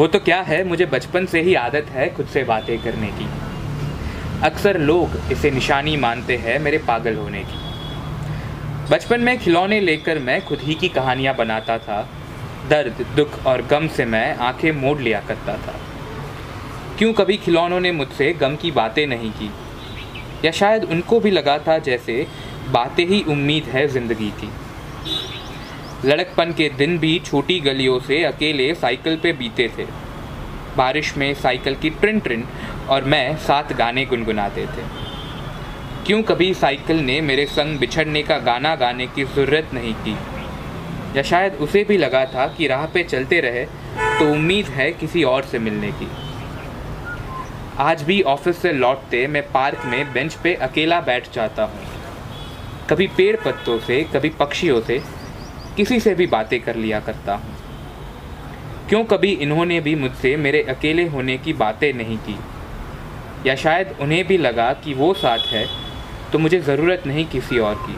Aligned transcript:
वो 0.00 0.06
तो 0.06 0.18
क्या 0.18 0.40
है? 0.40 0.62
मुझे 0.64 0.86
बचपन 0.86 1.26
से 1.26 1.40
ही 1.40 1.54
आदत 1.54 1.86
है 1.88 2.14
खुद 2.14 2.26
से 2.26 2.44
बातें 2.44 2.82
करने 2.82 3.06
की। 3.06 3.26
अक्सर 4.42 4.78
लोग 4.78 5.32
इसे 5.32 5.50
निशानी 5.50 5.96
मानते 5.96 6.36
हैं 6.36 6.58
मेरे 6.58 6.78
पागल 6.78 7.16
होने 7.16 7.42
की। 7.44 7.58
बचपन 8.90 9.20
में 9.20 9.38
खिलौने 9.38 9.80
लेकर 9.80 10.18
मैं 10.18 10.44
खुद 10.44 10.58
ही 10.58 10.74
की 10.74 10.88
कहानियाँ 10.88 11.36
बनाता 11.36 11.78
था। 11.78 12.08
दर्द, 12.70 13.06
दुख 13.16 13.46
और 13.46 13.62
गम 13.62 13.88
से 13.88 14.04
मैं 14.04 14.36
आँखें 14.36 14.72
मोड़ 14.72 14.98
लिया 14.98 15.20
करता 15.20 15.56
था। 15.56 15.74
क्यों 16.98 17.12
कभी 17.12 17.36
खिलौनों 17.36 17.80
ने 17.80 17.92
मुझसे 17.92 18.32
गम 18.32 18.56
की 18.56 18.70
बातें 18.70 19.06
नहीं 19.06 19.30
की? 19.30 19.50
या 20.44 20.50
शायद 20.50 20.84
उनको 20.84 21.20
भी 21.20 21.30
लगा 21.30 21.58
था 21.58 21.78
जैसे 21.78 22.26
बातें 22.70 23.06
ही 23.06 23.22
उम्मीद 23.28 23.64
है 23.64 23.88
ज़िंदगी 23.88 24.30
की। 24.30 24.50
लड़कपन 26.04 26.52
के 26.52 26.68
दिन 26.68 26.98
भी 26.98 27.18
छोटी 27.18 27.58
गलियों 27.60 27.98
से 28.00 28.22
अकेले 28.24 28.74
साइकिल 28.74 29.16
पे 29.16 29.32
बीते 29.32 29.68
थे। 29.78 29.84
बारिश 30.76 31.16
में 31.16 31.32
साइकिल 31.34 31.74
की 31.74 31.90
ट्रिन 31.90 32.20
ट्रिन 32.20 32.46
और 32.88 33.04
मैं 33.04 33.36
साथ 33.38 33.72
गाने 33.78 34.04
गुनगुनाते 34.04 34.66
थे। 34.66 34.84
क्यों 36.06 36.22
कभी 36.22 36.52
साइकिल 36.54 37.00
ने 37.00 37.20
मेरे 37.20 37.46
संग 37.46 37.78
बिछड़ने 37.78 38.22
का 38.22 38.38
गाना 38.38 38.74
गाने 38.76 39.06
की 39.06 39.24
ज़रूरत 39.24 39.74
नहीं 39.74 39.94
की? 39.94 40.16
या 41.16 41.22
शायद 41.22 41.54
उसे 41.54 41.84
भी 41.84 41.96
लगा 41.98 42.24
था 42.24 42.46
कि 42.48 42.66
राह 42.66 42.86
पे 42.86 43.02
चलते 43.04 43.40
रहे 43.40 43.64
तो 44.18 44.32
उम्मीद 44.32 44.66
है 44.68 44.90
किसी 44.92 45.22
और 45.24 45.44
से 45.44 45.58
मिलने 45.58 45.92
की। 45.92 46.08
आज 47.78 48.02
भी 48.02 48.20
ऑफ़िस 48.22 48.62
से 48.62 48.72
लौटते 48.72 49.26
मैं 49.26 49.42
पार्क 49.52 49.82
में 49.86 50.12
बेंच 50.12 50.34
पे 50.34 50.54
अकेला 50.62 51.00
बैठ 51.00 51.32
जाता 51.32 51.62
हूँ। 51.62 51.88
कभी 52.90 53.06
पेड़ 53.06 53.36
पत्तों 53.36 53.78
से, 53.78 54.02
कभी 54.14 54.28
पक्षियों 54.28 54.80
से 54.80 55.02
किसी 55.80 56.00
से 56.00 56.14
भी 56.14 56.26
बातें 56.26 56.60
कर 56.60 56.76
लिया 56.76 57.00
करता 57.00 57.34
हूँ। 57.34 57.54
क्यों 58.88 59.04
कभी 59.04 59.30
इन्होंने 59.32 59.80
भी 59.80 59.94
मुझसे 59.94 60.36
मेरे 60.36 60.62
अकेले 60.62 61.06
होने 61.08 61.38
की 61.38 61.52
बातें 61.52 61.92
नहीं 61.92 62.16
की? 62.18 62.36
या 63.46 63.54
शायद 63.54 63.94
उन्हें 64.00 64.26
भी 64.26 64.38
लगा 64.38 64.72
कि 64.72 64.94
वो 64.94 65.14
साथ 65.14 65.38
है 65.38 65.64
तो 66.32 66.38
मुझे 66.38 66.60
ज़रूरत 66.60 67.02
नहीं 67.06 67.24
किसी 67.24 67.58
और 67.58 67.74
की। 67.74 67.96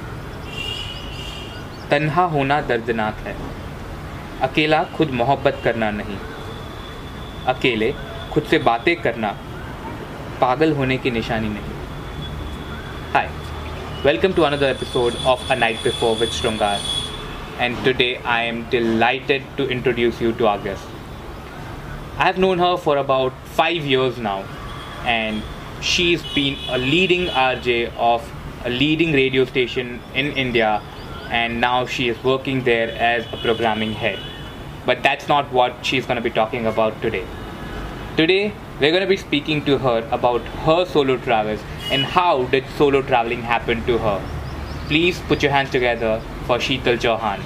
तन्हा 1.91 2.25
होना 2.25 2.61
दर्दनाक 2.61 3.15
है। 3.15 3.37
अकेला 4.43 4.85
खुद 4.85 5.11
मोहब्बत 5.11 5.61
करना 5.65 5.91
नहीं। 5.91 6.19
अकेले 7.47 7.95
खुद 8.33 8.43
से 8.43 8.59
बातें 8.59 8.97
करना 8.97 9.37
पागल 10.41 10.73
होने 10.73 10.99
की 10.99 11.11
निशानी 11.11 11.49
नहीं। 11.49 11.75
Hi 13.13 13.31
welcome 14.07 14.33
to 14.33 14.43
another 14.43 14.67
episode 14.67 15.25
of 15.27 15.53
a 15.53 15.55
night 15.55 15.83
before 15.85 16.17
with 16.17 16.31
Shringar 16.31 17.02
and 17.59 17.77
today 17.85 18.17
I 18.19 18.43
am 18.45 18.69
delighted 18.71 19.43
to 19.57 19.69
introduce 19.69 20.21
you 20.21 20.33
to 20.35 20.47
our 20.47 20.59
guest. 20.59 20.85
I 22.19 22.27
have 22.27 22.39
known 22.39 22.59
her 22.59 22.77
for 22.77 22.97
about 22.97 23.33
five 23.49 23.85
years 23.85 24.19
now, 24.19 24.45
and 25.05 25.43
she's 25.81 26.23
been 26.35 26.57
a 26.69 26.79
leading 26.79 27.27
RJ 27.27 27.93
of 27.97 28.29
a 28.65 28.71
leading 28.71 29.13
radio 29.13 29.45
station 29.45 30.01
in 30.15 30.33
India, 30.33 30.83
and 31.31 31.61
now 31.61 31.87
she 31.87 32.09
is 32.09 32.23
working 32.23 32.65
there 32.65 32.91
as 32.93 33.27
a 33.33 33.37
programming 33.39 33.93
head. 33.93 34.19
But 34.87 35.03
that's 35.03 35.29
not 35.29 35.53
what 35.53 35.85
she's 35.85 36.07
going 36.07 36.17
to 36.17 36.23
be 36.23 36.31
talking 36.31 36.67
about 36.67 37.01
today. 37.03 37.27
Today, 38.17 38.53
we're 38.81 38.91
going 38.91 39.03
to 39.03 39.09
be 39.09 39.17
speaking 39.17 39.65
to 39.65 39.79
her 39.79 40.09
about 40.11 40.41
her 40.67 40.85
solo 40.85 41.17
travels 41.17 41.61
and 41.91 42.05
how 42.05 42.45
did 42.45 42.65
solo 42.77 43.03
traveling 43.03 43.43
happen 43.43 43.85
to 43.87 43.99
her. 43.99 44.21
Please 44.89 45.21
put 45.21 45.43
your 45.43 45.53
hands 45.53 45.71
together 45.71 46.21
for 46.43 46.59
Sheetal 46.59 46.99
Chauhan. 46.99 47.41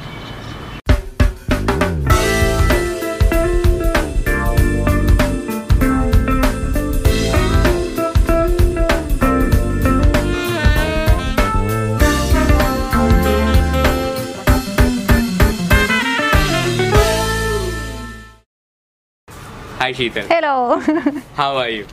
Hi 19.78 19.92
Sheetal. 19.92 20.26
Hello. 20.26 20.80
How 21.36 21.56
are 21.56 21.68
you? 21.68 21.86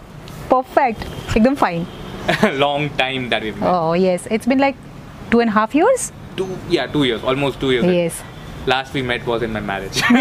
Perfect. 0.49 0.99
Ekdam 1.37 1.55
fine. 1.55 1.85
Long 2.59 2.89
time 2.97 3.29
that 3.29 3.43
we've 3.43 3.57
met. 3.59 3.69
Oh 3.69 3.93
yes, 3.93 4.27
it's 4.31 4.45
been 4.47 4.57
like 4.57 4.75
two 5.29 5.41
and 5.41 5.49
a 5.49 5.53
half 5.53 5.75
years. 5.75 6.11
Two, 6.35 6.57
yeah, 6.69 6.87
two 6.87 7.03
years, 7.03 7.23
almost 7.23 7.59
two 7.59 7.71
years. 7.71 7.85
Yes. 7.85 8.23
Last 8.65 8.93
we 8.93 9.01
met 9.01 9.25
was 9.25 9.41
in 9.43 9.51
my 9.53 9.59
marriage. 9.59 10.01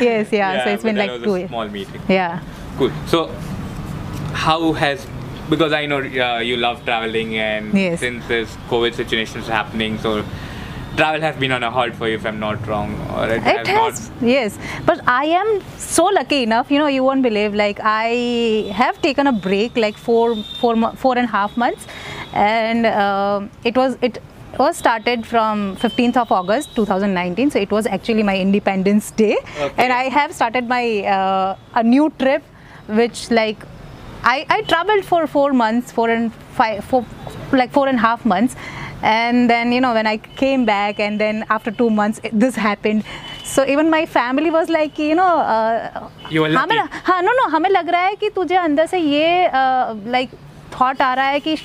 Yes, 0.00 0.30
yeah. 0.32 0.64
so 0.64 0.70
it's 0.70 0.82
been 0.82 0.96
like 0.96 1.22
two 1.22 1.36
years. 1.36 1.48
small 1.48 1.68
meeting. 1.68 2.00
Yeah. 2.08 2.40
Cool. 2.78 2.90
So, 3.06 3.28
how 4.32 4.72
has 4.74 5.06
because 5.48 5.72
I 5.72 5.86
know 5.86 5.98
uh, 5.98 6.38
you 6.40 6.56
love 6.56 6.84
traveling 6.84 7.36
and 7.38 7.72
Yes. 7.72 8.00
since 8.00 8.26
this 8.26 8.54
COVID 8.68 8.94
situation 8.94 9.40
is 9.40 9.46
happening, 9.48 9.98
so 9.98 10.24
travel 10.96 11.20
has 11.20 11.36
been 11.36 11.52
on 11.52 11.62
a 11.62 11.70
halt 11.70 11.94
for 11.94 12.08
you, 12.08 12.16
if 12.16 12.26
I'm 12.26 12.40
not 12.40 12.66
wrong, 12.66 12.94
or 13.14 13.28
it, 13.28 13.46
It 13.46 13.66
has, 13.66 14.10
yes. 14.20 14.58
But 14.84 15.00
I 15.06 15.26
am 15.26 15.60
so 15.78 16.04
lucky 16.06 16.42
enough, 16.42 16.70
you 16.70 16.78
know, 16.78 16.86
you 16.88 17.04
won't 17.04 17.22
believe, 17.22 17.54
like, 17.54 17.78
I 17.82 18.70
have 18.74 19.00
taken 19.02 19.26
a 19.26 19.32
break, 19.32 19.76
like, 19.76 19.96
four, 19.96 20.34
four, 20.60 20.74
four 20.96 21.16
and 21.16 21.26
a 21.26 21.30
half 21.30 21.56
months. 21.56 21.86
And 22.32 22.84
um 22.86 23.50
it 23.64 23.76
was, 23.76 23.96
it 24.02 24.18
was 24.57 24.77
started 24.77 25.25
from 25.25 25.75
15th 25.77 26.17
of 26.17 26.31
August 26.31 26.75
2019. 26.75 27.51
So 27.51 27.59
it 27.59 27.71
was 27.71 27.85
actually 27.87 28.23
my 28.23 28.37
Independence 28.37 29.11
Day. 29.11 29.37
Okay. 29.59 29.73
And 29.77 29.93
I 29.93 30.03
have 30.09 30.33
started 30.33 30.67
my, 30.67 31.03
uh, 31.05 31.55
a 31.75 31.83
new 31.83 32.11
trip, 32.19 32.43
which, 32.87 33.31
like, 33.31 33.57
I, 34.23 34.45
I 34.49 34.61
traveled 34.63 35.05
for 35.05 35.25
four 35.27 35.51
months, 35.53 35.91
four 35.91 36.09
and 36.09 36.33
five, 36.33 36.83
four, 36.83 37.05
like 37.51 37.71
four 37.71 37.87
and 37.87 37.97
a 37.97 38.01
half 38.01 38.25
months. 38.25 38.55
And 39.01 39.49
then, 39.49 39.71
you 39.71 39.81
know, 39.81 39.93
when 39.93 40.05
I 40.05 40.17
came 40.17 40.63
back, 40.65 40.99
and 40.99 41.19
then 41.19 41.43
after 41.49 41.71
two 41.71 41.89
months, 41.89 42.19
it, 42.23 42.39
this 42.39 42.55
happened. 42.55 43.03
So 43.43 43.65
even 43.65 43.89
my 43.89 44.05
family 44.05 44.51
was 44.51 44.69
like, 44.69 44.99
you 44.99 45.15
know, 45.15 45.39
uh, 45.39 46.09
You 46.29 46.41
were 46.41 46.49
lucky. 46.49 46.75
हमें 46.75 46.89
हाँ 47.05 47.21
no 47.21 47.31
no 47.39 47.47
हमें 47.55 47.69
लग 47.69 47.89
रहा 47.89 48.01
है 48.01 48.15
कि 48.15 48.29
तुझे 48.35 48.55
अंदर 48.55 48.85
से 48.87 48.97
ये 48.97 49.49
लाइक 50.11 50.29
थॉट 50.79 51.01
आ 51.01 51.13
रहा 51.13 51.25
है 51.29 51.39
कि 51.39 51.55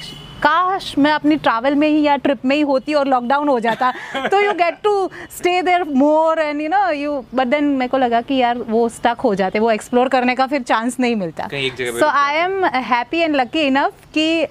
काश 0.43 0.93
मैं 0.97 1.11
अपनी 1.11 1.35
ट्रैवल 1.37 1.75
में 1.75 1.87
ही 1.87 2.01
या 2.01 2.15
ट्रिप 2.17 2.45
में 2.45 2.55
ही 2.55 2.61
होती 2.71 2.93
और 2.93 3.07
लॉकडाउन 3.07 3.49
हो 3.49 3.59
जाता 3.59 3.91
तो 4.27 4.39
you 4.41 4.53
get 4.61 4.77
to 4.83 4.93
stay 5.37 5.61
there 5.61 5.83
more 5.95 6.39
and 6.39 6.61
you 6.61 6.69
know 6.69 6.89
you 6.91 7.23
but 7.35 7.47
then 7.47 7.63
मेरे 7.63 7.87
को 7.89 7.97
लगा 7.97 8.21
कि 8.21 8.35
यार 8.35 8.57
वो 8.69 8.87
स्टक 8.89 9.21
हो 9.23 9.33
जाते 9.35 9.59
वो 9.59 9.71
एक्सप्लोर 9.71 10.09
करने 10.09 10.35
का 10.35 10.47
फिर 10.47 10.61
चांस 10.63 10.99
नहीं 10.99 11.15
मिलता 11.15 11.47
so 11.99 12.05
I 12.07 12.37
am 12.37 12.65
happy 12.91 13.19
and 13.19 13.35
lucky 13.35 13.61
enough 13.61 14.05
कि 14.13 14.45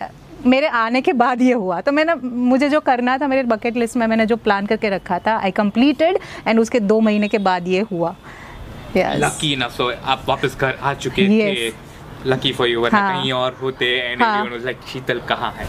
मेरे 0.46 0.66
आने 0.66 1.00
के 1.02 1.12
बाद 1.12 1.42
ये 1.42 1.52
हुआ 1.54 1.80
तो 1.80 1.92
मैंने 1.92 2.14
मुझे 2.24 2.68
जो 2.68 2.80
करना 2.80 3.16
था 3.18 3.26
मेरे 3.28 3.42
बकेट 3.48 3.76
लिस्ट 3.76 3.96
में 3.96 4.06
मैंने 4.06 4.26
जो 4.26 4.36
प्लान 4.44 4.66
करके 4.66 4.90
रखा 4.90 5.18
था 5.26 5.36
आई 5.38 5.50
कंप्लीटेड 5.56 6.18
एंड 6.46 6.60
उसके 6.60 6.80
दो 6.92 7.00
महीने 7.00 7.28
के 7.28 7.38
बाद 7.48 7.68
ये 7.68 7.80
हुआ 7.92 8.14
Yes. 8.94 9.18
lucky 9.20 9.48
enough, 9.56 9.74
so 9.76 9.92
आप 10.04 10.24
वापस 10.28 10.56
घर 10.60 10.78
आ 10.82 10.92
चुके 10.94 11.26
Yes. 11.26 11.56
थे. 11.58 11.89
लकी 12.26 12.52
फॉर 12.52 12.68
यू 12.68 12.80
वरना 12.80 13.00
कहीं 13.10 13.32
और 13.32 13.56
होते 13.62 13.86
and 13.96 14.22
everyone 14.22 14.50
was 14.52 14.64
like 14.64 14.78
Sheetal 14.92 15.20
कहाँ 15.28 15.52
है? 15.56 15.66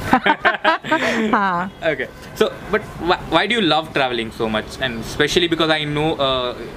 हाँ। 1.32 1.66
Okay 1.92 2.06
so 2.40 2.46
but 2.72 2.82
why 3.02 3.48
do 3.48 3.56
you 3.56 3.62
love 3.62 3.88
traveling 3.94 4.32
so 4.38 4.48
much 4.56 4.78
and 4.82 5.02
specially 5.12 5.48
because 5.48 5.72
I 5.72 5.86
know 5.86 6.06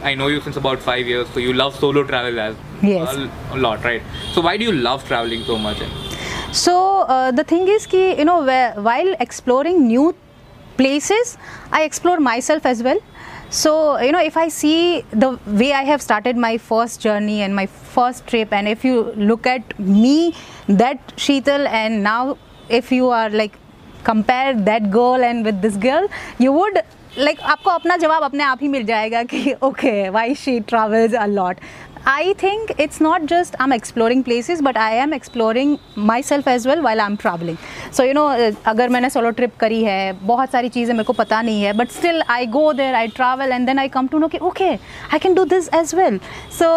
I 0.05 0.15
know 0.15 0.29
you 0.31 0.41
since 0.41 0.59
about 0.59 0.83
5 0.89 1.09
years 1.09 1.35
so 1.35 1.41
you 1.41 1.53
love 1.53 1.71
solo 1.81 2.03
travel 2.13 2.39
a 2.39 3.57
lot 3.57 3.85
right 3.85 4.03
so 4.35 4.43
why 4.43 4.59
do 4.59 4.65
you 4.65 4.73
love 4.73 5.01
traveling 5.09 5.45
so 5.45 5.57
much 5.69 5.83
so 6.57 6.77
the 7.11 7.45
thing 7.51 7.69
is 7.69 7.89
कि 7.89 8.07
you 8.19 8.25
know 8.25 8.41
while 8.43 9.17
exploring 9.21 9.87
new 9.87 10.13
places 10.77 11.37
I 11.75 11.85
explore 11.85 12.19
myself 12.41 12.67
as 12.67 12.83
well 12.83 13.01
So 13.54 14.00
you 14.00 14.12
know 14.12 14.22
if 14.22 14.38
I 14.38 14.48
see 14.48 15.02
the 15.12 15.40
way 15.48 15.74
I 15.74 15.84
have 15.84 16.02
started 16.02 16.38
my 16.38 16.58
first 16.58 17.02
journey 17.02 17.42
and 17.42 17.56
my 17.56 17.66
first 17.66 18.28
trip, 18.28 18.54
and 18.54 18.68
if 18.68 18.86
you 18.86 19.12
look 19.16 19.48
at 19.48 19.80
me, 19.80 20.36
that 20.68 21.16
Sheetal, 21.18 21.68
and 21.68 22.04
now 22.04 22.38
if 22.70 22.92
you 22.92 23.10
are 23.10 23.30
like 23.30 23.58
compare 24.04 24.54
that 24.54 24.92
girl 24.92 25.24
and 25.24 25.44
with 25.44 25.62
this 25.62 25.76
girl, 25.78 26.08
you 26.38 26.52
would 26.52 26.82
like 27.18 27.40
आपको 27.42 27.70
अपना 27.70 27.96
जवाब 27.98 28.24
अपने 28.24 28.44
आप 28.44 28.60
ही 28.62 28.68
मिल 28.68 28.84
जाएगा 28.86 29.24
कि 29.34 29.56
okay 29.62 30.10
why 30.10 30.34
she 30.34 30.60
travels 30.62 31.14
a 31.14 31.28
lot 31.28 31.58
I 32.07 32.35
think 32.35 32.81
it's 32.81 33.03
not 33.03 33.23
just 33.23 33.57
I 33.61 33.65
am 33.65 33.73
exploring 33.73 34.25
places 34.25 34.63
but 34.63 34.79
I 34.79 34.95
am 34.95 35.15
exploring 35.15 35.77
myself 36.23 36.49
as 36.49 36.67
well 36.67 36.81
while 36.81 37.01
I 37.01 37.07
am 37.07 37.17
traveling 37.17 37.57
so 37.97 38.05
you 38.05 38.13
know 38.13 38.27
अगर 38.67 38.89
मैंने 38.89 39.11
सोलो 39.11 39.31
ट्रिप 39.31 39.57
करी 39.61 39.83
है 39.85 40.13
बहुत 40.13 40.51
सारी 40.51 40.69
चीज़ें 40.69 40.95
मेरे 40.95 41.05
को 41.05 41.13
पता 41.13 41.43
नहीं 41.43 41.63
है 41.63 41.73
but 41.73 41.89
still 41.89 42.23
I 42.29 42.47
go 42.47 42.73
there 42.73 42.95
I 42.95 43.07
travel 43.07 43.53
and 43.53 43.67
then 43.67 43.79
I 43.79 43.89
come 43.89 44.07
to 44.07 44.19
know 44.19 44.29
कि 44.29 44.39
okay 44.39 44.69
I 44.69 45.19
can 45.19 45.35
do 45.35 45.45
this 45.45 45.69
as 45.75 45.95
well 45.95 46.19
so 46.59 46.69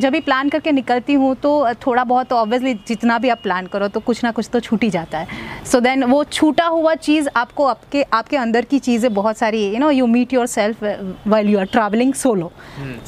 जब 0.00 0.12
भी 0.12 0.20
प्लान 0.20 0.48
करके 0.48 0.72
निकलती 0.72 1.12
हूँ 1.12 1.34
तो 1.34 1.52
थोड़ा 1.74 2.04
बहुत 2.04 2.26
तो 2.26 2.36
ऑब्वियसली 2.36 2.74
जितना 2.74 3.18
भी 3.18 3.28
आप 3.28 3.40
प्लान 3.42 3.66
करो 3.66 3.88
तो 3.88 4.00
कुछ 4.00 4.24
ना 4.24 4.30
कुछ 4.30 4.48
तो 4.52 4.60
छूट 4.60 4.82
ही 4.82 4.90
जाता 4.90 5.18
है। 5.18 5.26
सो 5.64 5.78
so 5.78 5.84
देन 5.84 6.04
वो 6.04 6.24
छूटा 6.24 6.66
हुआ 6.66 6.94
चीज़ 6.94 7.28
आपको 7.36 7.64
आपके 7.64 8.02
आपके 8.02 8.36
अंदर 8.36 8.64
की 8.64 8.78
चीज़ें 8.78 9.14
बहुत 9.14 9.38
सारी 9.38 9.66
you 9.66 9.78
know 9.78 9.90
you 9.90 10.06
meet 10.06 10.32
yourself 10.46 10.84
well 11.26 11.48
you 11.48 11.58
are 11.58 11.64
traveling 11.64 12.14
solo 12.14 12.52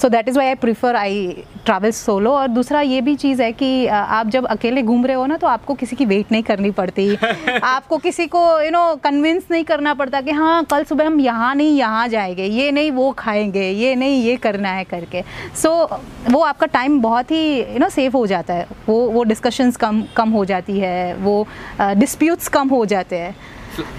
so 0.03 0.09
that 0.09 0.29
is 0.29 0.39
why 0.39 0.47
I 0.47 0.55
prefer 0.55 0.97
I 0.97 1.24
I 1.27 1.35
travel 1.67 1.91
solo 1.91 2.31
और 2.31 2.49
दूसरा 2.49 2.81
ये 2.81 3.01
भी 3.01 3.15
चीज़ 3.15 3.43
है 3.43 3.53
कि 3.53 3.87
आप 3.87 4.29
जब 4.29 4.47
अकेले 4.47 4.83
घूम 4.83 5.07
रहे 5.07 5.17
हो 5.17 5.27
ना 5.27 5.37
तो 5.37 5.47
आपको 5.47 5.75
किसी 5.75 5.97
की 5.97 6.05
वेट 6.07 6.33
नहीं 6.33 6.43
करनी 6.43 6.71
पड़ती। 6.71 7.17
आपको 7.65 7.99
किसी 7.99 8.27
को 8.27 8.61
यू 8.61 8.71
नो 8.71 8.95
कन्विंस 8.97 9.45
नहीं 9.51 9.65
करना 9.65 9.95
पड़ता 9.95 10.21
कि 10.21 10.31
हाँ 10.31 10.65
कल 10.65 10.85
सुबह 10.85 11.07
हम 11.07 11.21
यहाँ 11.21 11.55
नहीं 11.55 11.77
यहाँ 11.77 12.09
जाएँगे। 12.09 12.45
ये 12.45 12.71
नहीं 12.71 12.91
वो 12.91 13.11
खाएँगे। 13.13 13.71
ये 13.71 13.95
नहीं 13.95 14.23
ये 14.23 14.37
करना 14.37 14.69
है 14.69 14.85
करके। 14.85 15.23
सो 15.63 15.89
so, 15.93 16.01
वो 16.33 16.41
आपका 16.41 16.67
टाइम 16.67 17.01
बहुत 17.01 17.31
ही 17.31 17.61
यू 17.61 17.79
नो 17.79 17.89
सेव 17.89 18.17
हो 18.17 18.27
जाता 18.27 18.55
है। 18.55 18.67
वो 18.89 19.01
वो 19.11 19.25
डिस्कशंस 19.25 19.77
कम 19.77 20.05
कम 20.17 20.31
हो 20.31 20.45
जाती 20.45 20.79
है। 20.79 21.15
वो 21.15 21.47
डिस्प्यूट्स 21.81 22.47
uh, 22.47 22.53
कम 22.53 22.69
हो 22.69 22.85
जाते 22.87 23.19
हैं। 23.19 23.37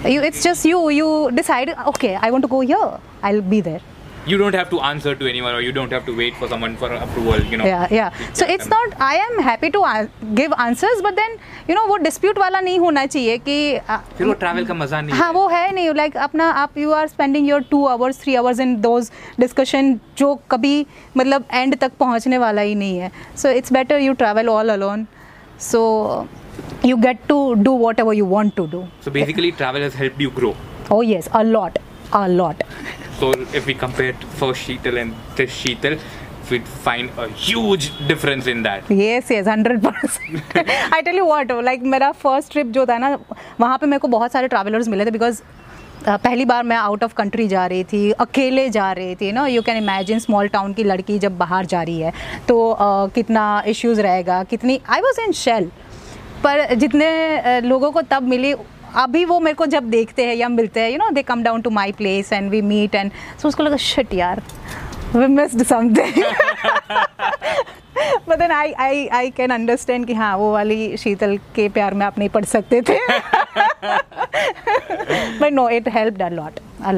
You 0.04 0.22
it's 0.22 0.42
just 0.42 0.64
you. 0.64 0.78
You 0.90 1.30
decide 1.30 1.70
okay 1.86 2.16
i 2.16 2.30
want 2.30 2.42
to 2.42 2.48
go 2.48 2.60
here. 2.60 2.98
I'll 3.22 3.42
be 3.42 3.60
there. 3.60 3.95
You 4.31 4.37
don't 4.39 4.55
have 4.55 4.67
to 4.71 4.79
answer 4.87 5.11
to 5.19 5.27
anyone, 5.29 5.55
or 5.59 5.61
you 5.65 5.71
don't 5.75 5.93
have 5.95 6.03
to 6.07 6.13
wait 6.17 6.35
for 6.39 6.47
someone 6.49 6.73
for 6.81 6.87
approval. 6.95 7.45
You 7.53 7.57
know. 7.59 7.69
yeah 7.69 7.93
yeah 7.97 8.19
so 8.39 8.47
it's 8.55 8.67
not 8.73 8.91
i 9.05 9.15
am 9.21 9.39
happy 9.45 9.69
to 9.75 9.79
a- 9.91 10.09
give 10.39 10.53
answers 10.65 11.01
but 11.05 11.15
then 11.21 11.33
you 11.69 11.77
know 11.77 11.85
वो 11.91 11.97
dispute 12.03 12.39
वाला 12.39 12.59
नहीं 12.67 12.77
होना 12.79 13.05
चाहिए 13.05 13.37
कि 13.47 13.55
आ, 13.77 13.97
फिर 14.17 14.27
वो 14.27 14.33
travel 14.43 14.65
का 14.65 14.73
मजा 14.83 15.01
नहीं 15.01 15.15
हाँ 15.19 15.27
है। 15.27 15.33
वो 15.39 15.47
है 15.55 15.73
नहीं 15.75 15.93
लाइक 16.01 16.17
अपना 16.27 16.49
आप 16.65 16.77
you 16.77 16.91
are 16.99 17.07
spending 17.07 17.49
your 17.49 17.63
two 17.71 17.83
hours 17.95 18.21
three 18.23 18.35
hours 18.43 18.59
in 18.67 18.75
those 18.81 19.11
discussion 19.39 19.93
जो 20.17 20.33
कभी 20.51 20.75
मतलब 21.17 21.45
एंड 21.53 21.77
तक 21.81 21.97
पहुंचने 21.99 22.37
वाला 22.45 22.61
ही 22.69 22.75
नहीं 22.83 22.97
है 22.97 23.11
so 23.41 23.49
it's 23.61 23.73
better 23.73 23.99
you 23.99 24.13
travel 24.23 24.49
all 24.49 24.69
alone 24.73 25.05
so 25.71 25.81
you 26.85 26.97
get 26.97 27.27
to 27.29 27.43
do 27.63 27.77
whatever 27.99 28.15
you 28.15 28.25
want 28.37 28.55
to 28.55 28.65
do 28.71 28.83
So 29.05 29.11
basically, 29.21 29.51
travel 29.61 29.89
has 29.89 29.97
helped 30.03 30.21
you 30.27 30.35
grow. 30.41 30.53
oh 30.95 31.01
yes 31.13 31.27
a 31.39 31.41
lot 31.55 31.77
A 32.12 32.28
lot 32.30 32.62
So 33.18 33.32
if 33.54 33.66
we 33.66 33.74
compare 33.74 34.12
first 34.12 34.68
Sheetal 34.68 35.00
and 35.00 35.14
this 35.36 35.50
Sheetal, 35.52 35.98
we'd 36.50 36.68
find 36.68 37.10
a 37.18 37.28
huge 37.28 37.90
difference 38.06 38.46
in 38.46 38.62
that. 38.62 38.90
Yes 38.92 39.30
yes 39.32 39.48
hundred 39.48 39.80
percent 39.82 40.58
I 40.58 41.02
tell 41.02 41.16
you 41.16 41.24
what 41.24 41.52
like 41.64 41.82
मेरा 41.94 42.10
first 42.24 42.52
trip 42.52 42.66
जो 42.76 42.84
था 42.86 42.98
ना 42.98 43.16
वहाँ 43.60 43.78
पे 43.78 43.86
मेरे 43.86 43.98
को 44.00 44.08
बहुत 44.08 44.32
सारे 44.32 44.48
ट्रैवलर्स 44.48 44.88
मिले 44.88 45.06
थे 45.06 45.10
बिकॉज़ 45.10 45.40
पहली 46.08 46.44
बार 46.44 46.62
मैं 46.64 46.76
आउट 46.76 47.04
ऑफ़ 47.04 47.14
कंट्री 47.16 47.46
जा 47.48 47.66
रही 47.66 47.84
थी 47.92 48.10
अकेले 48.20 48.68
जा 48.70 48.92
रही 48.92 49.14
थी 49.20 49.32
ना 49.32 49.46
you 49.46 49.62
can 49.62 49.76
imagine 49.76 50.18
small 50.18 50.48
town 50.48 50.72
की 50.72 50.84
लड़की 50.84 51.18
जब 51.18 51.38
बाहर 51.38 51.66
जा 51.66 51.82
रही 51.82 52.00
है 52.00 52.12
तो 52.48 52.56
uh, 52.72 53.14
कितना 53.14 53.62
इश्यूज़ 53.68 54.00
रहेगा 54.00 54.42
कितनी 54.50 54.80
आई 54.88 55.00
वॉज़ 55.00 55.20
इन 55.20 55.32
शेल 55.42 55.70
पर 56.44 56.74
जितने 56.74 57.10
uh, 57.38 57.64
लोगों 57.64 57.90
को 57.92 58.02
तब 58.10 58.28
मिली 58.28 58.54
अभी 58.96 59.24
वो 59.24 59.40
मेरे 59.40 59.54
को 59.54 59.66
जब 59.66 59.84
देखते 59.90 60.24
हैं 60.24 60.34
या 60.34 60.48
मिलते 60.48 60.80
हैं 60.80 60.90
you 60.90 60.98
know 60.98 61.10
they 61.10 61.22
come 61.22 61.42
down 61.42 61.60
to 61.60 61.70
my 61.70 61.92
place 61.92 62.32
and 62.32 62.50
we 62.50 62.62
meet 62.62 62.94
and 62.94 63.10
so 63.42 63.48
उसको 63.48 63.62
लगा 63.62 63.76
शिट 63.76 64.14
यार 64.14 64.42
we 65.16 65.26
missed 65.26 65.62
something 65.62 66.24
but 68.28 68.38
then 68.38 68.50
I 68.50 68.72
I 68.72 69.06
I 69.06 69.30
can 69.30 69.50
understand 69.50 70.06
कि 70.06 70.14
हाँ 70.14 70.36
वो 70.36 70.52
वाली 70.52 70.96
शीतल 70.96 71.36
के 71.56 71.68
प्यार 71.68 71.94
में 71.94 72.06
आप 72.06 72.18
नहीं 72.18 72.28
पढ़ 72.28 72.44
सकते 72.44 72.82
थे। 72.82 72.98
But 75.38 75.52
no 75.52 75.68
it 75.68 75.88
help 75.88 76.22
a 76.22 76.28
lot 76.28 76.60
uh. 76.84 76.92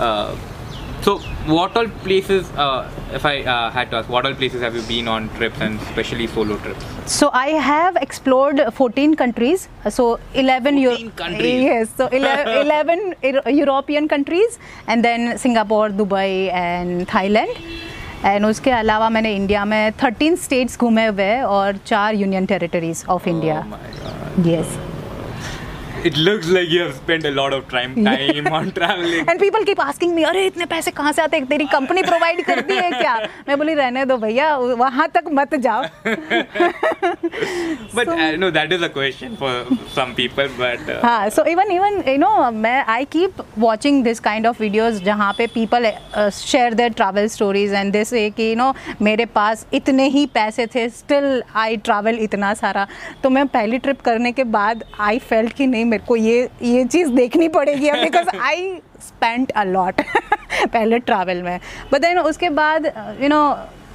Uh, 0.00 0.59
so 1.05 1.13
what 1.55 1.75
all 1.79 1.87
places, 2.03 2.47
uh, 2.57 2.89
if 3.17 3.25
I 3.31 3.33
uh, 3.43 3.69
had 3.69 3.91
to 3.91 3.97
ask, 3.97 4.09
what 4.09 4.25
all 4.25 4.33
places 4.33 4.61
have 4.67 4.75
you 4.75 4.81
been 4.87 5.07
on 5.15 5.27
trips 5.37 5.61
and 5.61 5.79
especially 5.87 6.25
solo 6.35 6.57
trips? 6.67 6.85
so 7.15 7.29
I 7.39 7.49
have 7.65 7.97
explored 8.05 8.61
14 8.77 9.13
countries 9.15 9.67
so 9.97 10.05
11 10.43 10.79
Eu- 10.83 10.95
14 10.95 11.11
countries. 11.23 11.63
yes 11.65 11.89
so 11.97 12.07
11, 12.07 12.57
11 12.63 13.03
Eu- 13.31 13.43
European 13.57 14.07
countries 14.15 14.57
and 14.87 15.05
then 15.09 15.37
Singapore 15.45 15.89
Dubai 16.01 16.29
and 16.65 17.07
Thailand 17.15 17.61
and 18.25 18.45
उसके 18.45 18.71
अलावा 18.71 19.09
मैंने 19.09 19.35
India 19.35 19.63
में 19.65 19.91
13 20.03 20.35
states 20.43 20.77
घूमे 20.81 21.05
हुए 21.07 21.23
हैं 21.23 21.43
और 21.55 21.77
चार 21.87 22.15
union 22.15 22.45
territories 22.51 23.03
of 23.15 23.27
India 23.27 23.61
Oh 23.63 23.69
my 23.73 23.89
god. 23.99 24.47
Yes 24.47 24.77
It 26.02 26.16
looks 26.16 26.48
like 26.48 26.70
you 26.70 26.80
have 26.80 26.94
spent 26.94 27.26
a 27.26 27.30
lot 27.30 27.52
of 27.52 27.68
time 27.68 27.94
time 28.08 28.46
on 28.48 28.70
traveling. 28.72 29.28
And 29.30 29.40
people 29.40 29.64
keep 29.64 29.80
asking 29.80 30.14
me 30.14 30.22
अरे 30.24 30.44
इतने 30.46 30.64
पैसे 30.66 30.90
कहाँ 30.90 31.12
से 31.12 31.22
आते 31.22 31.36
हैं 31.36 31.46
तेरी 31.46 31.64
कंपनी 31.72 32.02
प्रोवाइड 32.02 32.44
करती 32.44 32.74
है 32.74 32.90
क्या 32.92 33.16
मैं 33.48 33.58
बोली 33.58 33.74
रहने 33.74 34.04
दो 34.06 34.16
भैया 34.18 34.54
वहाँ 34.56 35.08
तक 35.14 35.24
मत 35.32 35.54
जाओ 35.66 35.82
But 37.92 38.06
so, 38.06 38.12
uh, 38.12 38.36
no, 38.36 38.50
that 38.50 38.72
is 38.72 38.82
a 38.82 38.88
question 38.88 39.36
for 39.36 39.52
some 39.90 40.14
people. 40.14 40.48
But 40.58 40.88
uh, 40.88 41.00
हाँ 41.04 41.28
so 41.30 41.44
even 41.44 41.70
even 41.72 42.02
you 42.08 42.16
know 42.18 42.50
मैं 42.50 42.84
I 42.86 43.04
keep 43.12 43.42
watching 43.58 44.02
this 44.04 44.20
kind 44.20 44.46
of 44.46 44.62
videos 44.62 45.02
जहाँ 45.04 45.32
पे 45.38 45.46
people 45.54 45.90
share 46.32 46.74
their 46.74 46.92
travel 46.92 47.26
stories 47.28 47.72
and 47.74 47.92
this 47.92 48.12
a 48.12 48.28
कि 48.36 48.50
you 48.50 48.56
no 48.56 48.72
मेरे 49.02 49.26
पास 49.34 49.66
इतने 49.74 50.08
ही 50.08 50.24
पैसे 50.34 50.66
थे 50.74 50.88
still 50.90 51.42
I 51.56 51.76
travel 51.88 52.18
इतना 52.20 52.54
सारा 52.54 52.86
तो 53.22 53.30
मैं 53.30 53.46
पहली 53.48 53.78
ट्रिप 53.78 54.00
करने 54.00 54.32
के 54.32 54.44
बाद 54.56 54.84
आई 55.00 55.18
फेल्ट 55.28 55.52
कि 55.52 55.66
नहीं 55.66 55.89
मेरे 55.90 56.04
को 56.06 56.16
ये 56.16 56.48
ये 56.62 56.84
चीज़ 56.84 57.10
देखनी 57.12 57.48
पड़ेगी 57.48 57.90
because 57.92 58.28
I 58.36 58.72
spend 59.00 59.50
a 59.50 59.64
lot 59.64 60.00
पहले 60.62 60.98
ट्रैवल 61.00 61.42
में। 61.42 61.58
बट 61.92 62.00
देन 62.00 62.18
उसके 62.20 62.50
बाद 62.50 62.86
यू 63.22 63.28
नो 63.28 63.42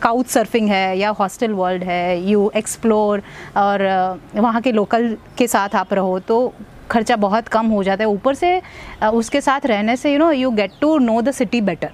काउच 0.01 0.27
सर्फिंग 0.27 0.69
है 0.69 0.97
या 0.97 1.09
हॉस्टल 1.19 1.51
वर्ल्ड 1.53 1.83
है 1.83 2.21
यू 2.29 2.49
एक्सप्लोर 2.55 3.21
और 3.57 3.81
अ, 3.81 4.15
वहाँ 4.35 4.61
के 4.61 4.71
लोकल 4.71 5.15
के 5.37 5.47
साथ 5.47 5.75
आप 5.75 5.93
रहो 5.93 6.19
तो 6.27 6.53
खर्चा 6.91 7.15
बहुत 7.15 7.47
कम 7.47 7.67
हो 7.67 7.83
जाता 7.83 8.03
है। 8.03 8.09
ऊपर 8.09 8.33
से 8.35 8.59
अ, 9.01 9.09
उसके 9.09 9.41
साथ 9.41 9.65
रहने 9.65 9.95
से 9.97 10.13
you 10.13 10.19
know 10.19 10.31
you 10.31 10.51
get 10.51 10.71
to 10.81 10.97
know 10.99 11.21
the 11.21 11.31
city 11.31 11.61
better 11.61 11.91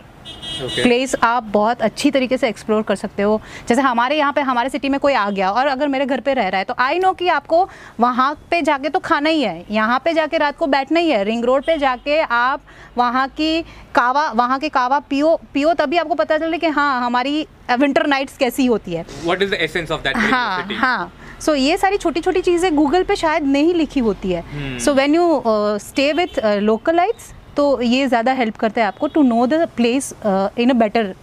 okay. 0.53 0.83
Place 0.83 1.15
आप 1.23 1.43
बहुत 1.53 1.81
अच्छी 1.81 2.11
तरीके 2.11 2.37
से 2.37 2.49
एक्सप्लोर 2.49 2.81
कर 2.83 2.95
सकते 2.95 3.23
हो। 3.23 3.39
जैसे 3.69 3.81
हमारे 3.81 4.17
यहाँ 4.17 4.33
पे 4.33 4.41
हमारे 4.41 4.69
सिटी 4.69 4.89
में 4.89 4.99
कोई 4.99 5.13
आ 5.13 5.29
गया 5.29 5.51
और 5.51 5.67
अगर 5.67 5.87
मेरे 5.87 6.05
घर 6.05 6.19
पे 6.19 6.33
रह 6.33 6.47
रहा 6.47 6.59
है 6.59 6.65
तो 6.65 6.73
आई 6.79 6.99
नो 6.99 7.13
कि 7.13 7.27
आपको 7.29 7.67
वहाँ 7.99 8.33
पे 8.51 8.61
जाके 8.61 8.89
तो 8.89 8.99
खाना 8.99 9.29
ही 9.29 9.41
है। 9.41 9.65
यहाँ 9.71 9.99
पे 10.05 10.13
जाके 10.13 10.37
रात 10.37 10.57
को 10.57 10.67
बैठना 10.67 10.99
ही 10.99 11.09
है। 11.09 11.23
रिंग 11.23 11.45
रोड 11.45 11.65
पे 11.65 11.77
जाके 11.77 12.19
आप 12.21 12.61
वहाँ 12.97 13.27
की 13.29 13.61
कावा 13.95 14.29
वहाँ 14.31 14.59
के 14.59 14.69
कावा 14.69 14.99
पियो 15.09 15.39
पियो 15.53 15.73
तभी 15.73 15.97
आपको 15.97 16.15
पता 16.15 16.37
चले 16.37 16.57
कि 16.57 16.67
हाँ 16.69 17.05
हमारी 17.05 17.47
विंटर 17.71 18.07
नाइट्स 18.07 18.37
कैसी 18.37 18.65
होती 18.65 18.93
है। 18.93 19.05
Is 19.05 19.49
the 19.49 19.59
essence 19.59 19.91
of 19.91 20.05
that 20.05 20.17
हाँ 20.31 20.67
हाँ। 20.71 21.11
सो 21.41 21.53
ये 21.55 21.77
सारी 21.77 21.97
छोटी 21.97 22.21
छोटी 22.21 22.41
चीज़ें 22.41 22.75
गूगल 22.75 23.03
पे 23.03 23.15
शायद 23.15 23.43
नहीं 23.43 23.73
लिखी 23.73 23.99
होती 23.99 24.31
है. 24.31 24.79
So 24.79 24.93
when 24.93 25.15
you 25.15 25.43
stay 25.81 26.11
with 26.13 26.39
localites 26.61 27.31
तो 27.57 27.81
ये 27.81 28.07
ज़्यादा 28.07 28.33
हेल्प 28.33 28.57
करता 28.57 28.81
है 28.81 28.87
आपको 28.87 29.07
to 29.17 29.21
know 29.23 29.45
the 29.47 29.67
place 29.77 30.13
in 30.25 30.69
a 30.69 30.73
better 30.85 31.13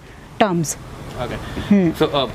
terms 0.41 0.77
Hmm. 1.69 1.87
So 2.01 2.07
uh, 2.19 2.29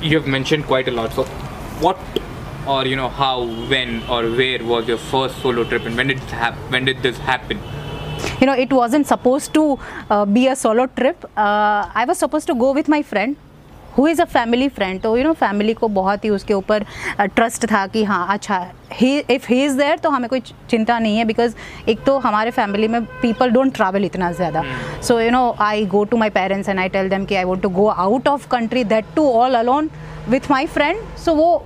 you 0.00 0.18
have 0.18 0.26
mentioned 0.34 0.66
quite 0.66 0.88
a 0.90 0.92
lot. 0.98 1.12
So 1.16 1.24
what 1.86 1.98
or 2.74 2.76
you 2.86 2.96
know 3.00 3.08
how, 3.08 3.32
when 3.72 3.94
or 4.08 4.20
where 4.40 4.60
was 4.72 4.86
your 4.92 4.98
first 4.98 5.40
solo 5.46 5.64
trip 5.72 5.88
and 5.90 5.96
when 6.02 6.12
did 6.12 6.20
it 6.26 6.34
hap- 6.42 6.60
when 6.74 6.84
did 6.90 7.02
this 7.08 7.18
happen? 7.30 7.64
you 8.40 8.46
know 8.46 8.54
it 8.62 8.72
wasn't 8.72 9.06
supposed 9.06 9.52
to 9.54 9.62
uh, 10.10 10.24
be 10.36 10.42
a 10.50 10.54
solo 10.60 10.84
trip 10.98 11.24
uh, 11.44 11.80
i 12.02 12.04
was 12.10 12.18
supposed 12.24 12.46
to 12.50 12.54
go 12.62 12.68
with 12.78 12.88
my 12.94 13.00
friend 13.10 13.36
who 13.98 14.06
is 14.08 14.20
a 14.22 14.24
family 14.26 14.68
friend 14.68 15.00
तो 15.02 15.16
you 15.16 15.24
know 15.24 15.32
family 15.34 15.74
को 15.74 15.88
बहुत 15.90 16.24
ही 16.24 16.30
उसके 16.30 16.54
ऊपर 16.54 16.84
trust 17.20 17.66
था 17.72 17.86
कि 17.86 18.04
हाँ 18.04 18.26
अच्छा 18.32 18.66
ही 18.92 19.16
इफ़ 19.30 19.46
ही 19.48 19.62
इज़ 19.64 19.76
देयर 19.78 19.98
तो 19.98 20.10
हमें 20.10 20.28
कोई 20.30 20.40
चिंता 20.40 20.98
नहीं 20.98 21.18
है 21.18 21.24
बिकॉज़ 21.24 21.54
एक 21.88 22.02
तो 22.04 22.18
हमारे 22.18 22.50
फैमिली 22.50 22.88
में 22.88 23.04
पीपल 23.22 23.50
डोंट 23.50 23.74
ट्रैवल 23.74 24.04
इतना 24.04 24.30
ज़्यादा। 24.32 24.62
So 25.02 25.20
you 25.20 25.30
know 25.30 25.44
I 25.60 25.84
go 25.86 26.04
to 26.04 26.16
my 26.16 26.30
parents 26.30 26.68
and 26.68 26.80
I 26.80 26.88
tell 26.88 27.08
them 27.08 27.24
कि 27.24 27.34
I 27.34 27.44
want 27.44 27.62
to 27.62 27.68
go 27.70 27.86
out 27.88 28.28
of 28.28 28.48
country 28.50 28.84
that 28.84 29.14
too 29.16 29.30
all 29.32 29.54
alone 29.54 29.90
with 30.28 30.50
my 30.50 30.66
friend 30.68 31.00
so 31.24 31.34
वो 31.34 31.64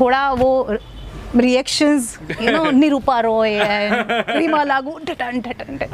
थोड़ा 0.00 0.30
वो 0.32 0.50
reactions 1.36 2.18
you 2.40 2.50
know, 2.52 2.64
Nirupa 2.70 3.22
Roy 3.24 3.52
and 3.60 4.10
Reema 4.28 4.62
Lagu, 4.64 4.94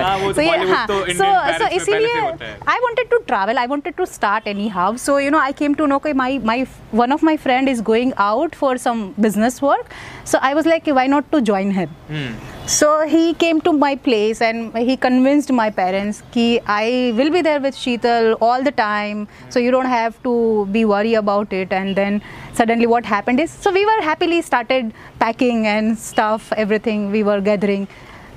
हाँ, 0.00 0.16
वो 0.18 0.32
तो 0.32 0.35
So, 0.35 0.40
yeah, 0.42 0.66
हाँ, 0.75 0.87
तो 0.87 1.00
so- 1.16 1.59
so 1.59 1.68
इसीलिए 1.76 2.20
I 2.66 2.78
wanted 2.85 3.11
to 3.11 3.20
travel. 3.26 3.59
I 3.59 3.66
wanted 3.66 3.97
to 3.97 4.06
start 4.06 4.47
anyhow. 4.47 4.97
So 4.97 5.18
you 5.18 5.30
know, 5.30 5.38
I 5.38 5.52
came 5.52 5.75
to 5.75 5.87
know 5.87 5.99
that 6.04 6.16
my 6.16 6.30
my 6.52 6.66
one 7.02 7.12
of 7.12 7.23
my 7.23 7.37
friend 7.37 7.68
is 7.68 7.80
going 7.80 8.12
out 8.18 8.54
for 8.54 8.76
some 8.78 9.04
business 9.26 9.61
work. 9.62 9.94
So 10.25 10.38
I 10.42 10.54
was 10.54 10.66
like, 10.66 10.87
why 10.87 11.06
not 11.06 11.30
to 11.32 11.40
join 11.40 11.70
him? 11.70 11.88
Hmm. 12.09 12.32
So 12.70 12.88
he 13.08 13.32
came 13.40 13.60
to 13.60 13.70
my 13.72 13.96
place 13.98 14.40
and 14.42 14.76
he 14.78 14.94
convinced 14.96 15.50
my 15.50 15.70
parents 15.76 16.20
कि 16.34 16.44
I 16.70 17.10
will 17.12 17.30
be 17.30 17.40
there 17.42 17.58
with 17.60 17.74
Sheetal 17.74 18.34
all 18.42 18.62
the 18.64 18.68
time 18.76 19.24
so 19.54 19.60
you 19.60 19.70
don't 19.72 19.86
have 19.86 20.12
to 20.24 20.34
be 20.64 20.82
worry 20.84 21.14
about 21.14 21.52
it 21.52 21.72
and 21.72 21.94
then 21.96 22.20
suddenly 22.58 22.86
what 22.86 23.06
happen 23.06 23.40
is 23.40 23.50
so 23.64 23.70
we 23.70 23.82
are 23.86 24.02
happily 24.04 24.40
started 24.42 24.92
packing 25.20 25.66
and 25.66 25.96
stuff 25.98 26.52
everything 26.54 27.10
we 27.10 27.22
were 27.22 27.40
gathering 27.40 27.86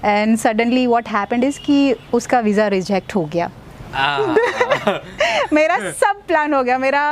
and 0.05 0.37
suddenly 0.37 0.85
what 0.87 1.07
happen 1.07 1.43
is 1.43 1.59
कि 1.65 1.95
उसका 2.13 2.39
visa 2.39 2.67
reject 2.67 3.15
हो 3.15 3.23
गया 3.33 3.49
मेरा 5.53 5.77
सब 5.91 6.23
plan 6.27 6.53
हो 6.53 6.63
गया 6.63 6.77
मेरा 6.77 7.03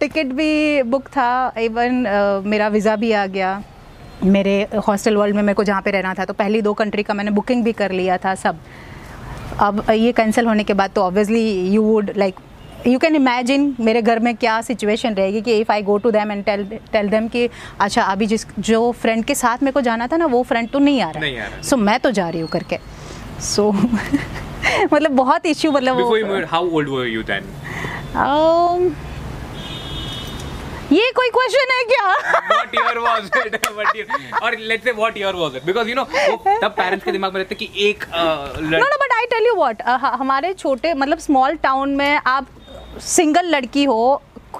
ticket 0.00 0.32
भी 0.34 0.82
बुक 0.84 1.08
था 1.08 1.30
इवन 1.58 2.04
मेरा 2.46 2.68
वीज़ा 2.68 2.96
भी 2.96 3.12
आ 3.12 3.24
गया 3.28 3.60
मेरे 4.24 4.68
हॉस्टल 4.88 5.16
वर्ल्ड 5.16 5.36
में 5.36 5.42
मेरे 5.42 5.54
को 5.54 5.64
जहाँ 5.64 5.82
पे 5.82 5.90
रहना 5.90 6.14
था 6.14 6.24
तो 6.24 6.34
पहली 6.34 6.62
दो 6.62 6.72
कंट्री 6.74 7.02
का 7.02 7.14
मैंने 7.14 7.30
बुकिंग 7.30 7.64
भी 7.64 7.72
कर 7.72 7.92
लिया 7.92 8.16
था 8.18 8.34
सब। 8.34 8.58
अब 9.60 9.90
ये 9.90 10.12
कैंसिल 10.12 10.46
होने 10.46 10.64
के 10.64 10.74
बाद 10.74 10.90
तो 10.90 11.02
obviously 11.02 11.68
you 11.68 11.82
would 11.82 12.10
like 12.16 12.34
you 12.86 12.98
can 12.98 13.16
imagine 13.16 13.76
मेरे 13.80 14.02
घर 14.02 14.18
में 14.18 14.36
क्या 14.36 14.60
सिचुएशन 14.60 15.14
रहेगी 15.14 15.40
कि 15.40 15.58
if 15.58 15.72
I 15.72 15.82
go 15.82 15.98
to 15.98 16.10
them 16.10 16.32
and 16.32 16.44
tell 16.44 16.64
tell 16.92 17.08
them 17.08 17.28
कि 17.28 17.48
अच्छा 17.80 18.02
अभी 18.02 18.26
जिस 18.26 18.46
जो 18.58 18.92
फ्रेंड 18.92 19.24
के 19.24 19.34
साथ 19.34 19.62
मेरे 19.62 19.72
को 19.72 19.80
जाना 19.80 20.06
था 20.06 20.16
ना 20.16 20.26
वो 20.26 20.42
फ्रेंड 20.42 20.70
तो 20.70 20.78
नहीं 20.78 21.02
आ 21.02 21.10
रहा 21.10 21.24
रहा। 21.24 21.62
सो 21.62 21.76
so, 21.76 21.82
मैं 21.82 22.00
तो 22.00 22.10
जा 22.10 22.28
रही 22.28 22.40
हूँ 22.40 22.48
करके। 22.48 22.78
सो 23.40 23.72
so, 23.72 23.88
मतलब 24.94 25.10
बहुत 25.10 25.46
इश्यू 25.46 25.72
मतलब 25.72 25.96
Before 25.96 26.18
you 26.18 26.26
वो 26.26 26.36
moved, 26.36 26.50
how 26.52 26.62
old 26.78 26.88
were 26.88 27.08
you 27.16 27.22
then? 27.30 27.44
um, 28.16 28.94
ये 30.92 31.10
कोई 31.14 31.28
क्वेश्चन 31.34 31.70
है 31.72 31.82
क्या 31.84 32.10
what 32.50 32.74
year 32.78 33.00
was 33.04 33.30
it? 33.40 33.54
what 33.76 33.96
year? 33.96 34.06
Or 34.42 34.50
let's 34.72 34.84
say 34.84 34.92
what 34.92 35.16
year 35.16 35.32
was 35.34 35.54
it? 35.54 35.64
Because 35.66 35.88
you 35.90 35.96
know, 35.98 36.04
वो 36.12 36.58
तब 36.62 36.74
पेरेंट्स 36.76 37.04
के 37.04 37.12
दिमाग 37.12 37.32
में 37.34 37.40
रहता 37.40 37.54
है 37.54 37.66
कि 37.66 37.88
एक 37.88 38.04
no 38.10 38.78
no 38.78 38.96
but 39.02 39.12
I 39.16 39.26
tell 39.30 39.46
you 39.46 39.54
what 39.56 39.82
हमारे 40.20 40.52
छोटे 40.54 40.94
मतलब 40.94 41.18
स्मॉल 41.18 41.56
टाउन 41.62 41.94
में 41.96 42.20
आप 42.26 42.46
सिंगल 43.06 43.54
लड़की 43.54 43.84
हो 43.84 44.00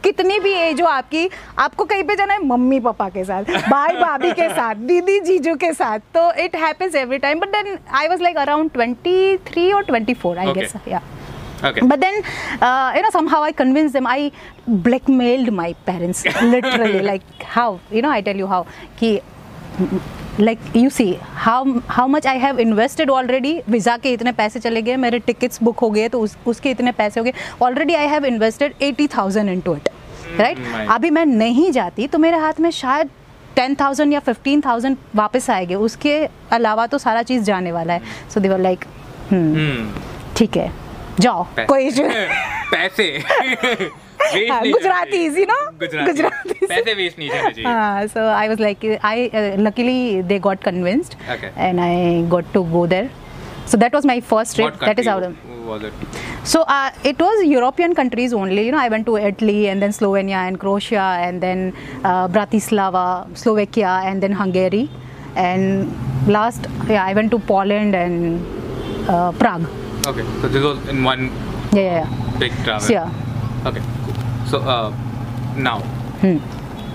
कितनी 0.04 0.38
भी 0.40 0.52
एज 0.52 0.80
हो 0.80 0.86
आपकी 0.86 1.28
आपको 1.58 1.84
कहीं 1.90 2.02
पे 2.04 2.16
जाना 2.16 2.34
है 2.34 2.44
मम्मी 2.46 2.80
पापा 2.80 3.08
के 3.08 3.24
साथ 3.24 3.44
भाई 3.70 3.96
भाभी 3.96 4.32
के 4.40 4.48
साथ 4.54 4.74
दीदी 4.88 5.18
जीजू 5.28 5.54
के 5.62 5.72
साथ 5.74 6.00
तो 6.14 6.30
it 6.44 6.56
happens 6.56 6.94
every 6.94 7.18
time 7.18 7.40
but 7.40 7.56
then 7.56 7.78
I 8.00 8.08
was 8.08 8.22
like 8.22 8.36
around 8.38 8.70
23 8.78 9.72
और 9.74 9.84
24 9.90 10.38
आई 10.38 10.52
गेस 10.52 10.72
या 10.88 11.00
Okay. 11.64 11.80
But 11.80 12.00
then, 12.00 12.22
uh, 12.60 12.92
you 12.94 13.02
know, 13.02 13.10
somehow 13.10 13.42
I 13.42 13.52
convinced 13.52 13.94
them. 13.94 14.06
I 14.06 14.32
blackmailed 14.66 15.52
my 15.52 15.72
parents, 15.84 16.24
literally. 16.42 17.02
like 17.02 17.42
how? 17.42 17.80
You 17.90 18.02
know, 18.02 18.10
I 18.10 18.20
tell 18.20 18.36
you 18.36 18.46
how. 18.46 18.66
Ki, 18.96 19.22
like 20.38 20.58
you 20.74 20.90
see 20.90 21.14
how 21.34 21.80
how 21.88 22.06
much 22.06 22.26
I 22.26 22.34
have 22.34 22.58
invested 22.58 23.10
already. 23.10 23.60
Visa 23.70 23.96
के 23.96 24.12
इतने 24.12 24.32
पैसे 24.32 24.60
चले 24.60 24.82
गए 24.82 24.96
मेरे 24.96 25.18
tickets 25.26 25.62
book 25.62 25.78
हो 25.80 25.90
गए 25.90 26.08
तो 26.08 26.20
उस, 26.20 26.36
उसके 26.46 26.70
इतने 26.70 26.92
पैसे 26.92 27.20
हो 27.20 27.24
गए 27.24 27.32
already 27.62 27.94
I 27.94 28.06
have 28.06 28.24
invested 28.24 28.74
eighty 28.82 29.06
thousand 29.16 29.50
into 29.60 29.74
it 29.76 29.88
right 30.40 30.58
अभी 30.90 31.10
मैं 31.10 31.24
नहीं 31.26 31.70
जाती 31.72 32.06
तो 32.08 32.18
मेरे 32.18 32.36
हाथ 32.38 32.60
में 32.60 32.70
शायद 32.70 33.10
टेन 33.56 33.74
थाउज़ेंड 33.80 34.12
या 34.12 34.20
फिफ्टीन 34.20 34.60
थाउज़ेंड 34.66 34.96
वापस 35.16 35.50
आएँगे 35.50 35.74
उसके 35.74 36.18
अलावा 36.52 36.86
तो 36.86 36.98
सारा 36.98 37.22
चीज़ 37.22 37.44
जाने 37.44 37.72
वाला 37.72 37.92
है 37.92 38.02
सो 38.34 38.40
देवर 38.40 38.58
लाइक 38.58 38.84
Hmm. 39.30 39.86
ठीक 40.36 40.56
है 40.56 40.85
जाओ 41.19 41.43
पैसे. 41.55 41.65
कोई 41.67 41.87
इशू 41.87 42.03
पैसे 42.75 43.07
Waste 44.21 44.49
हाँ, 44.51 44.59
नहीं 44.61 44.71
गुजराती 44.73 45.17
करना 45.17 45.27
is, 45.27 45.37
you 45.41 45.45
know? 45.49 45.61
चाहिए। 45.79 45.79
गुजराती 45.79 46.11
गुजराती 46.11 46.53
से। 46.59 46.67
पैसे 46.67 46.93
वेस्ट 46.99 47.19
नहीं 47.19 47.29
करने 47.29 47.51
चाहिए 47.51 47.65
हाँ 47.67 48.07
so 48.13 48.25
I 48.41 48.47
was 48.51 48.59
like 48.65 48.83
I 49.11 49.15
uh, 49.39 49.57
luckily 49.67 50.21
they 50.31 50.37
got 50.47 50.61
convinced 50.67 51.15
Okay. 51.35 51.49
and 51.67 51.81
I 51.85 52.21
got 52.35 52.51
to 52.57 52.63
go 52.75 52.85
there 52.93 53.09
so 53.71 53.77
that 53.83 53.93
was 53.97 54.05
my 54.11 54.19
first 54.31 54.55
trip 54.59 54.69
What 54.69 54.79
that 54.89 54.99
is 54.99 55.07
how 55.07 55.19
country 55.19 55.65
was 55.71 55.83
it? 55.89 55.93
so 56.53 56.61
uh, 56.75 56.91
it 57.11 57.19
was 57.25 57.43
European 57.45 57.95
countries 58.01 58.33
only 58.43 58.65
you 58.67 58.71
know 58.71 58.83
I 58.85 58.89
went 58.95 59.05
to 59.11 59.17
Italy 59.31 59.59
and 59.73 59.81
then 59.81 59.91
Slovenia 59.99 60.45
and 60.51 60.59
Croatia 60.59 61.07
and 61.27 61.41
then 61.41 61.73
uh, 62.03 62.27
Bratislava 62.37 63.05
Slovakia 63.45 64.01
and 64.05 64.21
then 64.21 64.31
Hungary 64.43 64.87
and 65.35 65.91
last 66.37 66.67
yeah 66.87 67.03
I 67.05 67.13
went 67.21 67.31
to 67.31 67.39
Poland 67.53 67.95
and 67.95 69.09
uh, 69.09 69.31
Prague 69.43 69.67
Okay, 70.06 70.22
so 70.40 70.48
this 70.48 70.62
was 70.62 70.78
in 70.88 71.02
one 71.02 71.26
yeah 71.72 71.80
yeah, 71.82 71.92
yeah. 72.04 72.38
big 72.38 72.52
travel. 72.64 72.90
Yeah 72.90 73.10
Okay, 73.66 73.82
so 74.46 74.60
uh, 74.60 74.90
now, 75.56 75.80
Hmm. 76.22 76.38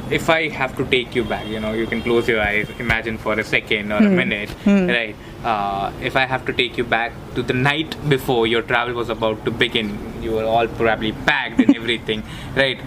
if 0.09 0.29
I 0.29 0.47
have 0.49 0.77
to 0.77 0.85
take 0.85 1.13
you 1.15 1.23
back, 1.25 1.45
you 1.47 1.59
know, 1.59 1.73
you 1.73 1.85
can 1.85 2.01
close 2.01 2.27
your 2.29 2.39
eyes, 2.41 2.69
imagine 2.79 3.17
for 3.17 3.33
a 3.37 3.43
second 3.43 3.91
or 3.91 3.97
Hmm. 3.99 4.05
a 4.05 4.09
minute, 4.21 4.49
right? 4.65 5.15
Uh, 5.43 5.91
if 6.01 6.15
I 6.15 6.25
have 6.25 6.45
to 6.45 6.53
take 6.53 6.77
you 6.77 6.85
back 6.85 7.11
to 7.35 7.41
the 7.43 7.53
night 7.53 7.97
before 8.07 8.47
your 8.47 8.61
travel 8.61 8.93
was 8.93 9.09
about 9.09 9.43
to 9.45 9.51
begin, 9.51 9.91
you 10.21 10.31
were 10.31 10.45
all 10.45 10.67
probably 10.67 11.11
packed 11.11 11.59
and 11.59 11.75
everything, 11.81 12.23
right? 12.55 12.79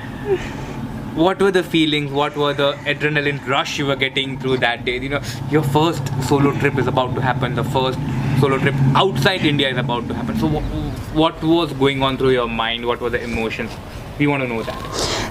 What 1.19 1.41
were 1.43 1.51
the 1.51 1.63
feelings? 1.71 2.11
What 2.17 2.35
were 2.41 2.53
the 2.57 2.67
adrenaline 2.91 3.39
rush 3.53 3.71
you 3.79 3.85
were 3.87 3.95
getting 4.01 4.35
through 4.41 4.57
that 4.63 4.83
day? 4.89 4.97
You 5.05 5.09
know, 5.13 5.21
your 5.55 5.63
first 5.77 6.11
solo 6.27 6.51
trip 6.63 6.77
is 6.83 6.87
about 6.91 7.15
to 7.15 7.21
happen. 7.21 7.55
The 7.55 7.65
first 7.77 7.99
solo 8.43 8.59
trip 8.65 8.75
outside 9.03 9.47
India 9.53 9.69
is 9.75 9.81
about 9.83 10.07
to 10.11 10.17
happen. 10.19 10.37
So, 10.43 10.51
wh- 10.53 11.15
what 11.23 11.43
was 11.53 11.73
going 11.81 12.03
on 12.09 12.19
through 12.21 12.31
your 12.35 12.47
mind? 12.61 12.85
What 12.91 13.01
were 13.07 13.09
the 13.17 13.21
emotions? 13.31 13.75
We 14.19 14.27
want 14.33 14.43
to 14.47 14.49
know 14.53 14.61
that. 14.69 14.85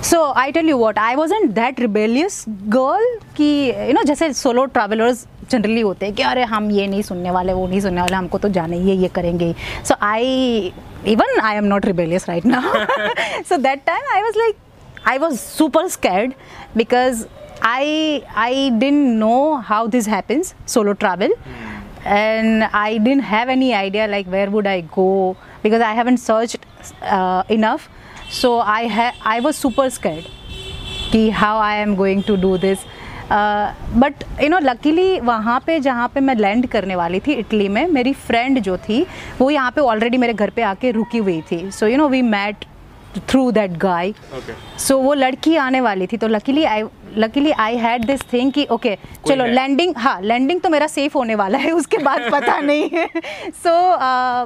So 0.09 0.21
I 0.41 0.53
tell 0.53 0.69
you 0.69 0.77
what 0.79 0.99
I 0.99 1.15
was 1.15 1.33
that 1.55 1.81
rebellious 1.81 2.45
girl 2.75 3.19
कि 3.37 3.49
you 3.87 3.93
know 3.93 4.03
जैसे 4.11 4.33
solo 4.41 4.65
travellers 4.77 5.27
generally 5.51 5.81
होते 5.81 6.07
हैं 6.07 6.15
कि 6.15 6.23
अरे 6.23 6.43
हम 6.53 6.71
ये 6.71 6.87
नहीं 6.87 7.03
सुनने 7.09 7.31
वाले 7.31 7.53
वो 7.53 7.67
नहीं 7.67 7.81
सुनने 7.81 8.01
वाले 8.01 8.17
हमको 8.17 8.39
तो 8.39 8.49
जाने 8.59 8.77
ही 8.79 8.91
है 8.91 8.97
ये 9.03 9.09
करेंगे 9.19 9.55
so 9.89 9.95
I 10.07 10.73
even 11.15 11.41
I 11.41 11.57
am 11.57 11.65
not 11.75 11.87
rebellious 11.87 12.29
right 12.29 12.47
now 12.47 12.85
so 13.49 13.57
that 13.67 13.85
time 13.87 14.15
I 14.15 14.23
was 14.23 14.39
like 14.39 14.57
I 15.06 15.18
was 15.18 15.40
super 15.40 15.90
scared 15.90 16.36
because 16.76 17.28
I 17.62 18.24
I 18.36 18.72
didn't 18.78 19.20
know 19.20 19.58
how 19.58 19.88
this 19.88 20.06
happens 20.06 20.54
solo 20.66 20.94
travel 20.94 21.32
and 22.06 22.64
I 22.64 22.98
didn't 22.98 23.24
have 23.24 23.50
any 23.50 23.74
idea 23.74 24.08
like 24.08 24.28
where 24.28 24.50
would 24.50 24.68
I 24.68 24.82
go 24.82 25.38
because 25.64 25.82
I 25.82 25.94
haven't 25.94 26.18
searched 26.18 26.66
uh, 27.02 27.44
enough 27.50 27.90
so 28.30 28.60
I 28.60 28.88
ha- 28.88 29.16
I 29.24 29.40
was 29.40 29.56
super 29.56 29.90
scared 29.90 30.26
कि 31.12 31.32
how 31.32 31.58
I 31.60 31.76
am 31.78 31.96
going 31.96 32.24
to 32.32 32.38
do 32.38 32.58
this 32.58 32.86
but 33.22 34.24
you 34.42 34.48
know 34.50 34.58
luckily 34.60 35.20
वहाँ 35.20 35.60
पे 35.66 35.80
जहाँ 35.80 36.08
पे 36.14 36.20
मैं 36.20 36.36
land 36.36 36.68
करने 36.70 36.96
वाली 36.96 37.20
थी 37.28 37.34
Italy 37.34 37.68
में 37.70 37.86
मेरी 37.88 38.14
फ्रेंड 38.28 38.60
जो 38.64 38.78
थी 38.90 39.06
वो 39.40 39.50
यहाँ 39.50 39.72
पे 39.72 39.82
ऑलरेडी 39.82 40.18
मेरे 40.18 40.34
घर 40.34 40.50
पे 40.56 40.62
आके 40.62 40.92
रुकी 40.92 41.18
हुई 41.18 41.42
थी 41.52 41.70
so 41.72 41.88
you 41.88 41.98
know 41.98 42.08
we 42.10 42.22
met 42.22 42.66
through 43.20 43.52
that 43.52 43.72
guy 43.78 44.14
so 44.80 44.98
वो 44.98 45.14
लड़की 45.14 45.56
आने 45.56 45.82
वाली 45.82 46.08
थी 46.08 46.18
तो 46.18 46.28
luckily 46.28 46.64
I 46.64 46.84
luckily 47.18 47.52
I 47.52 47.76
had 47.78 48.06
this 48.06 48.22
thing 48.34 48.52
कि 48.52 48.66
ओके 48.72 48.96
चलो 49.28 49.46
लैंडिंग 49.46 49.94
हाँ 49.98 50.20
लैंडिंग 50.22 50.62
तो 50.62 50.70
मेरा 50.70 50.88
सेफ़ 50.88 51.18
होने 51.18 51.36
वाला 51.36 51.58
है 51.58 51.72
उसके 51.72 51.98
बाद 51.98 52.30
पता 52.32 52.60
नहीं 52.60 52.90
है। 52.94 53.08
सो 53.64 53.74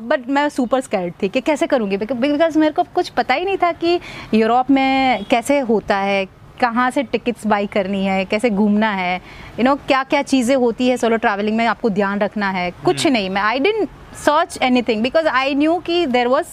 बट 0.08 0.28
मैं 0.30 0.48
सुपर 0.50 0.82
स्कैर्ड 0.82 1.14
थी 1.24 1.30
कि 1.30 1.42
कैसे 1.42 1.68
करूँगी? 1.68 1.98
बिकॉज़ 1.98 2.58
मेरे 2.60 2.74
को 2.74 2.84
कुछ 2.96 3.10
पता 3.10 3.34
ही 3.34 3.46
नहीं 3.46 3.58
था 3.58 3.72
कि 3.74 4.00
यूरोप 4.34 4.72
में 4.72 5.24
कैसे 5.30 5.60
होता 5.60 5.98
है 5.98 6.26
कहाँ 6.62 6.90
से 6.92 7.04
टिकट्स 7.04 7.46
बाई 7.48 7.68
करनी 7.68 8.04
है 8.06 8.24
कैसे 8.26 8.50
घूमना 8.50 8.90
है। 8.92 9.16
यू 9.60 9.64
नो 9.64 9.76
क्या 9.88 10.04
क्या 10.04 10.22
चीज़ें 10.22 10.56
होती 10.56 10.88
है 10.90 10.98
सोलो 10.98 11.18
ट्रैवलिंग 11.18 11.58
में 11.58 11.66
आपको 11.66 11.90
ध्यान 11.90 12.20
रखना 12.20 12.50
है। 12.52 12.70
कुछ 12.86 13.08
नहीं 13.08 13.30
मैं 13.30 13.42
I 13.42 13.60
didn't 13.60 13.90
search 14.26 14.58
anything 14.82 15.04
because 15.04 15.28
I 15.28 15.56
knew 15.56 15.78
कि 15.86 16.06
there 16.08 16.28
was 16.28 16.46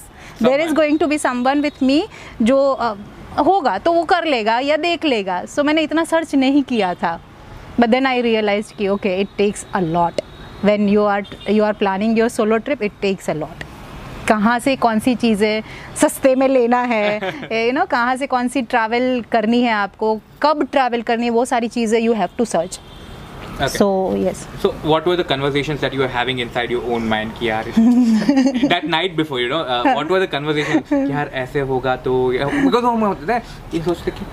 there 0.43 0.61
is 0.61 0.73
going 0.75 0.99
to 0.99 1.07
be 1.07 1.19
someone 1.19 1.61
with 1.61 1.83
me 1.83 2.03
जो 2.43 2.57
uh, 2.81 2.97
होगा 3.47 3.76
तो 3.79 3.93
वो 3.93 4.05
कर 4.05 4.25
लेगा 4.25 4.59
या 4.61 4.76
देख 4.76 5.05
लेगा। 5.05 5.45
सो 5.45 5.61
so, 5.61 5.67
मैंने 5.67 5.83
इतना 5.83 6.05
सर्च 6.05 6.35
नहीं 6.35 6.62
किया 6.62 6.95
था। 6.95 7.21
बट 7.81 7.88
देन 7.88 8.07
आई 8.07 8.21
रियलाइज़ 8.23 8.73
कि 8.79 8.88
okay 8.88 9.17
it 9.21 9.29
takes 9.38 9.67
a 9.75 9.81
lot 9.81 10.21
when 10.64 10.88
you 10.88 11.05
are 11.05 11.26
you 11.50 11.64
are 11.64 11.73
planning 11.73 12.19
your 12.19 12.29
solo 12.29 12.57
trip 12.59 12.83
it 12.83 12.93
takes 13.00 13.31
a 13.31 13.35
lot 13.35 13.64
कहाँ 14.29 14.59
से 14.59 14.75
कौन 14.76 14.99
सी 14.99 15.14
चीज़ें 15.14 15.62
सस्ते 15.97 16.35
में 16.35 16.47
लेना 16.49 16.81
है? 16.83 17.17
यू 17.67 17.73
नो 17.73 17.85
कहाँ 17.87 18.14
से 18.17 18.26
कौन 18.26 18.49
सी 18.49 18.62
ट्रैवल 18.62 19.25
करनी 19.33 19.61
है 19.62 19.73
आपको? 19.73 20.14
कब 20.43 20.67
ट्रैवल 20.73 21.03
करनी 21.03 21.25
है? 21.25 21.31
वो 21.31 21.45
सारी 21.45 21.69
चीज़ें 21.69 22.00
you 22.00 22.12
have 22.12 22.29
to 22.38 22.45
search 22.45 22.81
Okay. 23.54 23.68
So 23.78 24.14
yes. 24.16 24.46
So, 24.61 24.73
what 24.92 25.06
were 25.06 25.16
the 25.16 25.25
conversations 25.25 25.80
that 25.80 25.92
you 25.92 26.00
were 26.00 26.08
having 26.08 26.40
inside 26.40 26.70
your 26.70 26.82
own 26.94 27.08
mind? 27.08 27.34
कि 27.38 27.49
यार 27.49 27.64
that 28.68 28.84
night 28.84 29.16
before, 29.16 29.40
you 29.40 29.49
know, 29.49 29.61
uh, 29.75 29.94
what 29.94 30.08
were 30.08 30.20
the 30.20 30.30
conversations? 30.37 30.88
कि 30.88 31.11
यार 31.11 31.30
ऐसे 31.42 31.61
होगा 31.73 31.96
तो 32.06 32.14
because 32.64 32.84
हम 32.84 33.04
होते 33.04 33.32
हैं 33.32 33.42
ये 33.75 33.82
सोचते 33.82 34.11
कि 34.11 34.26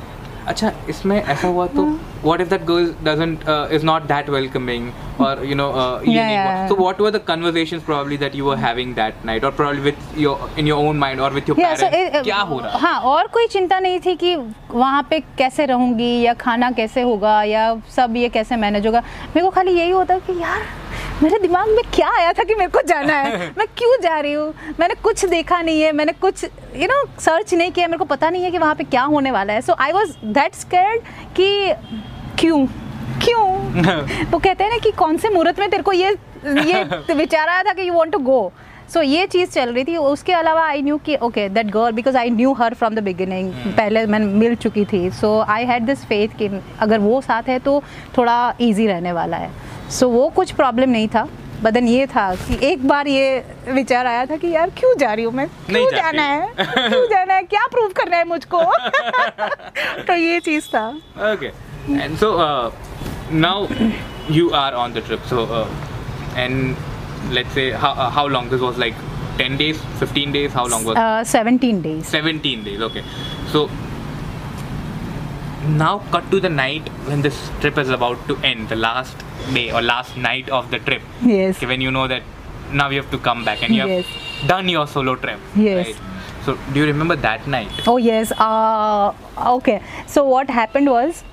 अच्छा 0.48 0.72
इसमें 0.90 1.22
ऐसा 1.22 1.48
हुआ 1.48 1.68
तो 1.76 1.86
what 2.24 2.42
if 2.42 2.50
that 2.50 2.66
girl 2.66 2.88
doesn't 3.06 3.48
uh, 3.48 3.68
is 3.78 3.84
not 3.84 4.08
that 4.10 4.28
welcoming 4.30 4.84
or 5.20 5.32
you 5.52 5.56
know 5.56 5.70
uh, 5.74 6.02
Yeah, 6.06 6.30
yeah. 6.32 6.68
so 6.70 6.76
what 6.76 7.00
were 7.00 7.12
the 7.16 7.22
conversations 7.30 7.84
probably 7.84 8.18
that 8.24 8.36
you 8.40 8.46
were 8.46 8.58
having 8.58 8.94
that 9.00 9.24
night 9.30 9.44
or 9.44 9.52
probably 9.52 9.82
with 9.88 10.04
your 10.26 10.36
in 10.58 10.68
your 10.72 10.78
own 10.90 11.00
mind 11.06 11.20
or 11.20 11.30
with 11.38 11.48
your 11.52 11.58
Yeah, 11.62 11.74
parents 11.76 11.82
so 11.82 12.02
it- 12.02 12.24
क्या 12.30 12.42
हो 12.52 12.60
रहा 12.60 12.78
हाँ 12.86 13.00
और 13.14 13.28
कोई 13.38 13.48
चिंता 13.56 13.80
नहीं 13.88 14.00
थी 14.06 14.16
कि 14.24 14.36
वहाँ 14.72 15.02
पे 15.10 15.20
कैसे 15.38 15.66
रहूँगी 15.74 16.12
या 16.22 16.34
खाना 16.46 16.72
कैसे 16.82 17.02
होगा 17.10 17.42
या 17.54 17.64
सब 17.96 18.16
ये 18.18 18.30
कैसे 18.38 18.56
मैनेज 18.66 18.86
होगा 18.88 19.02
मेरे 19.36 19.42
को 19.46 19.50
खाली 19.58 19.72
यही 19.80 19.90
होता 19.92 20.18
कि 20.30 20.40
यार 20.42 20.62
मेरे 21.24 21.40
दिमाग 21.40 21.68
में 21.70 21.84
क्या 21.94 22.10
आया 22.20 22.32
था 22.34 22.44
कि 22.44 22.56
मेरे 22.56 22.72
को 22.72 22.82
जाना 22.88 23.14
है 23.14 23.48
मैं 23.58 23.68
क्यों 23.78 23.98
जा 24.04 24.20
रही 24.20 24.34
हूँ 24.34 24.54
मैंने 24.80 24.96
कुछ 25.04 25.26
देखा 25.34 25.62
नहीं 25.62 25.82
है 25.82 25.92
मैंने 25.98 26.12
कुछ 26.22 26.44
यू 26.76 26.88
नो 26.88 27.04
सर्च 27.26 27.54
नहीं 27.54 27.72
किया 27.72 27.88
मेरे 27.88 27.98
को 27.98 28.06
पता 28.14 28.30
नहीं 28.30 28.44
है 28.44 28.52
कि 28.52 28.58
वहाँ 28.58 28.76
पे 28.76 28.84
क्या 28.96 29.04
होने 29.14 29.32
वाला 29.32 29.54
है 29.54 29.62
so 29.68 29.74
I 29.80 29.92
was 29.92 30.16
that 30.40 30.56
scared 30.56 31.02
कि 31.40 31.48
क्यों? 32.40 32.66
क्यों? 33.24 33.46
वो 34.32 34.40
कहते 34.40 34.64
हैं 34.64 34.72
ना 34.72 34.78
कि 34.78 34.92
कौन 34.92 35.18
से 35.18 35.30
मुहूर्त 35.30 35.60
में 35.60 35.70
तेरे 35.70 35.84
को 35.84 35.94
ये 35.94 36.10
ये 36.46 36.84
विचार 37.14 37.50
आया 37.50 37.64
था 37.64 37.74
कि 37.74 37.88
you 37.88 37.94
want 37.94 38.12
to 38.12 38.20
go 38.20 38.52
so 38.94 39.02
ये 39.02 39.26
चीज़ 39.28 39.50
चल 39.50 39.74
रही 39.74 39.84
थी। 39.84 39.98
उसके 39.98 40.34
अलावा 40.34 40.66
आई 40.68 40.82
न्यू 40.82 40.98
कि 40.98 41.16
okay 41.16 41.50
that 41.50 41.66
girl 41.66 41.92
because 41.92 42.18
I 42.18 42.30
knew 42.30 42.54
her 42.54 42.74
from 42.74 42.96
the 42.96 43.00
beginning 43.00 43.52
पहले 43.54 44.06
मैं 44.06 44.20
मिल 44.20 44.56
चुकी 44.56 44.86
थी। 44.86 45.10
So 45.12 45.40
I 45.40 45.66
had 45.66 45.84
this 45.84 46.06
faith 46.06 46.28
कि 46.28 46.50
अगर 46.80 47.00
वो 47.00 47.22
साथ 47.22 47.44
है 47.44 47.60
तो 47.60 47.84
थोड़ा 48.18 48.56
इजी 48.62 48.88
रहने 48.88 49.12
वाला 49.12 49.38
है। 49.38 49.52
सो 49.90 50.06
so, 50.06 50.12
वो 50.12 50.30
कुछ 50.30 50.52
प्रॉब्लम 50.52 50.90
नहीं 50.90 51.08
था। 51.08 51.28
बदन 51.64 51.88
ये 51.88 52.06
था 52.08 52.36
कि 52.36 52.68
एक 52.68 52.88
बार 52.88 53.08
ये 53.08 53.46
विचार 53.70 54.08
आया 54.08 54.26
था 54.26 54.36
कि 54.36 54.48
यार 54.48 54.70
क्यों 54.70 54.98
जा 54.98 55.14
रही 55.14 55.26
हूँ 55.26 55.34
मैं? 55.34 55.48
क्यों। 55.48 55.92
जाना 55.92 56.24
है? 56.24 56.54
क्यों 56.60 57.08
जाना 57.08 57.34
है? 57.34 57.44
क्या 57.44 57.66
प्रूव 57.72 57.88
करना 57.88 58.18
है 58.18 58.28
मुझको? 58.28 58.64
तो 60.08 60.14
ये 60.14 60.40
चीज़ 60.40 60.68
था। 60.68 61.00
Okay. 61.34 61.71
and 61.88 62.18
so 62.18 62.40
uh, 62.40 62.72
now 63.32 63.68
you 64.30 64.52
are 64.52 64.74
on 64.74 64.94
the 64.94 65.02
trip. 65.02 65.22
So 65.26 65.46
uh, 65.46 65.68
and 66.36 66.76
let's 67.32 67.52
say 67.54 67.72
how, 67.72 67.92
uh, 67.92 68.10
how 68.10 68.28
long 68.28 68.50
this 68.50 68.62
was 68.62 68.78
like 68.78 68.96
10 69.38 69.58
days 69.58 69.80
15 70.00 70.32
days? 70.32 70.52
How 70.52 70.68
long 70.68 70.84
was 70.86 70.98
uh, 70.98 71.24
17 71.24 71.82
days. 71.82 72.08
17 72.08 72.64
days 72.64 72.82
okay. 72.82 73.04
So 73.48 73.70
now 75.68 76.00
cut 76.12 76.30
to 76.32 76.40
the 76.40 76.50
night 76.50 76.88
when 77.06 77.22
this 77.22 77.50
trip 77.60 77.78
is 77.78 77.90
about 77.90 78.28
to 78.28 78.38
end 78.38 78.70
the 78.70 78.76
last 78.76 79.16
day 79.54 79.72
or 79.72 79.82
last 79.82 80.18
night 80.18 80.50
of 80.50 80.72
the 80.72 80.80
trip. 80.80 81.02
Yes. 81.24 81.58
Okay, 81.58 81.68
when 81.68 81.82
you 81.82 81.92
know 81.92 82.08
that 82.08 82.24
now 82.72 82.90
you 82.90 83.02
have 83.02 83.12
to 83.12 83.18
come 83.18 83.44
back 83.46 83.64
and 83.64 83.76
you 83.76 83.82
have 83.82 84.48
done 84.48 84.70
your 84.70 84.88
solo 84.88 85.16
trip 85.16 85.40
yes. 85.56 85.88
right? 85.88 85.96
so 86.46 86.58
do 86.74 86.80
you 86.80 86.86
remember 86.86 87.16
that 87.16 87.48
night? 87.48 87.70
Oh 87.88 87.98
yes. 87.98 88.32
Uh, 88.32 89.14
okay. 89.38 89.82
So 90.08 90.24
what 90.24 90.50
happened 90.50 90.90
was 90.90 91.24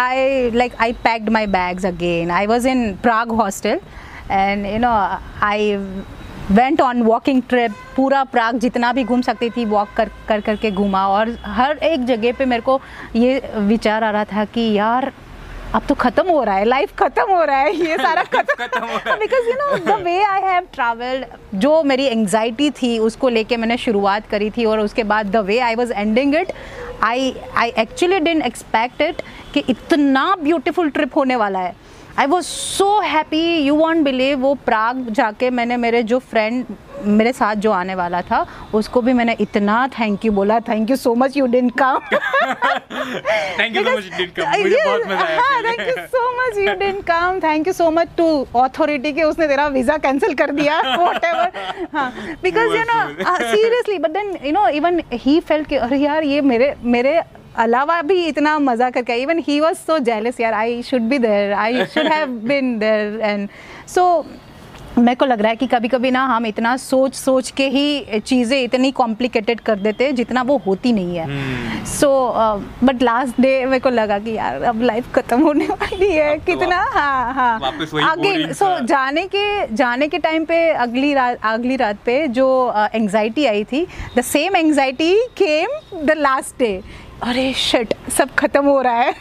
I 0.00 0.50
like 0.54 0.74
I 0.78 0.92
packed 0.92 1.28
my 1.28 1.44
bags 1.46 1.84
again. 1.84 2.30
I 2.30 2.46
was 2.46 2.64
in 2.64 2.98
Prague 2.98 3.32
hostel, 3.32 3.80
and 4.30 4.64
you 4.64 4.78
know 4.78 4.92
I 5.42 5.80
went 6.50 6.80
on 6.80 7.04
walking 7.04 7.42
trip. 7.42 7.72
पूरा 7.96 8.22
प्राग 8.32 8.58
जितना 8.64 8.92
भी 8.92 9.04
घूम 9.04 9.22
सकती 9.22 9.48
थी 9.50 9.64
walk 9.64 9.88
कर 9.96 10.10
कर 10.28 10.40
करके 10.40 10.70
घूमा 10.70 11.06
और 11.08 11.36
हर 11.44 11.78
एक 11.90 12.04
जगह 12.06 12.32
पे 12.38 12.44
मेरे 12.44 12.62
को 12.62 12.80
ये 13.16 13.40
विचार 13.68 14.04
आ 14.04 14.10
रहा 14.10 14.24
था 14.32 14.44
कि 14.54 14.72
यार 14.76 15.12
अब 15.74 15.82
तो 15.88 15.94
खत्म 15.94 16.30
हो 16.30 16.42
रहा 16.44 16.54
है 16.56 16.64
लाइफ 16.64 16.92
खत्म 16.98 17.22
हो 17.30 17.42
रहा 17.44 17.56
है 17.56 17.74
ये 17.76 17.96
सारा 18.02 18.22
खत्म 18.24 18.80
हो 18.80 18.98
है। 19.06 19.16
Because 19.18 19.48
you 19.48 19.54
know 19.54 19.76
the 19.78 20.00
way 20.02 20.22
I 20.24 20.40
have 20.40 20.66
travelled 20.74 21.24
जो 21.60 21.82
मेरी 21.82 22.04
एंगजाइटी 22.04 22.70
थी 22.72 22.98
उसको 22.98 23.28
लेके 23.28 23.56
मैंने 23.56 23.76
शुरुआत 23.76 24.28
करी 24.28 24.50
थी 24.50 24.64
और 24.64 24.80
उसके 24.80 25.02
बाद 25.04 25.30
the 25.30 25.44
way 25.46 25.58
I 25.58 25.74
was 25.74 25.92
ending 25.92 26.34
it 26.34 26.52
I 27.04 27.34
I 27.56 27.72
actually 27.78 28.20
didn't 28.20 28.44
expect 28.46 29.02
it 29.02 29.22
कि 29.54 29.64
इतना 29.68 30.34
ब्यूटीफुल 30.40 30.90
ट्रिप 30.90 31.16
होने 31.16 31.36
वाला 31.36 31.58
है 31.58 31.74
I 32.18 32.26
was 32.26 32.44
so 32.46 32.98
happy 33.00 33.44
you 33.58 33.74
won't 33.76 34.04
believe 34.04 34.38
वो 34.40 34.54
प्राग 34.66 35.08
जाके 35.10 35.50
मैंने 35.50 35.76
मेरे 35.76 36.02
जो 36.02 36.18
फ्रेंड 36.30 36.64
मेरे 37.06 37.32
साथ 37.32 37.56
जो 37.64 37.72
आने 37.72 37.94
वाला 37.94 38.20
था 38.30 38.44
उसको 38.74 39.00
भी 39.02 39.12
मैंने 39.12 39.36
इतना 39.40 39.76
थैंक 39.98 40.24
यू 40.24 40.32
बोला. 40.32 40.58
Thank 40.60 40.90
you 40.90 40.96
so 40.96 41.14
much 41.14 41.36
you 41.36 41.46
didn't 41.46 41.72
come 41.78 42.00
Thank 43.58 43.76
you 43.76 43.84
so 43.84 43.92
much, 43.94 44.06
it 44.06 44.16
did 44.16 44.34
come. 44.38 44.58
मुझे 44.58 44.82
बहुत 44.84 45.06
मज़ा 45.06 45.24
आया 45.24 45.40
हाँ 45.40 45.62
thank 45.62 45.80
you 45.80 45.94
so 46.06 46.24
much 46.40 46.58
you 46.58 46.64
didn't 46.66 47.02
come 47.06 47.38
thank 47.44 47.66
you 47.66 47.72
so 47.72 47.90
much 47.90 48.08
to 48.16 48.26
authority 48.62 49.12
के 49.12 49.22
उसने 49.22 49.48
तेरा 49.48 49.66
वीज़ा 49.76 49.96
कैंसिल 50.06 50.34
कर 50.34 50.50
दिया 50.50 50.80
व्हाटएवर 50.86 51.88
हाँ 51.94 52.10
because 52.42 52.76
you 52.76 52.82
know 52.84 53.00
seriously 53.24 53.98
but 53.98 54.10
then 54.10 54.36
you 54.44 54.52
know 54.52 54.66
even 54.80 55.00
he 55.14 55.38
felt 55.48 55.68
कि 55.68 55.76
अरे 55.78 55.98
यार 55.98 56.24
ये 56.24 56.40
मेरे 56.52 56.74
मेरे 56.96 57.20
अलावा 57.58 58.00
भी 58.02 58.24
इतना 58.24 58.58
मज़ा 58.58 58.90
करके 58.90 59.14
even 59.22 59.38
he 59.48 59.60
was 59.60 59.78
so 59.86 59.98
jealous 60.10 60.40
यार 60.40 60.54
I 60.54 60.82
should 60.82 61.08
be 61.08 61.18
there 61.18 61.52
I 61.52 61.86
should 61.94 62.12
have 62.12 62.28
been 62.48 62.78
there 62.78 63.20
and 63.22 63.48
so 63.94 64.24
मेरे 64.98 65.14
को 65.14 65.24
लग 65.24 65.40
रहा 65.40 65.50
है 65.50 65.56
कि 65.56 65.66
कभी 65.66 65.88
कभी 65.88 66.10
ना 66.10 66.24
हम 66.26 66.46
इतना 66.46 66.76
सोच 66.76 67.14
सोच 67.14 67.50
के 67.56 67.66
ही 67.70 68.20
चीज़ें 68.20 68.62
इतनी 68.62 68.90
कॉम्प्लिकेटेड 68.92 69.60
कर 69.60 69.78
देते 69.78 70.04
हैं 70.04 70.14
जितना 70.14 70.42
वो 70.42 70.56
होती 70.66 70.92
नहीं 70.92 71.16
है. 71.16 71.84
सो 71.86 72.10
बट 72.84 73.02
लास्ट 73.02 73.40
डे 73.40 73.64
मेरे 73.66 73.78
को 73.78 73.90
लगा 73.90 74.18
कि 74.18 74.30
यार 74.36 74.62
अब 74.62 74.82
लाइफ 74.82 75.12
खत्म 75.14 75.40
होने 75.42 75.66
वाली 75.66 76.10
है। 76.10 76.36
तो 76.38 76.44
कितना? 76.46 76.80
हाँ 76.94 77.32
हाँ। 77.34 77.58
वही 77.60 78.04
अगेन 78.04 78.52
सो 78.52 78.64
सा। 78.64 78.78
जाने 78.84 79.26
के 79.34 79.74
जाने 79.74 80.08
के 80.08 80.18
टाइम 80.18 80.44
पे 80.44 80.68
अगली 80.86 81.12
रात 81.14 81.38
अगली 81.44 81.76
रात 81.76 81.98
पे 82.06 82.26
जो 82.28 82.48
एंग्जाइटी 82.94 83.46
आई 83.46 83.64
थी 83.72 83.86
the 84.16 84.20
same 84.24 84.56
anxiety 84.56 85.14
came 85.38 86.04
the 86.04 86.18
last 86.18 86.58
day 86.58 86.80
अरे 87.22 87.52
शिट 87.52 87.94
सब 88.16 88.34
खत्म 88.38 88.64
हो 88.64 88.80
रहा 88.82 88.94
है। 88.94 89.12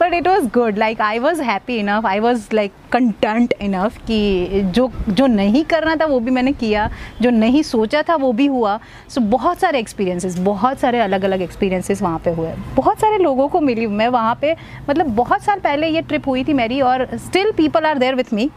But 0.00 0.14
it 0.14 0.28
was 0.28 0.46
good 0.52 0.78
like 0.78 1.00
I 1.00 1.18
was 1.18 1.42
happy 1.42 1.76
enough 1.78 2.06
I 2.06 2.18
was 2.20 2.48
like 2.54 2.72
content 2.92 3.52
enough 3.62 3.98
कि 4.06 4.60
जो 4.74 4.90
जो 5.08 5.26
नहीं 5.26 5.64
करना 5.64 5.96
था 5.96 6.06
वो 6.06 6.20
भी 6.20 6.30
मैंने 6.30 6.52
किया। 6.52 6.88
जो 7.22 7.30
नहीं 7.30 7.62
सोचा 7.62 8.02
था 8.08 8.14
वो 8.16 8.32
भी 8.32 8.46
हुआ। 8.46 8.78
सो 9.08 9.20
so, 9.20 9.26
बहुत 9.26 9.60
सारे 9.60 9.78
एक्सपीरियंसेस 9.78 10.38
बहुत 10.38 10.80
सारे 10.80 11.00
अलग 11.00 11.24
अलग 11.24 11.42
एक्सपीरियंसेस 11.42 12.02
वहाँ 12.02 12.18
पे 12.24 12.30
हुए। 12.30 12.54
बहुत 12.76 13.00
सारे 13.00 13.18
लोगों 13.18 13.48
को 13.48 13.60
मिली 13.60 13.86
मैं 13.86 14.08
वहाँ 14.08 14.38
पे। 14.40 14.56
मतलब 14.90 15.14
बहुत 15.16 15.42
साल 15.42 15.60
पहले 15.60 15.88
ये 15.88 16.02
ट्रिप 16.02 16.28
हुई 16.28 16.44
थी 16.44 16.52
मेरी 16.54 16.80
और 16.80 17.08
still 17.18 17.52
people 17.56 17.86
are 17.86 17.98
there 17.98 18.14
with 18.14 18.34
me 18.34 18.50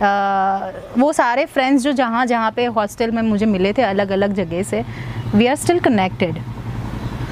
वो 0.00 1.12
सारे 1.12 1.44
फ्रेंड्स 1.46 1.82
जो 1.82 1.92
जहाँ 1.92 2.26
जहाँ 2.26 2.50
पे 2.56 2.64
हॉस्टल 2.66 3.10
में 3.10 3.22
मुझे 3.22 3.46
मिले 3.46 3.72
थे 3.72 3.82
अलग 3.82 4.10
अलग 4.10 4.34
जगह 4.34 4.62
से 4.62 4.84
we 5.34 5.46
are 5.46 5.56
still 5.56 5.80
connected 5.80 6.38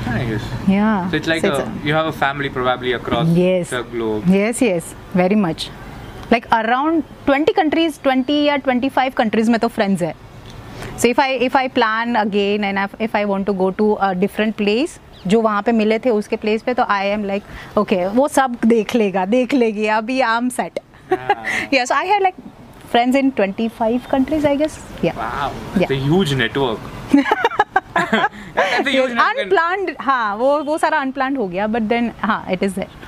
Nice. 0.07 0.45
या 0.71 0.91
So 1.11 1.17
it's 1.17 1.29
like 1.33 1.43
so 1.47 1.53
a, 1.55 1.63
a, 1.63 1.73
you 1.89 1.95
have 1.95 2.07
a 2.07 2.13
family 2.13 2.49
probably 2.59 2.93
across 3.01 3.29
Yes. 3.39 3.71
the 3.71 3.83
globe. 3.95 4.29
yes 4.37 4.63
yes 4.67 4.95
very 5.23 5.39
much 5.47 5.69
like 6.35 6.47
around 6.59 7.03
20 7.27 7.53
countries 7.59 7.99
20 8.07 8.37
या 8.47 8.57
25 8.69 9.15
countries 9.21 9.49
में 9.55 9.59
तो 9.65 9.69
friends 9.79 10.03
है 10.03 10.15
so 11.03 11.11
if 11.13 11.19
I 11.25 11.29
if 11.49 11.57
I 11.63 11.67
plan 11.79 12.17
again 12.23 12.65
and 12.71 12.83
if- 12.85 12.97
if 13.09 13.15
I 13.21 13.25
want 13.33 13.47
to 13.51 13.55
go 13.65 13.71
to 13.83 13.91
a 14.09 14.15
different 14.25 14.57
place 14.63 14.99
जो 15.33 15.41
वहाँ 15.43 15.63
पे 15.67 15.73
मिले 15.73 15.99
थे 15.99 16.11
उसके 16.17 16.37
प्लेस 16.43 16.63
पे 16.63 16.73
तो 16.75 16.83
आई 16.97 17.07
एम 17.09 17.25
लाइक 17.25 17.79
ओके 17.79 18.05
वो 18.17 18.27
सब 18.35 18.57
देख 18.73 18.95
लेगा 18.95 19.25
देख 19.27 19.55
लेगी 19.55 19.87
अभी 20.01 20.21
I 20.21 20.37
am 20.37 20.49
set 20.59 20.79
yes 21.75 21.93
I 21.93 22.09
have 22.09 22.23
like 22.23 22.35
friends 22.91 23.17
in 23.17 23.31
25 23.41 24.07
countries 24.15 24.45
I 24.53 24.55
guess 24.63 24.79
yeah 25.07 25.19
Wow, 25.23 25.51
that's 25.75 25.91
Yeah. 25.91 25.97
a 25.97 26.01
huge 26.09 26.35
network. 26.43 27.65
that's 27.96 28.88
a 28.88 28.92
huge 28.92 29.12
network. 29.12 29.38
Unplanned 29.38 29.96
हाँ 30.02 30.36
वो 30.38 30.58
वो 30.64 30.78
सारा 30.78 30.98
अनप्लान्ड 31.00 31.38
हो 31.38 31.48
गया 31.48 31.68
बट 31.76 31.82
देन 31.94 32.12
हाँ 32.24 32.44
it 32.52 32.64
is 32.64 32.74
there 32.80 33.00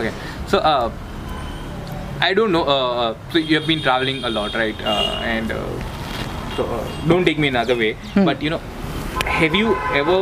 Okay, 0.00 0.10
so 0.50 0.58
uh, 0.68 0.90
I 2.26 2.34
don't 2.36 2.52
know. 2.56 2.60
Uh, 2.74 3.00
uh, 3.00 3.14
so 3.32 3.40
you 3.48 3.56
have 3.58 3.66
been 3.70 3.82
traveling 3.86 4.20
a 4.24 4.30
lot, 4.36 4.54
right? 4.60 4.78
Uh, 4.92 5.32
and 5.32 5.52
uh, 5.52 5.58
so 6.56 6.64
uh, 6.76 6.78
don't 7.10 7.26
take 7.30 7.42
me 7.44 7.48
another 7.54 7.76
way. 7.80 7.90
But 8.28 8.44
you 8.46 8.52
know, 8.54 8.60
have 9.40 9.56
you 9.58 9.74
ever 10.00 10.16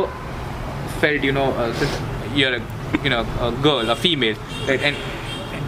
felt, 1.03 1.23
you 1.29 1.31
know, 1.37 1.45
uh, 1.53 1.71
since 1.81 1.95
you're 2.41 2.51
a, 2.57 2.61
you 3.05 3.13
know, 3.15 3.21
a 3.47 3.51
girl, 3.67 3.89
a 3.95 3.95
female, 3.95 4.35
right? 4.67 4.83
And 4.89 4.97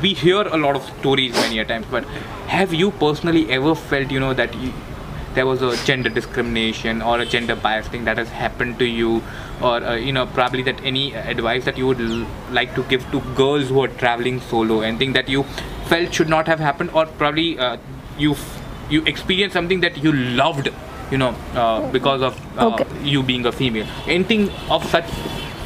we 0.02 0.14
hear 0.26 0.42
a 0.60 0.60
lot 0.66 0.82
of 0.82 0.90
stories 1.00 1.40
many 1.46 1.60
a 1.60 1.66
times. 1.72 1.88
But 1.96 2.04
have 2.58 2.74
you 2.82 2.92
personally 3.06 3.46
ever 3.60 3.74
felt, 3.94 4.12
you 4.18 4.20
know, 4.26 4.34
that 4.42 4.60
you, 4.66 4.74
there 5.35 5.47
was 5.47 5.63
a 5.63 5.77
gender 5.85 6.09
discrimination 6.11 7.01
or 7.03 7.21
a 7.21 7.27
gender 7.27 7.55
bias 7.55 7.87
thing 7.89 8.05
that 8.05 8.17
has 8.19 8.29
happened 8.29 8.79
to 8.79 8.85
you 8.85 9.23
or 9.63 9.77
uh, 9.83 9.95
you 9.95 10.13
know 10.13 10.27
probably 10.27 10.63
that 10.63 10.81
any 10.85 11.15
advice 11.15 11.65
that 11.65 11.77
you 11.79 11.87
would 11.87 12.01
l- 12.01 12.27
like 12.51 12.75
to 12.75 12.83
give 12.85 13.09
to 13.13 13.21
girls 13.37 13.69
who 13.69 13.83
are 13.83 13.89
traveling 13.89 14.41
solo 14.41 14.81
anything 14.81 15.13
that 15.13 15.29
you 15.29 15.43
felt 15.93 16.13
should 16.15 16.29
not 16.29 16.47
have 16.47 16.59
happened 16.59 16.91
or 16.95 17.07
probably 17.07 17.59
uh, 17.59 17.77
you 18.19 18.33
f- 18.33 18.63
you 18.91 19.03
experienced 19.05 19.55
something 19.55 19.81
that 19.81 19.99
you 20.03 20.13
loved 20.13 20.71
you 21.11 21.19
know 21.19 21.35
uh, 21.55 21.81
because 21.93 22.23
of 22.23 22.41
uh, 22.59 22.67
Okay. 22.75 22.87
you 23.05 23.23
being 23.23 23.47
a 23.47 23.53
female 23.53 23.87
anything 24.07 24.49
of 24.71 24.85
such 24.97 25.07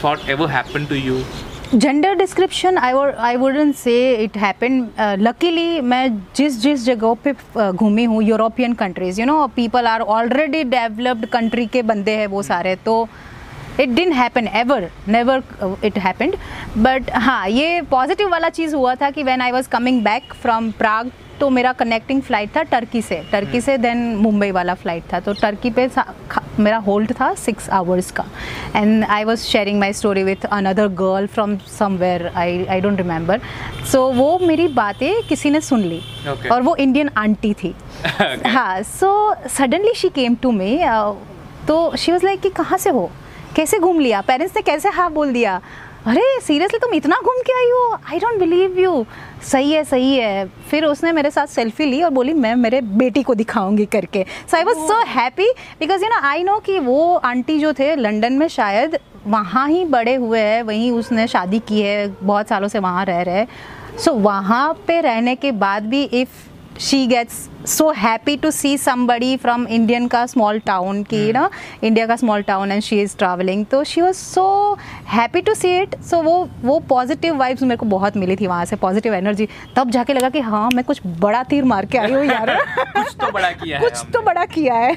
sort 0.01 0.29
ever 0.29 0.49
happened 0.49 0.89
to 0.89 0.99
you 0.99 1.25
gender 1.75 2.15
description 2.15 2.79
I 2.79 3.37
wouldn't 3.37 3.71
say 3.73 3.95
it 4.15 4.37
happen 4.39 4.75
luckily 5.19 5.81
मैं 5.83 6.09
जिस 6.37 6.61
जिस 6.63 6.85
जगहों 6.85 7.15
पे 7.25 7.33
uh, 7.33 7.71
घूमी 7.71 8.05
हूँ 8.05 8.23
European 8.23 8.73
countries 8.75 9.21
you 9.21 9.27
know 9.27 9.47
people 9.57 9.87
are 9.87 10.01
already 10.17 10.63
developed 10.67 11.27
country 11.29 11.67
के 11.67 11.83
बंदे 11.83 12.17
हैं 12.17 12.27
वो 12.27 12.43
सारे 12.43 12.75
तो 12.85 13.09
it 13.81 13.89
didn't 13.89 14.13
happen 14.13 14.49
ever 14.55 14.89
never 15.09 15.43
it 15.85 15.99
happened 15.99 16.37
but 16.79 17.11
हाँ 17.17 17.49
ये 17.49 17.81
पॉजिटिव 17.91 18.29
वाला 18.31 18.49
चीज़ 18.51 18.75
हुआ 18.75 18.95
था 18.95 19.11
कि 19.11 19.23
when 19.23 19.43
I 19.43 19.53
was 19.53 19.69
coming 19.69 20.03
back 20.05 20.35
from 20.43 20.71
Prague 20.79 21.11
तो 21.43 21.49
मेरा 21.51 21.73
कनेक्टिंग 21.73 22.21
फ़्लाइट 22.23 22.51
था 22.57 22.63
टर्की 22.73 23.01
से। 23.03 23.17
टर्की 23.31 23.61
से 23.61 23.77
देन 23.79 23.99
मुंबई 24.17 24.51
वाला 24.51 24.75
फ़्लाइट 24.75 25.05
था। 25.13 25.21
तो 25.21 25.33
टर्की 25.41 25.71
पे 25.71 25.89
मेरा 26.59 26.77
होल्ड 26.87 27.13
था 27.21 27.33
सिक्स 27.35 27.69
आवर्स 27.71 28.11
का। 28.11 28.25
And 28.77 29.05
I 29.05 29.25
was 29.25 29.41
sharing 29.43 29.79
my 29.81 29.93
story 29.93 30.23
with 30.25 30.45
another 30.47 30.89
girl 31.01 31.27
from 31.27 31.57
somewhere 31.79 32.27
I 32.37 32.65
I 32.65 32.81
don't 32.81 32.99
remember 32.99 33.41
so 33.93 34.07
वो 34.13 34.39
मेरी 34.43 34.69
बातें 34.75 35.23
किसी 35.29 35.51
ने 35.51 35.61
सुन 35.61 35.81
ली। 35.83 36.01
Okay. 36.25 36.51
और 36.53 36.63
वो 36.63 36.77
इंडियन 36.77 37.11
आंटी 37.17 37.53
थी। 37.55 37.75
Okay. 38.05 38.47
हाँ 38.47 38.83
so 38.83 39.35
suddenly 39.57 39.95
she 39.97 40.09
came 40.09 40.35
to 40.43 40.51
me 40.53 40.79
तो 41.69 41.97
शी 41.97 42.13
वॉज़ 42.13 42.25
लाइक 42.25 42.41
कि 42.41 42.51
कहाँ 42.51 42.79
से 42.79 42.91
हो? 42.91 43.11
कैसे 43.57 43.79
घूम 43.79 44.01
लिया? 44.01 44.21
पेरेंट्स 44.21 44.57
ने 44.57 44.63
कैसे 44.63 44.89
हाँ 44.89 45.11
बोल 45.13 45.33
दिया? 45.33 45.61
अरे 46.07 46.23
सीरियसली 46.43 46.79
तुम 46.79 46.95
इतना 46.95 47.17
घूम 47.17 47.41
के 47.47 47.53
आई 47.53 47.69
हो? 47.71 47.99
आई 48.13 48.19
डोंट 48.19 48.39
बिलीव 48.39 48.79
यू 48.79 49.05
सही 49.51 49.73
है 49.73 49.83
सही 49.85 50.15
है। 50.17 50.47
फिर 50.71 50.85
उसने 50.85 51.13
मेरे 51.13 51.31
साथ 51.31 51.47
सेल्फी 51.47 51.85
ली 51.87 52.03
और 52.03 52.11
बोली 52.11 52.33
मैं 52.35 52.55
मेरे 52.57 52.81
बेटी 52.81 53.23
को 53.23 53.35
दिखाऊँगी 53.35 53.87
करके. 53.87 54.25
So 54.51 54.57
I 54.57 54.65
was 54.65 54.79
so 54.79 55.01
happy 55.09 55.49
because 55.81 56.05
you 56.05 56.09
know 56.11 56.21
I 56.29 56.43
know 56.43 56.59
कि 56.59 56.79
वो 56.79 57.15
आंटी 57.17 57.59
जो 57.59 57.73
थे 57.73 57.95
लंदन 57.97 58.33
में 58.33 58.47
शायद 58.49 58.99
वहाँ 59.27 59.69
ही 59.69 59.85
बड़े 59.85 60.15
हुए 60.15 60.41
हैं। 60.41 60.63
वहीं 60.63 60.91
उसने 60.91 61.27
शादी 61.27 61.59
की 61.59 61.81
है 61.81 62.07
बहुत 62.23 62.49
सालों 62.49 62.69
से 62.69 62.79
वहाँ 62.79 63.05
रह 63.05 63.23
रहे 63.23 63.45
सो 63.45 64.11
so, 64.11 64.19
वहाँ 64.19 64.73
पे 64.87 65.01
रहने 65.01 65.35
के 65.37 65.53
बाद 65.53 65.87
भी 65.87 66.03
if 66.05 66.52
she 66.79 67.07
gets 67.07 67.49
so 67.65 67.93
happy 67.93 68.37
to 68.37 68.51
see 68.53 68.77
somebody 68.77 69.37
from 69.37 69.67
Indian 69.71 70.09
का 70.11 70.25
small 70.27 70.59
town 70.61 71.03
की 71.05 71.19
you 71.27 71.35
know 71.35 71.49
India 71.85 72.07
का 72.07 72.17
small 72.17 72.43
town 72.43 72.71
and 72.71 72.85
she 72.85 72.99
is 73.03 73.15
traveling 73.15 73.65
तो 73.71 73.83
she 73.85 74.03
was 74.03 74.17
so 74.37 74.77
happy 75.05 75.43
to 75.43 75.55
see 75.55 75.73
it 75.83 75.95
so 76.11 76.23
वो 76.23 76.49
वो 76.63 76.83
positive 76.93 77.39
vibes 77.41 77.63
मेरे 77.63 77.77
को 77.77 77.87
बहुत 77.87 78.17
मिली 78.17 78.37
थी 78.37 78.47
वहाँ 78.47 78.65
से 78.65 78.77
positive 78.77 79.15
energy 79.21 79.47
तब 79.77 79.91
जाके 79.91 80.13
लगा 80.13 80.29
कि 80.29 80.41
हाँ 80.41 80.69
मैं 80.75 80.85
कुछ 80.85 81.01
बड़ा 81.07 81.43
तीर 81.43 81.65
मार 81.65 81.87
के 81.87 81.99
आई 81.99 82.13
हूँ 82.13 82.25
यार 82.25 82.57
कुछ 82.97 83.15
तो 83.21 83.31
बड़ा 83.33 83.51
किया 83.51 83.79
है 83.79 83.85
कुछ 83.85 84.05
तो 84.13 84.23
बड़ा 84.23 84.45
किया 84.45 84.75
है. 84.75 84.95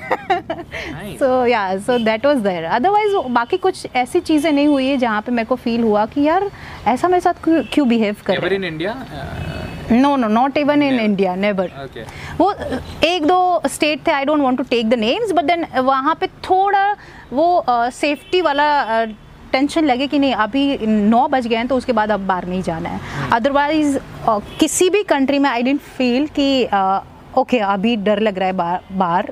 सो 1.18 1.46
या 1.46 1.78
so 1.80 1.98
that 1.98 2.26
was 2.26 2.38
there 2.38 2.64
otherwise 2.64 3.16
बाकी 3.34 3.58
कुछ 3.58 3.88
ऐसी 3.96 4.20
चीज़ें 4.20 4.52
नहीं 4.52 4.68
हुई 4.68 4.88
है 4.88 4.98
जहाँ 4.98 5.22
पे 5.22 5.32
मेरे 5.32 5.46
को 5.46 5.56
फील 5.56 5.82
हुआ 5.82 6.06
कि 6.06 6.22
यार 6.22 6.52
ऐसा 6.88 7.08
मेरे 7.08 7.22
साथ 7.22 7.44
क्यों- 7.44 7.88
बिहेव 7.90 8.16
कर 8.26 8.40
रहे 8.40 8.58
in 8.58 8.64
India? 8.64 8.96
No 9.92 10.16
no 10.16 10.28
not 10.28 10.58
even 10.58 10.84
in 10.84 11.00
India 11.00 11.36
never 11.36 11.72
Uh, 11.86 12.08
वो 12.40 12.52
एक 13.04 13.26
दो 13.28 13.62
स्टेट 13.72 14.08
थे 14.08 14.12
I 14.12 14.26
don't 14.26 14.42
want 14.42 14.58
to 14.58 14.64
take 14.70 14.90
the 14.90 14.94
names 15.00 15.32
but 15.32 15.44
then 15.46 15.66
वहाँ 15.78 16.16
पे 16.22 16.28
थोड़ा 16.50 16.92
वो 17.34 17.64
सेफ्टी 17.70 18.40
uh, 18.40 18.46
वाला 18.46 19.06
टेंशन 19.52 19.86
लगे 19.86 20.08
कि 20.08 20.20
नहीं 20.20 20.34
अभी 20.34 20.78
नौ 20.88 21.28
बज 21.28 21.48
गए 21.48 21.56
हैं 21.56 21.68
तो 21.68 21.76
उसके 21.78 21.94
बाद 21.94 22.12
अब 22.12 22.26
बाहर 22.28 22.46
नहीं 22.48 22.62
जाना 22.62 22.90
है। 22.90 23.30
अदरवाइज़ 23.34 23.98
uh, 23.98 24.42
किसी 24.60 24.90
भी 24.90 25.04
कंट्री 25.04 25.40
में 25.40 25.50
आई 25.50 25.64
डेंट 25.64 25.82
फील 25.98 26.28
कि 26.40 26.64
ओके 26.66 27.58
okay, 27.58 27.62
अभी 27.68 27.96
डर 27.96 28.20
लग 28.20 28.38
रहा 28.38 28.48
है 28.48 28.54
बाहर 28.54 28.80
बाहर 28.98 29.32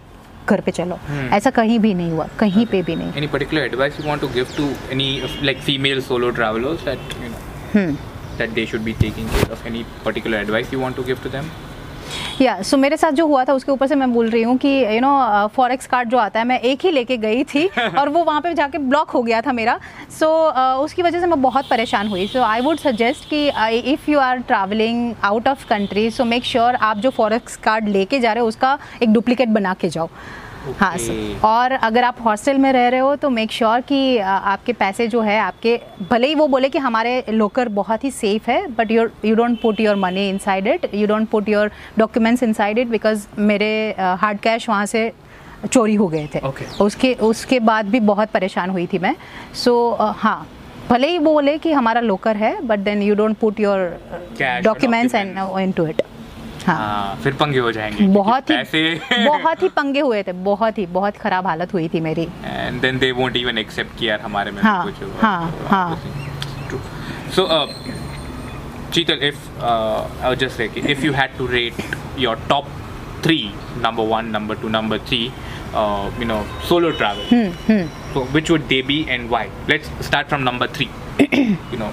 घर 0.49 0.61
पे 0.61 0.71
चलो। 0.71 0.95
Hmm. 0.95 1.33
ऐसा 1.33 1.49
कहीं 1.49 1.79
भी 1.79 1.93
नहीं 1.93 2.11
हुआ 2.11 2.27
कहीं 2.39 2.65
पे 2.65 2.81
भी 2.83 2.95
नहीं। 2.95 3.27
Particular 3.35 3.67
advice 3.67 3.99
you 3.99 4.07
want 4.07 4.21
to 4.21 4.29
give 4.37 4.55
to 4.57 4.65
any 4.95 5.11
like 5.49 5.61
female 5.67 6.01
solo 6.07 6.31
travelers 6.39 6.83
that 6.87 7.13
you 7.21 7.29
know? 7.29 7.43
Hmm 7.75 7.95
that 8.37 8.55
they 8.55 8.65
should 8.65 8.85
be 8.85 8.93
taking 8.95 9.29
care 9.29 9.51
of? 9.51 9.65
Any 9.65 9.85
particular 10.03 10.37
advice 10.39 10.71
you 10.71 10.79
want 10.79 10.95
to 10.95 11.03
give 11.03 11.21
to 11.23 11.29
them? 11.29 11.53
या 12.41 12.61
so 12.61 12.77
मेरे 12.77 12.97
साथ 12.97 13.11
जो 13.11 13.25
हुआ 13.27 13.43
था 13.45 13.53
उसके 13.53 13.71
ऊपर 13.71 13.87
से 13.87 13.95
मैं 13.95 14.11
बोल 14.13 14.29
रही 14.29 14.41
हूँ 14.43 14.57
कि 14.57 14.69
यू 14.85 14.99
नो 15.01 15.47
फॉरेक्स 15.55 15.87
कार्ड 15.87 16.09
जो 16.09 16.17
आता 16.17 16.39
है 16.39 16.45
मैं 16.45 16.59
एक 16.61 16.85
ही 16.85 16.91
लेके 16.91 17.17
गई 17.17 17.43
थी 17.43 17.67
और 17.99 18.09
वो 18.09 18.23
वहाँ 18.23 18.41
पे 18.41 18.53
जाके 18.53 18.77
ब्लॉक 18.77 19.09
हो 19.09 19.21
गया 19.23 19.41
था 19.41 19.51
मेरा 19.51 19.79
सो 20.19 20.25
so, 20.25 20.83
उसकी 20.85 21.01
वजह 21.01 21.19
से 21.19 21.27
मैं 21.27 21.41
बहुत 21.41 21.69
परेशान 21.69 22.07
हुई 22.07 22.27
सो 22.27 22.41
आई 22.41 22.61
वुड 22.61 22.77
सजेस्ट 22.79 23.29
कि 23.29 23.47
if 23.93 24.09
you 24.11 24.19
are 24.19 24.39
travelling 24.43 25.13
out 25.23 25.47
of 25.47 25.67
country 25.69 26.09
so 26.11 26.25
make 26.25 26.45
sure 26.45 26.75
आप 26.81 26.97
जो 26.97 27.09
फॉरेक्स 27.11 27.57
कार्ड 27.63 27.89
लेके 27.89 28.19
जा 28.19 28.33
रहे 28.33 28.41
हो 28.41 28.47
उसका 28.47 28.77
एक 29.03 29.13
डुप्लीकेट 29.13 29.49
बना 29.49 29.73
के 29.81 29.89
जाओ 29.89 30.09
हाँ 30.79 30.97
सर। 30.97 31.39
और 31.45 31.71
अगर 31.71 32.03
आप 32.03 32.17
हॉस्टल 32.25 32.57
में 32.57 32.71
रह 32.73 32.87
रहे 32.87 32.99
हो 32.99 33.15
तो 33.15 33.29
मेक 33.29 33.51
श्योर 33.51 33.71
sure 33.71 33.87
कि 33.87 34.17
आपके 34.17 34.73
पैसे 34.73 35.07
जो 35.07 35.21
है 35.21 35.37
आपके 35.39 35.79
भले 36.11 36.27
ही 36.27 36.35
वो 36.35 36.47
बोले 36.47 36.69
कि 36.69 36.77
हमारे 36.77 37.23
लोकर 37.29 37.69
बहुत 37.69 38.03
ही 38.03 38.11
सेफ़ 38.11 38.49
है 38.51 38.67
but 38.75 38.91
your 38.91 39.11
you 39.25 39.35
don't 39.35 39.59
put 39.61 39.79
your 39.79 39.95
money 39.95 40.27
inside 40.29 40.67
it 40.67 40.89
you 40.93 41.07
don't 41.07 41.27
put 41.29 41.49
your 41.49 41.71
documents 41.99 42.43
inside 42.43 42.77
it 42.77 42.87
because 42.87 43.27
मेरे 43.39 43.73
हार्ड 43.99 44.39
कैश 44.39 44.69
वहाँ 44.69 44.85
से 44.85 45.11
चोरी 45.71 45.95
हो 45.95 46.07
गए 46.07 46.27
थे। 46.35 46.39
Okay. 46.39 46.65
उसके 46.81 47.13
उसके 47.23 47.59
बाद 47.59 47.89
भी 47.89 47.99
बहुत 47.99 48.29
परेशान 48.29 48.69
हुई 48.69 48.87
थी 48.93 48.99
मैं। 48.99 49.15
सो 49.55 49.71
so, 49.91 50.05
uh, 50.05 50.13
हाँ 50.17 50.47
भले 50.89 51.07
ही 51.07 51.17
वो 51.17 51.33
बोले 51.33 51.57
कि 51.57 51.71
हमारा 51.71 52.01
लोकर 52.01 52.37
है 52.37 52.55
but 52.67 52.79
then 52.79 53.01
you 53.01 53.15
don't 53.15 53.37
put 53.37 53.59
your 53.59 53.79
documents 54.63 55.15
and 55.15 55.37
into 55.71 55.85
it 55.87 56.01
हाँ। 56.65 57.19
फिर 57.23 57.33
पंगे 57.33 57.59
हो 57.59 57.71
जाएँगे 57.71 58.07
बहुत 58.13 58.49
ही 58.49 58.55
पैसे 58.55 59.25
बहुत 59.25 59.63
ही 59.63 59.69
पंगे 59.69 59.99
हुए 59.99 60.23
थे 60.23 60.31
बहुत 60.43 60.77
ही 60.77 60.85
बहुत 60.85 61.17
खराब 61.17 61.47
हालत 61.47 61.73
हुई 61.73 61.87
थी 61.89 61.99
मेरी। 61.99 62.27
And 62.45 62.81
then 62.81 62.99
they 62.99 63.09
even 63.39 63.57
accept 63.57 63.99
किया 63.99 64.19
हमारे 64.23 64.51
में 64.51 64.61
हाँ, 64.63 64.85
कुछ 64.85 66.81
so 67.35 67.47
Sheetal 68.93 69.19
if 69.23 69.37
just 70.35 71.05
you 71.05 71.13
had 71.13 71.37
to 71.37 71.47
rate 71.47 71.73
your 72.19 72.39
top 72.49 72.67
three 73.23 73.37
number 73.77 74.03
one 74.03 74.25
number 74.25 74.55
two 74.55 74.69
number 74.69 74.99
three 75.07 75.23
you 75.25 76.25
know 76.25 76.41
solo 76.69 76.89
travel 76.91 77.87
so 78.13 78.27
which 78.33 78.51
would 78.51 78.67
they 78.67 78.81
be 78.81 79.05
and 79.09 79.29
why 79.29 79.47
let's 79.69 80.05
start 80.05 80.27
from 80.27 80.41
number 80.41 80.67
three 80.67 80.89
you 81.21 81.79
know 81.79 81.91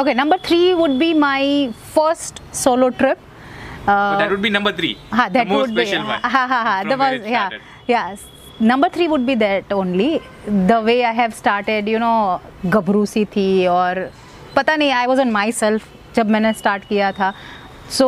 okay 0.00 0.14
number 0.14 0.38
three 0.38 0.72
would 0.72 0.90
be 0.90 1.12
my 1.14 1.68
first 1.94 2.42
solo 2.54 2.88
trip 2.98 3.18
so 3.86 3.92
Uh, 3.92 4.18
that 4.18 4.30
would 4.30 4.42
be 4.42 4.50
number 4.50 4.72
three. 4.78 4.92
ha, 5.12 5.28
that 5.28 5.48
the 5.48 5.54
most 5.54 5.60
would 5.60 5.74
be. 5.74 5.96
one. 5.96 6.06
Ha, 6.22 6.46
ha, 6.52 6.60
ha, 6.68 6.82
where 6.88 6.98
was 7.02 7.28
yeah, 7.34 7.50
yes. 7.86 8.24
Number 8.70 8.88
three 8.88 9.06
would 9.12 9.26
be 9.26 9.34
that 9.42 9.72
only. 9.78 10.08
The 10.70 10.80
way 10.88 10.96
I 11.04 11.12
have 11.20 11.34
started, 11.42 11.88
you 11.94 11.98
know, 12.04 12.40
गबरू 12.76 13.04
सी 13.06 13.24
थी 13.36 13.66
और 13.74 14.00
पता 14.56 14.76
नहीं 14.76 14.90
I 14.92 15.06
was 15.06 15.20
on 15.20 15.30
my 15.30 15.52
self 15.52 15.88
जब 16.16 16.30
मैंने 16.30 16.52
start 16.62 16.84
किया 16.88 17.10
था 17.18 17.32
सो 17.98 18.06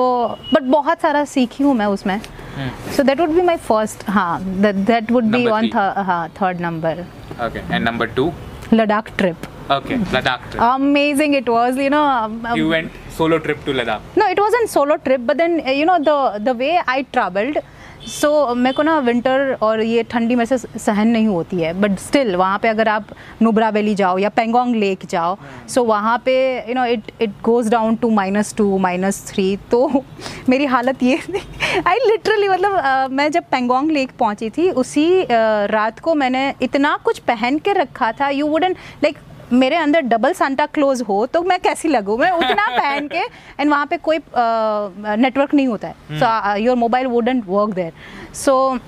बट 0.55 0.63
बहुत 0.77 1.01
सारा 1.01 1.25
सीखी 1.37 1.65
हूँ 1.65 1.75
मैं 1.83 1.87
उसमें 1.97 2.19
Hmm. 2.59 2.71
So 2.97 3.03
that 3.03 3.21
would 3.21 3.29
be 3.35 3.43
my 3.49 3.57
first 3.67 4.09
हाँ 4.11 4.41
दैट 4.63 5.11
वुड 5.13 5.25
बी 5.33 5.47
ऑन. 5.47 5.71
हाँ 6.07 6.29
third 6.41 6.61
number 6.61 7.05
Okay, 7.47 7.61
and 7.71 7.85
number 7.89 8.07
two. 8.17 8.31
Ladakh 8.73 9.11
trip 9.19 9.47
Okay, 9.73 9.97
Ladakh 10.15 10.45
trip. 10.51 10.61
amazing 10.67 11.35
it 11.39 11.49
was 11.55 11.77
you 11.85 11.91
know 11.95 12.03
um, 12.11 12.37
um, 12.51 12.57
you 12.59 12.69
went 12.69 12.95
solo 13.19 13.39
trip 13.39 13.65
to 13.67 13.73
Ladakh. 13.73 14.01
no 14.17 14.29
it 14.35 14.41
wasn't 14.47 14.71
solo 14.77 14.97
trip 14.99 15.23
but 15.25 15.37
then 15.39 15.59
you 15.81 15.87
know 15.91 15.99
the 16.11 16.19
the 16.49 16.55
way 16.63 16.75
i 16.97 17.03
traveled 17.17 17.59
so 18.01 18.29
so, 18.29 18.57
मेरे 18.57 18.73
को 18.73 18.83
ना 18.83 18.99
winter 18.99 19.53
और 19.63 19.81
ये 19.83 20.03
ठंडी 20.11 20.35
में 20.35 20.45
से 20.45 20.59
सहन 20.59 21.09
नहीं 21.09 21.27
होती 21.27 21.57
है 21.61 21.73
बट 21.81 21.99
स्टिल 21.99 22.37
वहाँ 22.37 22.59
पे 22.59 22.69
अगर 22.69 22.89
आप 22.89 23.07
नुब्रा 23.43 23.69
वैली 23.69 23.95
जाओ 23.95 24.19
या 24.19 24.29
पेंगोंग 24.29 24.75
लेक 24.77 25.05
जाओ 25.11 25.37
सो 25.37 25.81
so, 25.81 25.87
वहाँ 25.89 26.17
पे 26.25 26.37
you 26.69 26.75
know 26.75 26.85
it 26.85 27.11
it 27.21 27.31
goes 27.45 27.71
down 27.71 27.97
to 27.97 28.11
minus 28.11 28.55
two 28.59 28.79
minus 28.79 29.25
three 29.33 29.57
तो 29.71 30.03
मेरी 30.49 30.67
हालत 30.67 31.03
ये 31.03 31.19
थी 31.29 31.43
आई 31.87 31.99
लिटरली 32.07 32.49
मतलब 32.49 33.11
मैं 33.13 33.31
जब 33.31 33.45
पेंगोंग 33.51 33.91
लेक 33.91 34.13
पहुँची 34.19 34.51
थी 34.51 34.71
उसी 34.85 35.09
रात 35.31 35.99
को 36.01 36.15
मैंने 36.15 36.53
इतना 36.63 36.97
कुछ 37.05 37.19
पहन 37.29 37.59
के 37.59 37.73
रखा 37.83 38.13
था 38.21 38.29
यू 38.29 38.47
वुडन 38.47 38.77
लाइक 39.03 39.19
मेरे 39.53 39.77
अंदर 39.77 40.01
डबल 40.03 40.33
सांता 40.33 40.67
क्लोज 40.67 41.03
हो 41.09 41.25
तो 41.27 41.43
मैं 41.43 41.59
कैसी 41.61 41.89
लगूँ? 41.89 42.17
मैं 42.19 42.31
उतना 42.31 42.67
पहन 42.79 43.09
के 43.09 43.19
एंड 43.61 43.71
वहाँ 43.71 43.87
पे 43.87 43.97
कोई 43.99 44.19
नेटवर्क 44.37 45.55
नहीं 45.55 45.67
होता 45.67 45.89
है। 45.89 46.19
So 46.21 46.57
your 46.63 46.77
mobile 46.77 47.07
wouldn't 47.07 47.45
work 47.49 47.75
there 47.75 47.93
so 48.37 48.79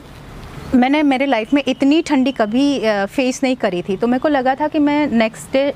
मैंने 0.75 1.03
मेरे 1.03 1.27
लाइफ 1.27 1.53
में 1.55 1.63
इतनी 1.67 2.01
ठंडी 2.03 2.33
कभी 2.33 2.79
फेस 2.81 3.37
uh, 3.37 3.45
नहीं 3.45 3.57
करी 3.57 3.83
थी 3.83 3.97
तो 3.97 4.07
मेरे 4.07 4.21
को 4.21 4.29
लगा 4.29 4.55
था 4.55 4.69
कि 4.69 4.79
मैं 4.79 5.07
नेक्स्ट 5.07 5.53
डे 5.53 5.73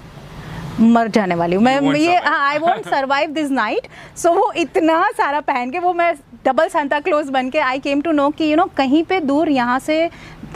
मर 0.81 1.09
जाने 1.09 1.35
वाली 1.35 1.57
हूँ। 1.57 1.65
मैं 1.65 1.81
ये 1.95 2.17
I 2.17 2.59
won't 2.59 2.89
survive 2.91 3.31
this 3.31 3.51
night 3.51 3.87
so 4.19 4.33
वो 4.35 4.53
इतना 4.59 5.03
सारा 5.17 5.41
पहन 5.41 5.71
के 5.71 5.79
वो 5.79 5.93
मैं 5.95 6.15
डबल 6.47 6.69
सांता 6.69 7.01
क्लोज 7.01 7.29
बन 7.31 7.51
के 7.51 7.59
आई 7.59 7.79
केम 7.81 8.01
टू 8.03 8.13
नो 8.13 8.29
कि 8.31 8.51
यू 8.51 8.57
नो 8.57 8.65
कहीं 8.77 9.03
पे 9.05 9.21
दूर 9.21 9.49
यहाँ 9.49 9.79
से 9.81 10.09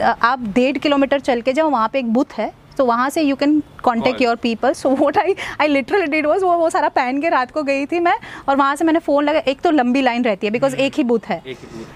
आप 0.03 0.43
डेढ़ 0.55 0.79
किलोमीटर 0.79 1.21
चल 1.21 1.41
के 1.41 1.53
जाओ 1.53 1.71
वहाँ 1.71 1.89
पे 1.93 1.99
एक 1.99 2.13
बुथ 2.13 2.39
है। 2.39 2.51
तो 2.79 2.85
वहाँ 2.85 3.09
से 3.11 3.23
you 3.23 3.37
can 3.37 3.63
contact 3.83 4.21
your 4.23 4.37
people 4.43 4.73
so 4.73 4.91
what 4.97 5.19
I 5.19 5.35
I 5.61 5.69
literally 5.69 6.07
did 6.07 6.27
was 6.27 6.45
वो 6.45 6.57
वो 6.59 6.71
सारा 6.71 6.89
पहन 6.97 7.21
के 7.21 7.29
रात 7.29 7.51
को 7.51 7.63
गई 7.63 7.87
थी 7.87 8.01
मैं 8.01 8.17
और 8.49 8.57
वहाँ 8.57 8.77
से 8.77 8.85
मैंने 8.85 8.99
फ़ोन 9.01 9.25
लगा 9.25 9.39
एक 9.49 9.61
तो 9.61 9.71
लंबी 9.71 10.03
लाइन 10.03 10.25
रहती 10.25 10.47
है 10.47 10.51
बिकॉज़ 10.53 10.77
एक 10.77 10.95
ही 10.95 11.05
बूथ 11.05 11.29
है. 11.29 11.43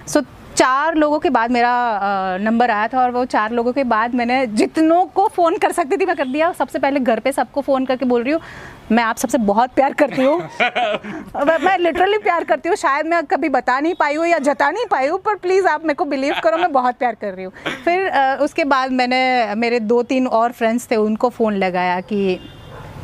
सो 0.07 0.21
चार 0.57 0.95
लोगों 0.95 1.17
के 1.19 1.29
बाद 1.29 1.51
मेरा 1.51 2.37
नंबर 2.41 2.71
आया 2.71 2.87
था 2.87 2.99
और 3.01 3.11
वो 3.11 3.23
चार 3.25 3.51
लोगों 3.51 3.71
के 3.73 3.83
बाद 3.83 4.15
मैंने 4.15 4.45
जितनों 4.47 5.03
को 5.15 5.27
फ़ोन 5.27 5.57
कर 5.57 5.71
सकती 5.71 5.97
थी 5.97 6.05
मैं 6.05 6.15
कर 6.15 6.27
दिया। 6.27 6.51
सबसे 6.53 6.79
पहले 6.79 6.99
घर 6.99 7.19
पे 7.19 7.31
सबको 7.31 7.61
फ़ोन 7.61 7.85
करके 7.85 8.05
बोल 8.05 8.23
रही 8.23 8.33
हूँ 8.33 8.41
मैं 8.91 9.03
आप 9.03 9.17
सबसे 9.17 9.37
बहुत 9.37 9.73
प्यार 9.75 9.93
करती 9.93 10.23
हूँ। 10.23 10.37
मैं- 10.61 11.59
मैं 11.61 11.77
लिटरली 11.77 12.17
प्यार 12.17 12.43
करती 12.43 12.69
हूँ। 12.69 12.75
शायद 12.75 13.05
मैं 13.05 13.23
कभी 13.25 13.49
बता 13.49 13.79
नहीं 13.79 13.93
पाई 13.99 14.15
हूँ 14.15 14.25
या 14.27 14.39
जता 14.39 14.69
नहीं 14.71 14.85
पाई 14.91 15.07
हूँ 15.07 15.19
पर 15.19 15.35
प्लीज़ 15.35 15.67
आप 15.67 15.83
मेरे 15.83 15.93
को 15.93 16.05
बिलीव 16.05 16.33
करो 16.43 16.57
मैं 16.57 16.71
बहुत 16.73 16.95
प्यार 16.95 17.15
कर 17.21 17.33
रही 17.33 17.45
हूँ। 17.45 17.53
फिर 17.85 18.09
उसके 18.41 18.63
बाद 18.65 18.91
मैंने 18.91 19.23
मेरे 19.55 19.79
दो 19.79 20.01
तीन 20.03 20.27
और 20.39 20.51
फ्रेंड्स 20.51 20.87
थे 20.91 20.95
उनको 20.95 21.29
फ़ोन 21.29 21.55
लगाया 21.55 21.99
कि 22.01 22.39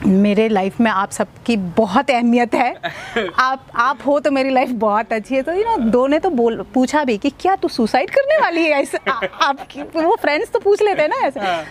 मेरे 0.05 0.47
लाइफ 0.49 0.79
में 0.79 0.91
आप 0.91 1.11
सबकी 1.11 1.55
बहुत 1.77 2.11
अहमियत 2.11 2.53
है। 2.55 2.73
आप 3.39 3.65
आप 3.75 3.99
हो 4.05 4.19
तो 4.19 4.31
मेरी 4.31 4.49
लाइफ 4.49 4.69
बहुत 4.69 5.13
अच्छी 5.13 5.35
है। 5.35 5.41
तो 5.41 5.53
यू 5.53 5.63
नो 5.63 5.77
दो 5.89 6.05
ने 6.07 6.19
तो 6.19 6.29
बोल 6.29 6.61
पूछा 6.73 7.03
भी 7.03 7.17
कि 7.17 7.29
क्या 7.29 7.55
तू 7.55 7.67
सुसाइड 7.67 8.09
करने 8.09 8.37
वाली 8.37 8.65
है? 8.65 8.81
ऐसे 8.81 8.97
आपकी 9.07 9.81
वो 9.81 10.15
फ्रेंड्स 10.21 10.51
तो 10.51 10.59
पूछ 10.59 10.81
लेते 10.81 11.01
हैं 11.01 11.09
ना 11.09 11.27
ऐसे। 11.27 11.39
हाँ। 11.39 11.63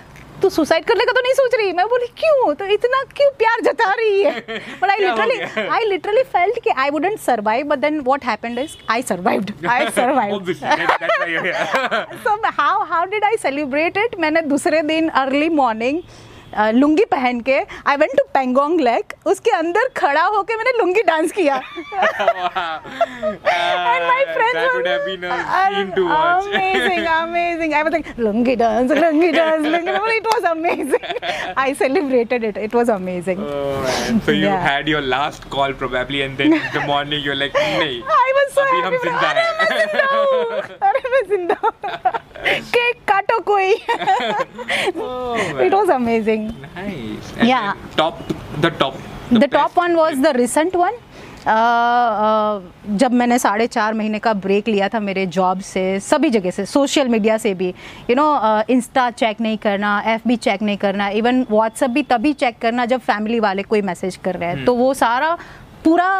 तू 0.42 0.48
सुसाइड 0.48 0.84
करने 0.84 1.04
का 1.04 1.12
तो 1.12 1.20
नहीं 1.20 1.32
सोच 1.34 1.54
रही? 1.54 1.72
मैं 1.72 1.86
बोली 1.86 2.06
क्यों? 2.18 2.52
तो 2.54 2.64
इतना 2.64 3.02
क्यों 3.16 3.30
प्यार 3.38 3.60
जता 3.62 3.92
रही 3.92 4.22
है? 4.22 4.40
But 4.82 4.90
I 4.90 4.98
literally 4.98 5.66
I 5.68 5.84
literally 5.84 6.22
felt 6.22 6.62
कि 6.64 6.70
I 6.70 6.90
wouldn't 6.90 7.18
survive 7.20 7.66
but 7.66 7.78
then 7.78 8.00
what 8.00 8.24
happened 8.24 8.58
is 8.58 8.76
I 8.90 9.02
survived 9.02 9.52
I 9.68 9.88
survived 9.88 10.54
so 12.24 12.36
how 12.60 12.76
how 12.92 13.02
did 13.06 13.28
I 13.32 13.34
celebrate 13.46 13.98
it? 14.04 14.18
मैंने 14.20 14.42
दूसरे 14.42 14.82
दिन 14.82 15.08
अर्ली 15.08 15.48
मॉर्निंग 15.48 16.00
लुंगी 16.74 17.04
पहन 17.10 17.40
के 17.48 17.56
I 17.86 17.96
went 17.96 18.12
to 18.18 18.24
Pangong 18.34 18.80
lake 18.80 19.12
उसके 19.32 19.50
अंदर 19.56 19.88
खड़ा 19.96 20.22
होके 20.36 20.54
मैंने 20.56 20.70
लुंगी 20.78 21.02
डांस 21.08 21.32
किया 21.32 21.56
and 21.58 21.64
my 24.08 24.24
Uh, 24.28 24.32
friends 24.34 24.54
that 24.54 24.64
were- 24.64 24.74
would 24.76 24.86
have 24.90 25.04
been 25.08 25.24
a 25.24 25.26
Uh, 25.34 25.38
scene 25.74 25.90
to 25.96 26.02
watch. 26.08 26.46
amazing 26.54 27.04
amazing 27.14 27.70
I 27.78 27.80
was 27.88 27.92
like 27.96 28.08
lungi 28.26 28.54
dance 28.62 28.92
lungi 29.00 29.30
dance 29.36 29.66
lungi 29.74 29.92
dance 29.96 30.14
it 30.16 30.26
was 30.32 30.44
amazing 30.52 31.06
I 31.64 31.66
celebrated 31.82 32.40
it 32.50 32.56
it 32.68 32.72
was 32.80 32.88
amazing 32.96 33.38
Oh 33.40 33.46
अभी 38.60 38.80
हम 38.80 38.96
ज़िंदा 39.04 39.28
हैं। 39.28 39.48
अरे 40.88 41.02
मैं 41.10 41.22
ज़िंदा 41.28 41.70
cake 42.46 43.02
काटो 43.08 43.38
कोई। 43.50 43.72
It 45.66 45.74
was 45.74 45.90
amazing 45.90 46.50
या 47.44 47.74
top 47.96 48.14
the 48.60 48.76
top 48.80 48.94
the 49.32 49.44
top 49.52 49.78
one 49.78 49.94
was 49.96 50.18
the 50.22 50.36
recent 50.36 50.76
one 50.76 50.98
Uh, 51.40 51.50
uh, 51.50 52.60
जब 53.00 53.12
मैंने 53.12 53.38
साढ़े 53.38 53.66
चार 53.66 53.94
महीने 53.94 54.18
का 54.18 54.32
ब्रेक 54.36 54.68
लिया 54.68 54.88
था 54.88 55.00
मेरे 55.00 55.24
जॉब 55.26 55.60
से 55.60 56.00
सभी 56.00 56.30
जगह 56.30 56.50
से 56.50 56.64
सोशल 56.66 57.08
मीडिया 57.08 57.36
से 57.38 57.52
भी 57.54 57.68
यू 58.10 58.16
नो 58.16 58.26
इंस्टा 58.70 59.10
चेक 59.10 59.40
नहीं 59.40 59.58
करना 59.58 60.02
एफ़ 60.06 60.28
भी 60.28 60.36
चेक 60.36 60.62
नहीं 60.62 60.76
करना 60.76 61.08
इवन 61.20 61.46
व्हाट्सअप 61.50 61.90
भी 61.90 62.02
तभी 62.02 62.32
चेक 62.34 62.58
करना 62.62 62.84
जब 62.86 63.00
फैमिली 63.00 63.40
वाले 63.40 63.62
कोई 63.62 63.82
मैसेज 63.82 64.16
कर 64.24 64.34
रहे 64.34 64.48
हैं। 64.48 64.56
hmm. 64.56 64.66
तो 64.66 64.74
वो 64.74 64.92
सारा 64.94 65.36
पूरा 65.84 66.10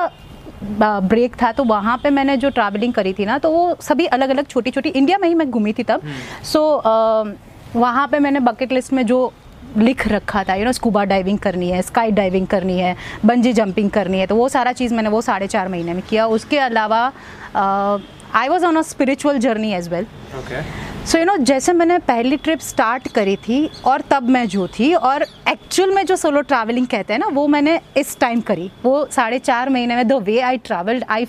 ब्रेक 0.62 1.35
था 1.42 1.51
तो 1.53 1.64
वहाँ 1.64 1.97
पे 1.99 2.11
मैंने 2.11 2.37
जो 2.37 2.51
ट्रैवलिंग 2.51 2.92
करी 2.92 3.12
थी 3.12 3.25
ना 3.25 3.38
तो 3.38 3.51
वो 3.51 3.77
सभी 3.81 4.07
अलग 4.07 4.31
अलग 4.31 4.47
छोटी 4.47 4.71
छोटी 4.71 4.88
इंडिया 4.90 5.18
में 5.18 5.29
ही 5.29 5.35
मैं 5.35 5.51
घूमी 5.51 5.73
थी 5.73 5.83
तब। 5.83 6.03
सो 6.44 6.61
so, 6.77 7.77
वहाँ 7.77 8.07
पे 8.09 8.18
मैंने 8.18 8.40
बकेट 8.40 8.73
लिस्ट 8.73 8.92
में 8.92 9.07
जो 9.07 9.33
लिख 9.77 10.07
रखा 10.09 10.42
था 10.44 10.55
यू 10.55 10.64
नो 10.64 10.73
स्कूबा 10.73 11.05
डाइविंग 11.05 11.38
करनी 11.38 11.68
है 11.71 11.83
स्काई 11.83 12.11
डाइविंग 12.11 12.47
करनी 12.47 12.79
है 12.79 12.97
बंजी 13.27 13.53
जंपिंग 13.53 13.90
करनी 13.90 14.18
है 14.18 14.27
तो 14.27 14.37
वो 14.37 14.49
सारा 14.49 14.73
चीज़ 14.73 14.94
मैंने 14.94 15.09
वो 15.09 15.21
साढ़े 15.21 15.47
चार 15.47 15.68
महीने 15.68 15.94
में 15.94 16.03
किया। 16.11 16.27
उसके 16.27 16.59
अलावा 16.59 17.01
I 18.35 18.49
was 18.49 18.64
on 18.67 18.77
a 18.77 18.83
spiritual 18.83 19.38
journey 19.38 19.73
as 19.75 19.88
well 19.88 20.07
so 21.07 21.19
you 21.19 21.25
know 21.25 21.37
जैसे 21.37 21.73
मैंने 21.73 21.99
पहली 22.09 22.37
ट्रिप 22.37 22.61
स्टार्ट 22.61 23.09
करी 23.14 23.37
थी 23.37 23.64
और 23.87 24.03
तब 24.11 24.29
मैं 24.29 24.47
जो 24.49 24.67
थी 24.79 24.93
और 24.95 25.23
एक्चुअल 25.49 25.95
में 25.95 26.05
जो 26.07 26.17
सोलो 26.17 26.41
ट्रैवलिंग 26.41 26.87
कहते 26.87 27.12
हैं 27.12 27.21
ना 27.21 27.27
वो 27.33 27.47
मैंने 27.47 27.81
इस 27.97 28.19
टाइम 28.21 28.41
करी। 28.41 28.71
वो 28.85 29.07
साढ़े 29.12 29.38
चार 29.38 29.69
महीने 29.71 29.97
में 29.97 30.07
the 30.09 30.12
way 30.23 30.38
I 30.41 30.59
travelled 30.67 31.05
I 31.11 31.27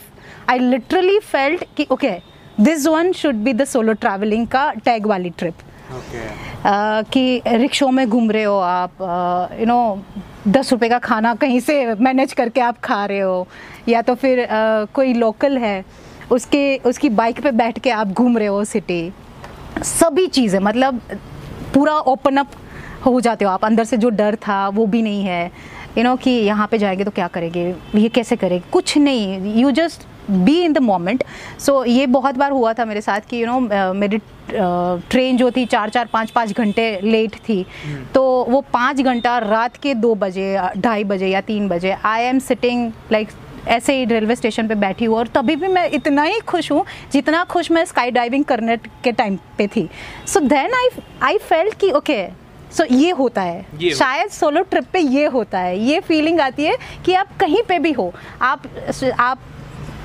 I 0.49 0.59
literally 0.59 1.19
felt 1.19 1.63
कि 1.77 1.87
okay 1.91 2.11
this 2.59 2.87
one 2.87 3.11
should 3.13 3.35
be 3.43 3.53
the 3.53 3.65
solo 3.65 3.93
travelling 3.93 4.47
का 4.47 4.71
टैग 4.85 5.05
वाली 5.07 5.29
ट्रिप 5.29 5.67
Okay. 5.89 6.25
uh, 6.69 7.09
कि 7.13 7.41
रिक्शों 7.47 7.89
में 7.91 8.09
घूम 8.09 8.29
रहे 8.31 8.43
हो 8.43 8.57
आप 8.59 8.97
यू 9.59 9.65
नो 9.65 10.03
दस 10.47 10.71
रुपए 10.71 10.89
का 10.89 10.99
खाना 10.99 11.33
कहीं 11.35 11.59
से 11.59 11.95
मैनेज 11.95 12.33
करके 12.33 12.61
आप 12.61 12.79
खा 12.83 13.05
रहे 13.05 13.19
हो 13.19 13.47
या 13.87 14.01
तो 14.01 14.15
फिर 14.15 14.43
uh, 14.45 14.91
कोई 14.93 15.13
लोकल 15.13 15.57
है। 15.57 15.83
उसके 16.31 16.77
उसकी 16.85 17.09
बाइक 17.11 17.41
पे 17.43 17.51
बैठ 17.51 17.79
के 17.79 17.89
आप 17.91 18.07
घूम 18.07 18.37
रहे 18.37 18.47
हो 18.47 18.63
सिटी 18.65 19.11
सभी 19.83 20.27
चीज़ें 20.27 20.59
मतलब 20.59 21.01
पूरा 21.73 21.93
ओपन 21.93 22.37
अप 22.37 22.51
हो 23.05 23.19
जाते 23.21 23.45
हो 23.45 23.51
आप। 23.51 23.65
अंदर 23.65 23.83
से 23.83 23.97
जो 23.97 24.09
डर 24.09 24.35
था 24.47 24.67
वो 24.69 24.85
भी 24.85 25.01
नहीं 25.01 25.23
है। 25.23 25.51
यू 25.97 26.03
नो 26.03 26.15
कि 26.15 26.31
यहाँ 26.31 26.67
पे 26.67 26.77
जाएँगे 26.77 27.03
तो 27.03 27.11
क्या 27.11 27.27
करेंगे? 27.27 27.73
ये 27.95 28.09
कैसे 28.09 28.35
करेंगे 28.35 28.63
कुछ 28.71 28.97
नहीं। 28.97 29.55
You 29.55 29.71
just 29.71 30.07
be 30.29 30.59
in 30.61 30.73
the 30.73 30.77
moment 30.77 31.23
so 31.59 31.83
ये 31.85 32.05
बहुत 32.07 32.35
बार 32.35 32.51
हुआ 32.51 32.73
था 32.73 32.85
मेरे 32.85 33.01
साथ 33.01 33.29
कि 33.29 33.41
यू 33.41 33.47
you 33.47 33.53
नो 33.53 33.67
know, 33.67 33.95
मेरी 33.95 34.19
ट्रेन 34.51 35.37
जो 35.37 35.49
थी 35.51 35.65
चार 35.65 35.89
चार 35.89 36.09
पाँच 36.13 36.31
पाँच 36.31 36.51
घंटे 36.51 36.99
लेट 37.03 37.35
थी। 37.39 37.65
तो 38.13 38.23
वो 38.49 38.61
पाँच 38.73 39.01
घंटा 39.01 39.37
रात 39.37 39.77
के 39.77 39.93
दो 39.95 40.13
बजे 40.15 40.57
ढाई 40.77 41.03
बजे 41.03 41.27
या 41.27 41.41
तीन 41.41 41.67
बजे 41.69 41.95
आई 42.05 42.23
एम 42.23 42.39
सिटिंग 42.39 42.91
लाइक 43.11 43.29
ऐसे 43.67 43.93
ही 43.97 44.05
रेलवे 44.05 44.35
स्टेशन 44.35 44.67
पे 44.67 44.75
बैठी 44.75 45.05
हूँ 45.05 45.17
और 45.17 45.27
तभी 45.27 45.55
भी 45.55 45.67
मैं 45.67 45.89
इतना 45.89 46.23
ही 46.23 46.39
खुश 46.39 46.71
हूँ 46.71 46.85
जितना 47.13 47.43
खुश 47.43 47.71
मैं 47.71 47.85
स्काई 47.85 48.11
डाइविंग 48.11 48.45
करने 48.45 48.77
के 49.03 49.11
टाइम 49.11 49.37
पे 49.57 49.67
थी। 49.67 49.89
So 50.27 50.39
then 50.39 50.73
I 50.73 50.89
I 51.23 51.37
felt 51.37 51.79
कि 51.79 51.91
ओके 51.91 52.25
सो 52.77 52.83
ये 52.91 53.11
होता 53.11 53.43
ये 53.43 53.49
है 53.51 53.65
हो- 53.83 53.93
शायद 53.97 54.29
सोलो 54.29 54.61
ट्रिप 54.61 54.85
पे 54.93 54.99
ये 54.99 55.25
होता 55.25 55.59
है। 55.59 55.79
ये 55.79 55.99
फीलिंग 55.99 56.39
आती 56.39 56.65
है 56.65 56.77
कि 57.05 57.13
आप 57.13 57.37
कहीं 57.39 57.63
पे 57.67 57.79
भी 57.79 57.91
हो 57.91 58.13
आप 58.41 58.63
आप 59.19 59.39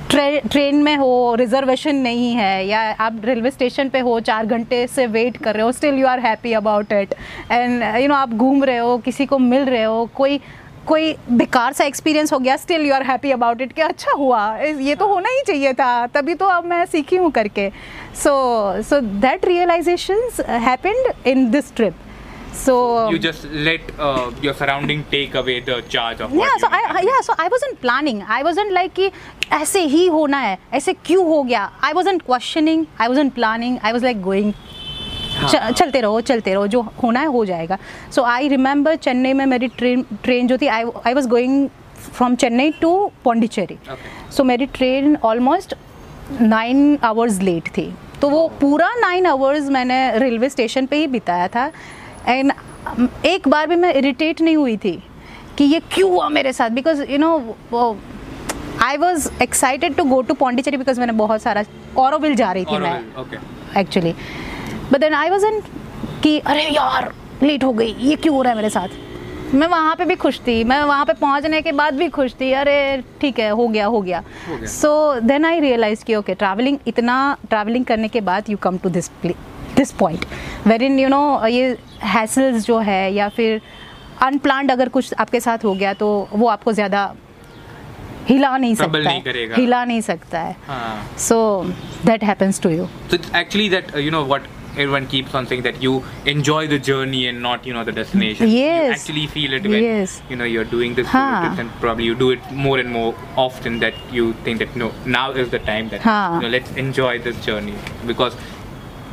ट्रे, 0.09 0.41
ट्रेन 0.51 0.75
में 0.83 0.95
हो 0.97 1.35
रिजर्वेशन 1.35 1.95
नहीं 1.95 2.33
है 2.35 2.65
या 2.67 2.79
आप 2.99 3.21
रेलवे 3.25 3.51
स्टेशन 3.51 3.89
पे 3.89 3.99
हो 3.99 4.19
चार 4.19 4.45
घंटे 4.45 4.85
से 4.87 5.05
वेट 5.07 5.37
कर 5.37 5.53
रहे 5.55 5.63
हो 5.63 5.71
still 5.71 5.95
you 5.95 6.07
are 6.07 6.19
happy 6.19 6.53
about 6.53 6.91
it 6.93 7.13
and 7.51 7.83
you 8.01 8.07
know 8.07 8.15
आप 8.15 8.33
घूम 8.33 8.63
रहे 8.63 8.77
हो 8.77 8.97
किसी 8.97 9.25
को 9.25 9.37
मिल 9.39 9.61
रहे 9.65 9.83
हो 9.83 10.05
कोई 10.15 10.39
कोई 10.87 11.13
बेकार 11.29 11.73
सा 11.73 11.85
एक्सपीरियंस 11.85 12.33
हो 12.33 12.39
गया 12.39 12.55
still 12.57 12.85
you 12.85 12.93
are 12.93 13.03
happy 13.03 13.31
about 13.31 13.61
it 13.61 13.73
कि 13.73 13.81
अच्छा 13.81 14.11
हुआ 14.17 14.41
ये 14.59 14.95
तो 14.95 15.07
होना 15.07 15.29
ही 15.29 15.41
चाहिए 15.47 15.73
था 15.73 15.91
तभी 16.13 16.35
तो 16.35 16.45
अब 16.55 16.65
मैं 16.73 16.85
सीखी 16.85 17.15
हूँ 17.15 17.31
करके 17.31 17.69
so 18.23 18.33
so 18.89 18.99
that 19.27 19.45
realisation 19.45 20.27
happened 20.67 21.13
in 21.27 21.49
this 21.51 21.75
trip 21.75 21.95
so 22.65 22.75
You 23.11 23.19
just 23.23 23.47
let 23.67 23.89
uh, 23.99 24.31
your 24.43 24.53
surrounding 24.59 25.01
take 25.13 25.33
away 25.41 25.55
the 25.69 25.81
charge 25.95 26.21
of 26.27 26.35
what 26.35 26.45
yeah 26.45 26.61
so 26.61 26.69
i 26.77 27.01
yeah 27.07 27.23
so 27.29 27.35
i 27.45 27.47
wasn't 27.55 27.81
planning 27.81 28.21
i 28.37 28.41
wasn't 28.49 28.75
like 28.77 28.93
कि 28.99 29.09
ऐसे 29.53 29.81
ही 29.95 30.05
होना 30.13 30.37
है 30.37 30.57
ऐसे 30.73 30.93
क्यों 31.05 31.25
हो 31.25 31.41
गया 31.43 31.69
i 31.89 31.91
wasn't 31.97 32.25
questioning 32.29 32.85
i 33.05 33.09
wasn't 33.13 33.35
planning 33.39 33.77
i 33.89 33.93
was 33.97 34.07
like 34.09 34.23
going 34.29 34.53
च- 35.49 35.71
चलते 35.73 36.01
रहो 36.01 36.21
चलते 36.21 36.53
रहो 36.53 36.67
जो 36.67 36.81
होना 37.03 37.19
है 37.19 37.25
हो 37.25 37.45
जाएगा। 37.45 37.77
सो 38.11 38.23
आई 38.23 38.47
रिमेंबर 38.47 38.95
चेन्नई 38.95 39.33
में 39.33 39.45
मेरी 39.45 39.67
ट्रेन 39.67 40.05
ट्रेन 40.23 40.47
जो 40.47 40.57
थी 40.57 40.67
I 40.67 40.83
I 41.07 41.13
was 41.13 41.27
going 41.27 41.67
from 42.13 42.35
Chennai 42.35 42.71
to 42.71 43.11
Pondicherry 43.23 43.77
so 44.31 44.43
मेरी 44.43 44.65
train 44.65 45.17
almost 45.23 45.75
nine 46.41 46.97
hours 47.03 47.39
late 47.41 47.67
थी। 47.67 47.93
तो 48.21 48.29
वो 48.29 48.47
पूरा 48.61 48.89
नाइन 48.95 49.25
आवर्स 49.25 49.69
मैंने 49.69 50.17
रेलवे 50.17 50.49
स्टेशन 50.49 50.85
पे 50.85 50.97
ही 50.97 51.07
बिताया 51.07 51.47
था। 51.47 51.71
एंड 52.27 52.51
एक 53.25 53.47
बार 53.47 53.67
भी 53.67 53.75
मैं 53.75 53.93
इरिटेट 53.93 54.41
नहीं 54.41 54.57
हुई 54.57 54.77
थी 54.77 55.03
कि 55.57 55.63
ये 55.63 55.79
क्यों 55.91 56.11
हुआ 56.11 56.29
मेरे 56.29 56.53
साथ? 56.53 56.69
Because 56.69 57.03
you 57.03 57.17
know 57.17 57.97
I 58.81 58.97
was 58.97 59.29
excited 59.43 59.95
to 59.95 60.03
go 60.03 60.21
to 60.21 60.33
Pondicherry 60.33 60.77
because 60.77 60.99
मैंने 60.99 61.13
बहुत 61.13 61.41
सारा 61.41 61.63
औरविल 61.97 62.35
जा 62.35 62.51
रही 62.51 62.65
थी 62.65 62.77
मैं। 62.77 62.99
Actually 63.77 64.11
okay. 64.11 64.54
Actually 64.85 64.91
but 64.91 64.99
then 64.99 65.13
I 65.13 65.29
was 65.29 65.45
कि 66.23 66.39
अरे 66.39 66.63
यार 66.63 67.13
लेट 67.43 67.63
हो 67.63 67.73
गई 67.73 67.95
ये 67.99 68.15
क्यों 68.15 68.35
हो 68.35 68.41
रहा 68.41 68.51
है 68.51 68.55
मेरे 68.55 68.69
साथ? 68.69 68.87
मैं 69.53 69.67
वहाँ 69.67 69.95
पे 69.95 70.05
भी 70.05 70.15
खुश 70.15 70.39
थी। 70.39 70.63
मैं 70.63 70.83
वहाँ 70.83 71.05
पे 71.05 71.13
पहुँचने 71.13 71.61
के 71.61 71.71
बाद 71.71 71.93
भी 71.93 72.09
खुश 72.09 72.33
थी। 72.41 72.51
अरे 72.51 73.03
ठीक 73.21 73.39
है 73.39 73.49
हो 73.49 73.67
गया 73.67 73.85
हो 73.85 74.01
गया। 74.01 74.23
सो 74.65 75.19
देन 75.19 75.45
आई 75.45 75.59
रियलाइज़ 75.59 76.03
कि 76.05 76.15
ओके 76.15 76.35
ट्रैवलिंग 76.35 76.77
इतना 76.87 77.37
ट्रैवलिंग 77.49 77.85
करने 77.85 78.07
के 78.07 78.21
बाद 78.21 78.43
you 78.49 78.57
come 78.57 78.77
to 78.77 78.89
this 78.89 79.09
this 79.25 79.91
point 79.91 80.25
where 80.67 80.83
in 80.83 80.99
you 80.99 81.07
know 81.09 81.47
ये 81.47 81.77
हैसल्स 82.03 82.65
जो 82.65 82.79
है 82.79 83.13
या 83.13 83.29
फिर 83.29 83.61
अनप्लान्ड 84.21 84.71
अगर 84.71 84.89
कुछ 84.89 85.13
आपके 85.19 85.39
साथ 85.39 85.57
हो 85.65 85.73
गया 85.73 85.93
तो 85.93 86.27
वो 86.33 86.47
आपको 86.47 86.73
ज़्यादा 86.73 87.13
हिला 88.29 88.57
नहीं 88.57 88.75
सकता 88.75 88.97
नहीं 88.97 89.15
है। 89.15 89.21
करेगा। 89.21 89.55
हिला 89.55 89.85
नहीं 89.85 90.01
सकता 90.01 90.39
है. 90.39 90.55
So 91.17 91.63
that 92.05 92.23
happens 92.23 92.61
to 92.61 92.69
you 92.69 92.87
that 93.09 93.91
uh, 93.93 93.99
you 93.99 94.11
know 94.11 94.23
what 94.31 94.41
everyone 94.77 95.07
keeps 95.07 95.33
on 95.33 95.47
saying 95.47 95.63
that 95.63 95.81
you 95.81 96.03
enjoy 96.25 96.67
the 96.67 96.79
journey 96.79 97.27
and 97.27 97.41
not 97.41 97.65
you 97.65 97.73
know 97.73 97.83
the 97.83 97.91
destination. 97.91 98.47
You 98.49 98.55
Yes. 98.65 98.99
actually 98.99 99.27
feel 99.27 99.53
it 99.53 99.63
when 99.63 99.83
Yes. 99.83 100.21
you 100.29 100.35
know 100.35 100.43
you're 100.45 100.69
doing 100.75 100.95
this 100.95 101.11
solo 101.11 101.53
and 101.63 101.71
probably 101.85 102.05
you 102.05 102.15
do 102.15 102.31
it 102.31 102.51
more 102.51 102.77
and 102.79 102.89
more 102.89 103.13
often 103.35 103.79
that 103.79 103.93
you 104.11 104.33
think 104.47 104.59
that 104.59 104.75
no 104.75 104.91
now 105.05 105.31
is 105.31 105.49
the 105.55 105.59
time 105.59 105.89
that 105.95 106.01
you 106.35 106.41
know 106.45 106.51
let's 106.57 106.71
enjoy 106.85 107.13
this 107.29 107.39
journey 107.45 107.75
because 108.05 108.35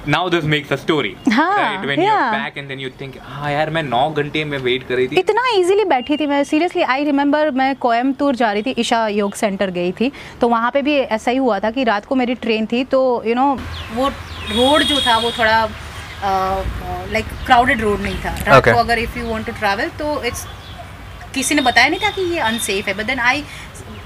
now 0.07 0.29
this 0.29 0.45
makes 0.45 0.71
a 0.71 0.77
story 0.77 1.11
हाँ, 1.31 1.57
right? 1.57 1.87
When 1.89 2.01
you're 2.01 2.13
yeah. 2.13 2.33
back 2.33 2.57
and 2.57 2.71
then 2.71 2.81
you 2.81 2.91
think 3.01 3.19
हाँ 3.23 3.51
यार 3.53 3.71
मैं 3.71 3.83
नौ 3.83 4.09
घंटे 4.11 4.45
में 4.45 4.57
wait 4.59 4.87
कर 4.89 4.95
रही 4.95 5.09
थी. 5.09 5.17
इतना 5.19 5.43
इजीली 5.59 5.85
बैठी 5.85 6.17
थी 6.17 6.27
मैं। 6.27 6.43
सीरियसली 6.45 6.83
आई 6.83 7.05
रिमेंबर 7.05 7.51
मैं 7.61 7.75
कोयम्बतूर 7.77 8.37
जा 8.37 8.53
रही 8.53 8.63
थी 8.63 8.75
ईशा 8.79 9.07
योग 9.09 9.35
सेंटर 9.35 9.71
गई 9.71 9.93
थी। 10.01 10.11
तो 10.41 10.49
वहाँ 10.49 10.71
पे 10.71 10.83
भी 10.83 10.97
ऐसा 10.97 11.31
ही 11.31 11.37
हुआ 11.37 11.59
था 11.61 11.71
कि 11.71 11.85
रात 11.85 12.07
को 12.07 12.15
मेरी 12.15 12.35
ट्रेन 12.43 12.67
थी 12.73 12.85
तो 12.85 13.01
यू 13.27 13.35
नो 13.35 13.47
वो 13.95 14.09
रोड 14.09 14.83
जो 14.83 15.01
था 15.07 15.17
वो 15.19 15.31
थोड़ा 15.39 15.69
लाइक 17.13 17.27
क्राउडेड 17.47 17.81
रोड 17.81 18.01
नहीं 18.01 18.19
था। 18.25 18.35
रात 18.39 18.63
Okay. 18.63 18.75
को 18.75 18.81
अगर 18.81 18.99
if 18.99 19.19
you 19.19 19.27
want 19.29 19.47
to 19.47 19.53
travel 19.53 19.89
तो 19.99 20.23
इट्स 20.25 20.47
किसी 21.35 21.55
ने 21.55 21.63
बताया 21.63 21.89
नहीं 21.89 22.01
था 22.01 22.11
कि 22.11 22.23
ये 22.33 22.39
अनसेफ 22.51 22.89
है। 22.89 22.95
But 22.95 23.07
then 23.07 23.19
I 23.21 23.45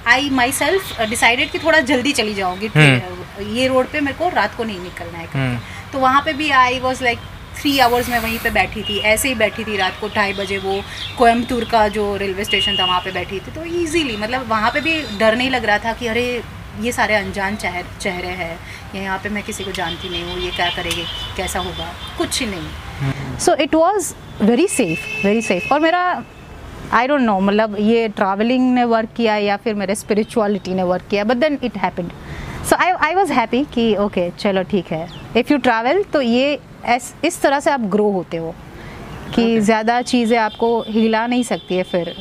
I 0.06 0.28
myself 0.52 1.00
decided 1.10 1.50
कि 1.50 1.58
थोड़ा 1.58 1.80
जल्दी 1.80 2.12
चली 2.12 2.34
जाऊँगी 2.34 2.70
ये 3.54 3.66
रोड 3.68 3.86
पे 3.86 4.00
मेरे 4.00 4.18
को 4.18 4.28
रात 4.28 4.54
को 4.56 4.64
नहीं 4.64 4.80
निकलना 4.80 5.18
है 5.18 5.26
हम्म. 5.26 5.58
तो 5.92 5.98
वहाँ 5.98 6.22
पे 6.24 6.32
भी 6.32 6.50
I 6.50 6.78
was 6.80 7.02
like 7.04 7.18
three 7.56 7.78
hours 7.78 8.08
में 8.08 8.18
वहीं 8.18 8.38
पे 8.38 8.50
बैठी 8.50 8.82
थी 8.82 8.98
ऐसे 9.10 9.28
ही 9.28 9.34
बैठी 9.34 9.64
थी 9.64 9.76
रात 9.76 9.96
को 10.00 10.08
ढाई 10.08 10.32
बजे 10.32 10.58
वो 10.58 10.80
कोयम्बतूर 11.18 11.64
का 11.64 11.86
जो 11.88 12.04
रेलवे 12.16 12.44
स्टेशन 12.44 12.76
था 12.78 12.84
वहाँ 12.84 13.00
पे 13.00 13.12
बैठी 13.12 13.38
थी। 13.40 13.54
तो 13.54 13.64
इजीली 13.64 14.16
मतलब 14.16 14.48
वहाँ 14.48 14.70
पे 14.70 14.80
भी 14.80 15.00
डर 15.18 15.36
नहीं 15.36 15.50
लग 15.50 15.64
रहा 15.64 15.78
था 15.78 15.92
कि 15.92 16.06
अरे 16.06 16.24
ये 16.80 16.92
सारे 16.92 17.14
अनजान 17.14 17.56
चेहरे 17.56 17.84
चेहरे 18.00 18.28
हैं 18.40 18.58
यहाँ 18.94 19.18
पे 19.18 19.28
मैं 19.28 19.42
किसी 19.42 19.64
को 19.64 19.72
जानती 19.72 20.08
नहीं 20.08 20.24
हूँ 20.24 20.38
ये 20.40 20.50
क्या 20.50 20.68
करेगी 20.70 21.04
कैसा 21.36 21.58
होगा? 21.58 21.92
कुछ 22.18 22.40
ही 22.40 22.46
नहीं 22.46 23.38
so 23.38 23.54
it 23.54 23.74
was 23.74 24.12
very 24.42 24.66
safe 24.68 25.26
very 25.26 25.42
safe 25.42 25.72
और 25.74 25.80
मेरा 25.80 26.02
आई 26.92 27.06
डोंट 27.06 27.20
नो 27.20 27.38
मतलब 27.40 27.76
ये 27.80 28.08
ट्रैवलिंग 28.16 28.74
ने 28.74 28.84
वर्क 28.84 29.08
किया 29.16 29.36
या 29.36 29.56
फिर 29.64 29.74
मेरे 29.74 29.94
स्पिरिचुअलिटी 29.94 30.74
ने 30.74 30.82
वर्क 30.82 31.06
किया 31.10 31.24
but 31.24 31.36
then 31.36 31.58
it 31.64 31.76
happened 31.76 32.10
so 32.70 32.76
I 32.76 32.90
I 33.06 33.14
was 33.14 33.32
happy 33.32 33.64
कि 33.74 33.94
ओके 33.96 34.28
okay, 34.28 34.38
चलो 34.40 34.62
ठीक 34.70 34.92
है। 34.92 35.08
इफ़ 35.36 35.52
यू 35.52 35.58
ट्रैवल 35.58 36.02
तो 36.12 36.20
ये 36.20 36.58
ऐस 36.84 37.14
इस 37.24 37.40
तरह 37.42 37.60
से 37.60 37.70
आप 37.70 37.80
ग्रो 37.94 38.10
होते 38.10 38.36
हो 38.36 38.54
कि 39.34 39.42
okay. 39.42 39.60
ज़्यादा 39.60 40.00
चीज़ें 40.02 40.38
आपको 40.38 40.80
हिला 40.88 41.26
नहीं 41.26 41.42
सकती 41.42 41.76
है 41.76 41.82
फिर। 41.82 42.14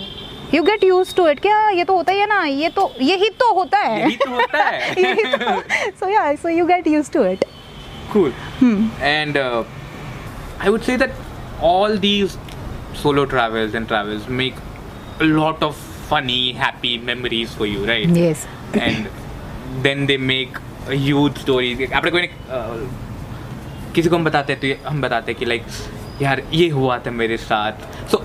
You 0.53 0.63
get 0.63 0.83
use 0.83 1.15
to 1.15 1.27
it 1.27 1.39
क्या 1.39 1.69
ये 1.69 1.83
तो 1.83 1.95
होता 1.95 2.11
ही 2.11 2.19
है 2.19 2.27
ना 2.27 2.43
ये 2.43 2.69
तो 2.69 2.91
यही 3.01 3.29
तो 3.39 3.53
होता 3.53 3.79
है। 3.79 4.01
यही 4.01 4.15
तो 4.15 4.29
होता 4.31 4.63
है। 4.63 5.91
So 5.99 6.09
yeah 6.09 6.33
so 6.35 6.49
you 6.49 6.65
get 6.65 6.87
use 6.87 7.11
to 7.11 7.23
it 7.25 7.45
cool. 8.13 8.33
Hmm. 8.57 8.83
and 9.05 9.37
uh, 9.39 9.63
i 10.65 10.69
would 10.73 10.83
say 10.87 10.93
that 10.99 11.15
all 11.69 11.95
these 12.03 12.35
solo 13.01 13.25
travels 13.25 13.73
and 13.73 13.87
travels 13.87 14.27
make 14.27 14.55
a 15.19 15.25
lot 15.25 15.63
of 15.63 15.75
funny, 16.09 16.53
happy 16.53 16.97
memories 16.97 17.53
for 17.53 17.65
you, 17.65 17.85
right? 17.85 18.09
Yes. 18.09 18.45
And 18.73 19.07
then 19.81 20.05
they 20.05 20.17
make 20.17 20.57
a 20.87 20.95
huge 20.95 21.37
stories. 21.45 21.91
आपने 21.91 22.11
कोई 22.11 22.29
किसी 23.95 24.09
को 24.09 24.15
हम 24.15 24.23
बताते 24.23 24.53
हैं 24.53 24.61
तो 24.61 24.89
हम 24.89 25.01
बताते 25.01 25.31
हैं 25.31 25.39
कि 25.39 25.45
लाइक 25.45 25.65
यार 26.21 26.41
ये 26.53 26.67
हुआ 26.69 26.97
था 27.05 27.11
मेरे 27.11 27.37
साथ 27.37 28.09
so 28.11 28.23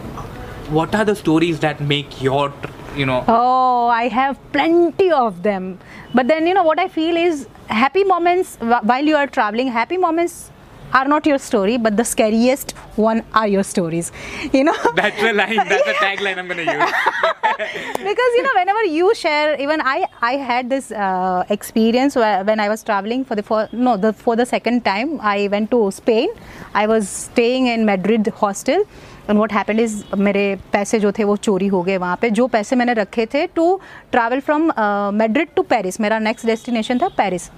what 0.78 0.94
are 0.94 1.04
the 1.04 1.14
stories 1.20 1.60
that 1.62 1.80
make 1.92 2.20
your 2.24 2.52
you 2.96 3.06
know 3.10 3.16
oh 3.36 3.88
i 3.94 4.08
have 4.16 4.36
plenty 4.52 5.08
of 5.20 5.42
them 5.46 5.64
but 6.18 6.28
then 6.28 6.46
you 6.50 6.54
know 6.58 6.62
what 6.68 6.82
i 6.82 6.86
feel 6.96 7.16
is 7.22 7.40
happy 7.78 8.04
moments 8.10 8.52
while 8.90 9.10
you 9.12 9.16
are 9.20 9.26
traveling 9.38 9.72
happy 9.78 9.98
moments 10.04 10.36
are 10.93 11.07
not 11.07 11.25
your 11.25 11.37
story, 11.37 11.77
but 11.77 11.97
the 11.97 12.05
scariest 12.05 12.71
one 12.95 13.23
are 13.33 13.47
your 13.47 13.63
stories. 13.63 14.11
You 14.53 14.63
know? 14.63 14.75
that's 14.95 15.21
the 15.21 15.33
line 15.33 15.57
that's 15.57 15.85
the 15.85 15.95
tagline 16.01 16.37
i'm 16.37 16.47
gonna 16.47 16.63
use 16.63 16.91
because 18.09 18.31
you 18.37 18.43
know 18.43 18.53
whenever 18.55 18.83
you 18.97 19.13
share 19.15 19.59
even 19.65 19.81
i 19.81 20.05
i 20.21 20.33
had 20.49 20.69
this 20.69 20.91
uh, 20.91 21.43
experience 21.49 22.15
where, 22.15 22.43
when 22.43 22.59
i 22.59 22.69
was 22.69 22.83
traveling 22.83 23.25
for 23.25 23.35
the 23.35 23.43
for 23.49 23.67
no 23.71 23.97
the 23.97 24.13
for 24.13 24.35
the 24.35 24.45
second 24.45 24.85
time 24.85 25.19
i 25.21 25.47
went 25.55 25.69
to 25.71 25.81
spain 25.91 26.29
i 26.73 26.85
was 26.93 27.09
staying 27.09 27.67
in 27.67 27.85
madrid 27.91 28.27
hostel 28.41 28.85
and 29.27 29.39
what 29.39 29.51
happened 29.51 29.79
is 29.87 30.03
मेरे 30.27 30.45
पैसे 30.73 30.99
जो 30.99 31.11
थे 31.17 31.23
वो 31.23 31.35
चोरी 31.49 31.67
हो 31.75 31.81
गए 31.83 31.97
वहाँ 31.97 32.17
पे 32.21 32.29
जो 32.39 32.47
पैसे 32.55 32.75
मैंने 32.75 32.93
रखे 33.03 33.25
थे 33.33 33.45
to 33.55 33.67
travel 34.11 34.39
from 34.49 34.71
Madrid 35.21 35.55
to 35.55 35.63
Paris 35.75 35.99
मेरा 36.01 36.19
नेक्स्ट 36.29 36.45
डेस्टिनेशन 36.47 36.99
था 37.03 37.07
पेरिस 37.17 37.49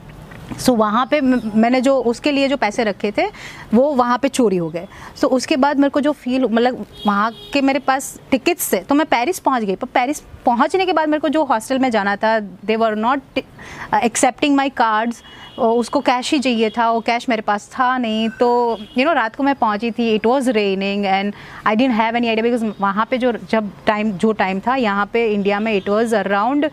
सो 0.60 0.74
वहाँ 0.74 1.04
पे 1.06 1.20
मैंने 1.20 1.80
जो 1.80 1.96
उसके 2.02 2.32
लिए 2.32 2.48
जो 2.48 2.56
पैसे 2.56 2.84
रखे 2.84 3.12
थे 3.18 3.26
वो 3.74 3.82
वहाँ 3.94 4.18
पे 4.18 4.28
चोरी 4.28 4.56
हो 4.56 4.68
गए। 4.70 4.86
सो 5.20 5.26
उसके 5.28 5.56
बाद 5.56 5.78
मेरे 5.78 5.90
को 5.90 6.00
जो 6.00 6.12
फील 6.14 6.44
मतलब 6.44 6.84
वहाँ 7.06 7.30
के 7.52 7.60
मेरे 7.60 7.78
पास 7.78 8.18
टिकट्स 8.30 8.72
थे 8.72 8.78
तो 8.78 8.94
मैं 8.94 9.06
पेरिस 9.06 9.38
पहुँच 9.40 9.62
गई। 9.62 9.76
पर 9.76 9.86
पेरिस 9.94 10.20
पहुँचने 10.46 10.86
के 10.86 10.92
बाद 10.92 11.08
मेरे 11.08 11.20
को 11.20 11.28
जो 11.28 11.44
हॉस्टल 11.44 11.78
में 11.78 11.90
जाना 11.90 12.16
था 12.16 12.38
they 12.40 12.76
were 12.76 12.96
not 12.96 13.38
accepting 13.94 14.56
my 14.56 14.70
cards 14.70 15.22
उसको 15.58 16.00
कैश 16.00 16.32
ही 16.32 16.38
चाहिए 16.38 16.70
था 16.76 16.90
वो 16.90 17.00
कैश 17.06 17.28
मेरे 17.28 17.42
पास 17.42 17.68
था 17.70 17.96
नहीं। 17.98 18.28
तो 18.30 18.48
यू 18.70 18.86
you 18.86 18.98
नो 18.98 19.04
know, 19.04 19.14
रात 19.16 19.36
को 19.36 19.42
मैं 19.42 19.54
पहुँची 19.54 19.90
थी 19.90 20.08
it 20.14 20.26
was 20.26 20.50
raining 20.50 21.04
and 21.06 21.32
I 21.66 21.76
didn't 21.76 21.94
have 21.94 22.16
any 22.16 22.28
idea 22.28 22.42
because 22.42 22.64
वहाँ 22.80 23.06
पे 23.10 23.18
जो 23.18 23.32
जब 23.50 23.70
टाइम 23.86 24.12
जो 24.12 24.32
टाइम 24.32 24.60
था 24.66 24.76
यहाँ 24.76 25.06
पे 25.12 25.26
इंडिया 25.32 25.60
में 25.60 25.72
इट 25.76 25.88
वॉज़ 25.88 26.14
अराउंड 26.16 26.70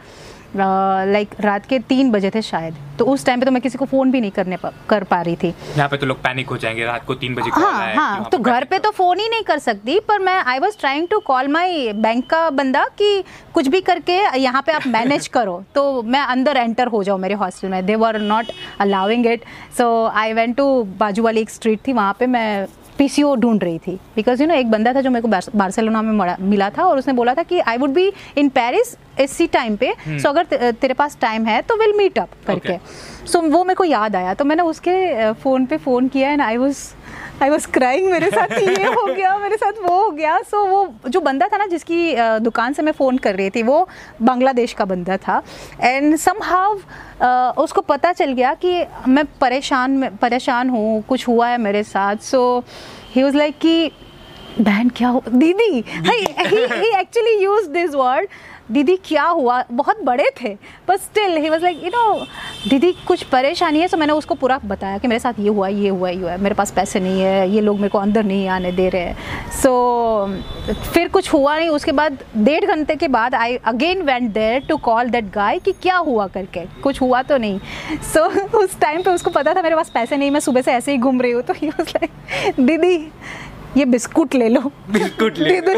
लाइक 0.56 1.30
रात 1.42 1.66
के 1.66 1.80
तीन 1.80 2.12
बजे 2.12 2.30
थे 2.30 2.42
शायद। 2.42 2.76
तो 3.00 3.06
उस 3.06 3.26
टाइम 3.26 3.40
पे 3.40 3.46
तो 3.46 3.52
मैं 3.52 3.62
किसी 3.62 3.78
को 3.78 3.86
फ़ोन 3.86 4.12
भी 4.12 4.22
नहीं 4.22 4.32
करने 4.32 4.58
पा, 4.58 4.72
कर 4.90 5.04
पा 5.04 5.22
रही 5.22 5.36
थी। 5.36 5.48
यहाँ 5.48 5.88
पे 5.90 5.98
तो 5.98 6.06
लोग 6.06 6.18
पैनिक 6.24 6.50
हो 6.50 6.58
जाएँगे 6.58 6.86
रात 6.86 7.06
को 7.06 7.16
तीन 7.16 7.36
बजे 7.36 7.50
हाँ 7.52 7.94
हाँ 7.96 8.30
तो 8.32 8.38
घर 8.38 8.64
पे 8.64 8.80
तो 8.80 8.92
फ़ोन 8.92 9.20
ही 9.20 9.28
नहीं 9.30 9.44
कर 9.44 9.60
सकती 9.60 10.00
पर 10.08 10.20
मैं 10.20 10.34
I 10.44 10.60
was 10.60 10.78
trying 10.80 11.08
to 11.08 11.20
call 11.20 11.48
my 11.48 11.92
bank 11.96 12.26
का 12.30 12.50
बंदा 12.50 12.84
कि 13.00 13.24
कुछ 13.54 13.68
भी 13.68 13.82
करके 13.82 14.18
यहाँ 14.40 14.62
पे 14.66 14.72
आप 14.72 14.88
मैनेज 14.88 15.28
करो। 15.28 15.64
तो 15.76 16.02
मैं 16.04 16.22
अंदर 16.22 16.58
एंटर 16.58 16.88
हो 16.88 17.04
जाऊँ 17.04 17.20
मेरे 17.20 17.36
हॉस्टल 17.36 17.68
में। 17.68 17.86
They 17.86 17.96
were 17.96 18.20
not 18.22 18.52
allowing 18.82 19.28
it 19.28 19.44
so 19.78 20.06
I 20.08 20.34
went 20.34 20.56
to 20.58 20.84
बाजू 21.00 21.24
वाली 21.24 21.42
एक 21.42 21.50
स्ट्रीट 21.50 21.88
थी 21.88 21.94
वहाँ 21.94 22.16
पे 22.20 22.28
मैं 22.28 22.66
पीसीओ 23.00 23.36
ढूंढ 23.36 23.64
रही 23.64 23.78
थी। 23.78 24.00
बिकॉज़ 24.16 24.42
यू 24.42 24.48
नो 24.48 24.56
एक 24.56 24.72
बंदा 24.72 24.94
था 24.94 25.02
जो 25.02 25.10
मेरे 25.10 25.22
को 25.22 25.28
बार्स- 25.28 25.56
बार्सिलोना 25.56 26.02
में 26.02 26.36
मिला 26.42 26.70
था 26.70 26.84
और 26.84 26.98
उसने 26.98 27.14
बोला 27.14 27.34
था 27.34 27.44
कि 27.44 27.60
I 27.60 27.78
would 27.78 27.90
be 27.90 28.14
in 28.38 28.50
Paris 28.50 28.98
इसी 29.20 29.48
टाइम 29.48 29.76
पे। 29.76 29.94
सो 30.08 30.20
so 30.20 30.28
अगर 30.28 30.44
ते- 30.44 30.74
तेरे 30.74 30.94
पास 30.94 31.18
टाइम 31.22 31.46
है 31.46 31.62
तो 31.62 31.76
विल 31.78 31.94
मीट 31.94 32.20
अप 32.20 32.30
करके। 32.48 32.78
So 32.78 33.40
okay. 33.40 33.48
so, 33.48 33.54
वो 33.54 33.64
मेरे 33.64 33.76
को 33.76 33.84
याद 33.84 34.16
आया। 34.16 34.34
तो 34.34 34.46
मैंने 34.46 34.62
उसके 34.62 35.32
फ़ोन 35.34 35.66
पे 35.66 35.78
फ़ोन 35.78 36.08
किया 36.08 36.32
and 36.32 36.42
I 36.42 36.58
was 36.58 36.78
I 37.44 37.50
was 37.50 37.68
crying 37.72 38.10
मेरे 38.12 38.30
साथ 38.30 38.52
ये 38.52 38.86
हो 38.86 39.06
गया 39.06 39.38
मेरे 39.38 39.58
साथ 39.58 39.80
वो 39.84 39.96
हो 39.96 40.10
गया। 40.12 40.38
सो 40.42 40.58
so, 40.58 40.70
वो 40.70 41.10
जो 41.10 41.20
बंदा 41.22 41.48
था 41.48 41.58
ना 41.58 41.66
जिसकी 41.68 42.16
दुकान 42.40 42.74
से 42.74 42.82
मैं 42.82 42.92
फ़ोन 42.92 43.18
कर 43.18 43.36
रही 43.36 43.50
थी 43.50 43.64
वो 43.64 43.88
बांग्लादेश 44.22 44.74
का 44.74 44.86
बंदा 44.86 45.18
था। 45.18 45.42
एंड 45.82 46.16
सम 46.18 46.44
हाव 46.44 47.62
उसको 47.64 47.82
पता 47.82 48.12
चल 48.14 48.34
गया 48.34 48.54
कि 48.66 48.86
मैं 49.08 49.26
परेशान 49.42 50.10
परेशान 50.22 50.70
हूँ 50.70 51.02
कुछ 51.10 51.28
हुआ 51.28 51.48
है 51.48 51.58
मेरे 51.58 51.84
साथ। 51.86 52.16
सो 52.24 52.64
ही 53.16 53.24
वॉज़ 53.24 53.38
लाइक 53.38 53.58
कि 53.58 53.92
बहन 54.60 54.90
क्या 54.90 55.10
हो 55.10 55.24
दीदी 55.30 55.72
he 55.72 57.00
actually 57.00 57.36
use 57.44 57.70
this 57.72 57.94
word 57.96 58.28
दीदी 58.72 58.96
क्या 59.06 59.24
हुआ? 59.24 59.64
बहुत 59.72 60.02
बड़े 60.04 60.30
थे 60.42 60.56
पर 60.88 60.98
still 60.98 61.38
he 61.38 61.50
was 61.50 61.64
like 61.64 61.84
you 61.84 61.90
know 61.90 62.14
दीदी 62.70 62.92
कुछ 63.08 63.24
परेशानी 63.24 63.80
है? 63.80 63.88
तो 63.88 63.98
मैंने 63.98 64.14
उसको 64.14 64.36
पूरा 64.36 64.60
बताया 64.66 64.98
कि 64.98 65.08
मेरे 65.08 65.20
साथ 65.20 65.40
ये 65.40 65.50
हुआ 65.50 65.68
ये 65.68 65.90
हुआ 65.90 66.10
ये 66.10 66.22
हुआ 66.22 66.36
मेरे 66.38 66.56
पास 66.56 66.72
पैसे 66.72 67.00
नहीं 67.00 67.22
है 67.22 67.50
ये 67.50 67.62
लोग 67.62 67.78
मेरे 67.78 67.90
को 67.90 67.98
अंदर 67.98 68.24
नहीं 68.24 68.48
आने 68.48 68.72
दे 68.72 68.88
रहे 68.90 69.02
हैं। 69.02 69.52
सो 69.52 69.70
so, 70.70 70.76
फिर 70.94 71.08
कुछ 71.08 71.34
हुआ 71.34 71.58
नहीं। 71.58 71.70
उसके 71.70 71.92
बाद 71.92 72.18
डेढ़ 72.38 72.66
घंटे 72.66 72.96
के 72.96 73.08
बाद 73.08 73.36
I 73.36 73.56
again 73.66 74.02
went 74.02 74.32
there 74.34 74.66
to 74.70 74.78
call 74.78 75.10
that 75.10 75.32
guy 75.32 75.60
कि 75.60 75.72
क्या 75.72 75.98
हुआ 75.98 76.28
करके? 76.28 76.66
कुछ 76.84 77.02
हुआ 77.02 77.22
तो 77.22 77.38
नहीं। 77.38 77.60
सो 78.14 78.28
so, 78.30 78.56
उस 78.56 78.80
टाइम 78.80 79.02
पर 79.02 79.12
उसको 79.12 79.30
पता 79.30 79.54
था 79.54 79.62
मेरे 79.62 79.76
पास 79.76 79.90
पैसे 79.90 80.18
नहीं 80.18 80.32
मैं 80.32 80.40
सुबह 80.40 80.62
से 80.62 80.72
ऐसे 80.72 80.92
ही 80.92 80.98
घूम 80.98 81.22
रही 81.22 81.32
हूँ। 81.32 81.42
तो 81.42 81.54
ही 81.54 81.70
वॉज़ 81.70 81.90
लाइक 81.90 82.60
दीदी 82.60 82.98
ये 83.78 83.86
बिस्कुट 83.86 84.36
ले 84.36 84.48
लो। 84.50 84.60
बिस्कुट 84.92 85.38
ले। 85.38 85.60
दीदी 85.62 85.74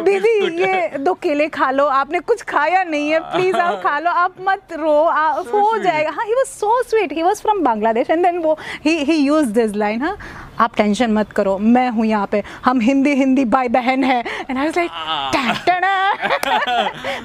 दीदी 0.04 0.62
ये 0.62 0.98
दो 0.98 1.12
केले 1.14 1.48
खा 1.48 1.70
लो 1.70 1.84
आपने 1.86 2.20
कुछ 2.20 2.42
खाया 2.42 2.82
नहीं 2.84 3.10
है 3.10 3.18
प्लीज़ 3.32 3.56
आप 3.56 3.82
खा 3.82 3.98
लो 3.98 4.10
आप 4.10 4.34
मत 4.48 4.72
रो 4.72 4.94
आ, 5.02 5.28
हो 5.30 5.78
जाएगा। 5.78 6.10
हाँ 6.10 6.24
he 6.26 6.34
was 6.34 6.48
so 6.48 6.82
sweet 6.82 7.12
he 7.12 7.22
was 7.22 7.42
from 7.42 7.62
Bangladesh 7.64 8.10
and 8.10 8.22
then 8.24 8.38
वो 8.38 8.56
he 8.84 8.96
he 9.04 9.16
use 9.16 9.50
this 9.52 9.74
line 9.76 10.02
हाँ 10.02 10.16
आप 10.60 10.76
टेंशन 10.76 11.12
मत 11.12 11.32
करो 11.36 11.56
मैं 11.58 11.88
हूँ 11.90 12.06
यहाँ 12.06 12.26
पे 12.32 12.42
हम 12.64 12.80
हिंदी 12.80 13.14
हिंदी 13.14 13.44
भाई 13.46 13.68
बहन 13.68 14.04
है। 14.04 14.18
And 14.50 14.58
I 14.58 14.64
was 14.64 14.78
like 14.78 14.90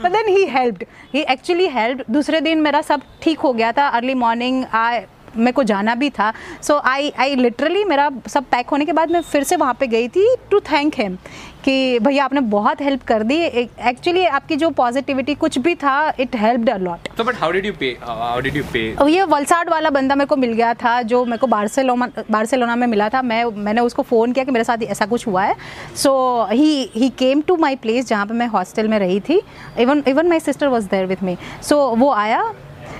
but 0.03 0.11
then 0.11 0.27
he 0.27 0.45
helped 0.49 0.83
he 1.13 1.21
actually 1.21 1.67
helped 1.69 2.13
दूसरे 2.13 2.41
दिन 2.41 2.61
मेरा 2.61 2.81
सब 2.81 3.01
ठीक 3.23 3.39
हो 3.39 3.53
गया 3.53 3.71
था। 3.71 3.87
अर्ली 3.87 4.13
मॉर्निंग 4.15 4.63
आई 4.73 4.99
मेरे 5.37 5.51
को 5.51 5.63
जाना 5.63 5.95
भी 5.95 6.09
था। 6.09 6.31
सो 6.61 6.77
आई 6.85 7.11
आई 7.19 7.35
लिटरली 7.35 7.83
मेरा 7.85 8.09
सब 8.27 8.45
पैक 8.51 8.69
होने 8.69 8.85
के 8.85 8.93
बाद 8.93 9.11
मैं 9.11 9.21
फिर 9.21 9.43
से 9.43 9.55
वहाँ 9.55 9.73
पे 9.79 9.87
गई 9.87 10.07
थी 10.07 10.35
टू 10.51 10.59
थैंक 10.71 10.99
हिम 10.99 11.17
कि 11.65 11.99
भैया 11.99 12.23
आपने 12.25 12.41
बहुत 12.51 12.81
हेल्प 12.81 13.03
कर 13.07 13.23
दी। 13.23 13.35
एक्चुअली 13.35 14.25
आपकी 14.25 14.55
जो 14.55 14.69
पॉजिटिविटी 14.77 15.35
कुछ 15.35 15.57
भी 15.57 15.75
था 15.75 16.13
it 16.19 16.35
helped 16.35 16.69
a 16.69 16.77
lot 16.77 17.09
how 17.41 17.49
did 17.51 17.65
you 17.65 17.73
pay? 17.73 17.89
How, 17.99 18.15
how 18.21 18.39
did 18.45 18.55
you 18.55 18.63
pay? 18.73 18.85
और 19.01 19.09
ये 19.09 19.23
वलसाड 19.23 19.69
वाला 19.69 19.89
बंदा 19.89 20.15
मेरे 20.15 20.27
को 20.27 20.35
मिल 20.35 20.53
गया 20.53 20.73
था 20.73 21.01
जो 21.01 21.23
मेरे 21.25 21.37
को 21.37 21.47
बार्सिलोना 21.47 22.09
बार्सिलोना 22.31 22.75
में 22.75 22.87
मिला 22.87 23.09
था। 23.09 23.21
मैं 23.21 23.43
मैंने 23.65 23.81
उसको 23.81 24.03
फ़ोन 24.03 24.31
किया 24.33 24.45
कि 24.45 24.51
मेरे 24.51 24.63
साथ 24.63 24.83
ऐसा 24.83 25.05
कुछ 25.05 25.27
हुआ 25.27 25.43
है। 25.43 25.55
So 25.95 26.13
he 26.51 26.89
he 26.95 27.09
came 27.19 27.41
to 27.41 27.57
my 27.57 27.75
place 27.75 28.07
जहाँ 28.07 28.25
पे 28.25 28.33
मैं 28.33 28.47
हॉस्टल 28.47 28.87
में 28.87 28.97
रही 28.99 29.19
थी। 29.19 29.41
Even 29.79 30.03
even 30.07 30.27
my 30.29 30.39
sister 30.39 30.67
was 30.67 30.87
there 30.89 31.05
with 31.05 31.23
me 31.23 31.37
so 31.63 31.77
वो 31.95 32.11
आया 32.13 32.43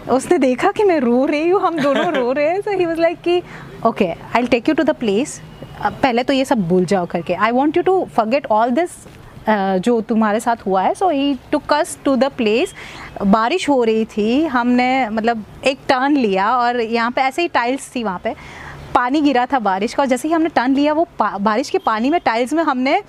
उसने 0.09 0.37
देखा 0.37 0.71
कि 0.71 0.83
मैं 0.83 0.99
रो 0.99 1.25
रही 1.25 1.49
हूँ 1.49 1.61
हम 1.61 1.79
दोनों 1.79 2.11
रो 2.13 2.31
रहे 2.31 2.49
हैं। 2.49 2.61
सो 2.61 2.77
ही 2.77 2.85
वॉज़ 2.85 2.99
लाइक 3.01 3.21
कि 3.21 3.41
okay 3.85 4.05
I 4.35 4.47
take 4.47 4.69
you 4.69 4.75
to 4.75 4.83
the 4.83 4.95
place 4.95 5.39
पहले 5.81 6.23
तो 6.23 6.33
ये 6.33 6.45
सब 6.45 6.67
भूल 6.67 6.85
जाओ 6.85 7.05
करके। 7.05 7.33
I 7.33 7.51
want 7.51 7.77
you 7.77 7.83
to 7.83 8.03
forget 8.15 8.45
all 8.51 8.71
this 8.71 8.97
जो 9.49 9.99
तुम्हारे 10.09 10.39
साथ 10.39 10.65
हुआ 10.65 10.81
है। 10.81 10.93
So 10.93 11.09
he 11.09 11.33
took 11.51 11.73
us 11.73 11.97
to 12.05 12.15
the 12.15 12.31
place 12.37 12.73
बारिश 13.23 13.69
हो 13.69 13.83
रही 13.83 14.05
थी 14.07 14.43
हमने 14.45 15.09
मतलब 15.09 15.45
एक 15.65 15.79
टर्न 15.89 16.17
लिया 16.17 16.51
और 16.57 16.79
यहाँ 16.81 17.11
पे 17.11 17.21
ऐसे 17.21 17.41
ही 17.41 17.47
टाइल्स 17.49 17.89
थी 17.95 18.03
वहाँ 18.03 18.19
पे। 18.23 18.35
पानी 18.93 19.21
गिरा 19.21 19.45
था 19.45 19.59
बारिश 19.61 19.93
का 19.93 20.03
और 20.03 20.07
जैसे 20.09 20.27
ही 20.27 20.33
हमने 20.33 20.49
टर्न 20.49 20.75
लिया 20.75 20.93
वो 20.93 21.07
बारिश 21.19 21.69
के 21.69 21.77
पानी 21.79 22.09
में 22.09 22.19
टाइल्स 22.25 22.53
में 22.53 22.63
हमने 22.63 23.01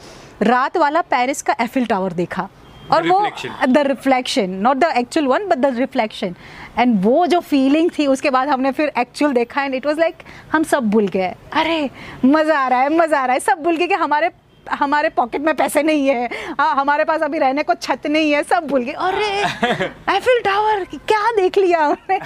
रात 0.42 0.76
वाला 0.76 1.00
पेरिस 1.02 1.42
का 1.42 1.56
एफिल 1.60 1.86
टावर 1.86 2.12
देखा। 2.14 2.48
और 2.92 3.06
वो 3.08 3.20
the 3.68 3.78
reflection 3.86 4.50
not 4.62 4.76
the 4.76 4.84
actual 4.96 5.26
one 5.26 5.46
but 5.48 5.58
the 5.58 5.66
reflection 5.76 6.34
and 6.78 7.00
वो 7.04 7.26
जो 7.26 7.40
फीलिंग 7.40 7.90
थी 7.98 8.06
उसके 8.06 8.30
बाद 8.30 8.48
हमने 8.48 8.72
फिर 8.72 8.92
एक्चुअल 8.98 9.32
देखा 9.32 9.64
एंड 9.64 9.74
इट 9.74 9.86
वॉज़ 9.86 10.00
लाइक 10.00 10.22
हम 10.52 10.62
सब 10.64 10.90
भूल 10.90 11.08
गए। 11.08 11.34
अरे 11.52 11.90
मज़ा 12.24 12.58
आ 12.58 12.68
रहा 12.68 12.80
है 12.80 12.96
मज़ा 12.96 13.18
आ 13.18 13.24
रहा 13.24 13.34
है। 13.34 13.40
सब 13.40 13.62
भूल 13.62 13.76
गए 13.76 13.86
कि 13.86 13.94
हमारे 13.94 14.30
हमारे 14.70 15.08
पॉकेट 15.08 15.40
में 15.42 15.54
पैसे 15.56 15.82
नहीं 15.82 16.06
है। 16.08 16.28
हाँ 16.58 16.74
हमारे 16.76 17.04
पास 17.04 17.22
अभी 17.22 17.38
रहने 17.38 17.62
को 17.62 17.74
छत 17.74 18.06
नहीं 18.06 18.30
है। 18.32 18.42
सब 18.42 18.66
भूल 18.66 18.82
गए। 18.84 18.92
अरे 18.92 19.26
एफिल 20.16 20.40
टावर 20.44 20.84
क्या 20.84 21.30
देख 21.36 21.58
लिया 21.58 21.78
हमने? 21.78 22.18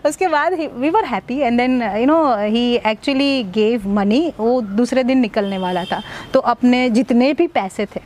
उसके 0.08 0.28
बाद 0.28 0.54
we 0.74 0.90
were 0.90 1.04
happy 1.04 1.38
and 1.38 1.58
then 1.58 1.82
you 1.82 2.06
know 2.06 2.20
he 2.36 2.74
actually 2.86 3.42
gave 3.54 3.88
money 3.88 4.20
वो 4.38 4.60
दूसरे 4.62 5.04
दिन 5.04 5.18
निकलने 5.18 5.58
वाला 5.58 5.84
था। 5.84 6.02
तो 6.32 6.40
अपने 6.52 6.88
जितने 6.90 7.32
भी 7.32 7.46
पैसे 7.48 7.86
थे 7.86 8.00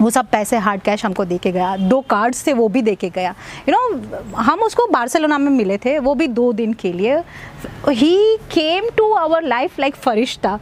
वो 0.00 0.10
सब 0.10 0.26
पैसे 0.30 0.56
हार्ड 0.58 0.82
कैश 0.82 1.04
हमको 1.04 1.24
दे 1.24 1.38
के 1.38 1.52
गया। 1.52 1.76
दो 1.78 2.00
कार्ड्स 2.10 2.46
थे 2.46 2.52
वो 2.52 2.68
भी 2.68 2.82
दे 2.82 2.94
के 2.94 3.08
गया। 3.10 3.34
यू 3.68 3.74
you 3.74 3.74
नो 3.74 3.98
know, 3.98 4.34
हम 4.36 4.60
उसको 4.62 4.86
बार्सिलोना 4.86 5.38
में 5.38 5.50
मिले 5.50 5.78
थे 5.78 5.98
वो 5.98 6.14
भी 6.14 6.26
दो 6.28 6.52
दिन 6.52 6.72
के 6.72 6.92
लिए। 6.92 7.18
He 7.88 8.36
came 8.52 8.88
to 8.96 9.12
our 9.14 9.42
life 9.44 9.78
like 9.80 9.96
फरिश्ता। 9.96 10.58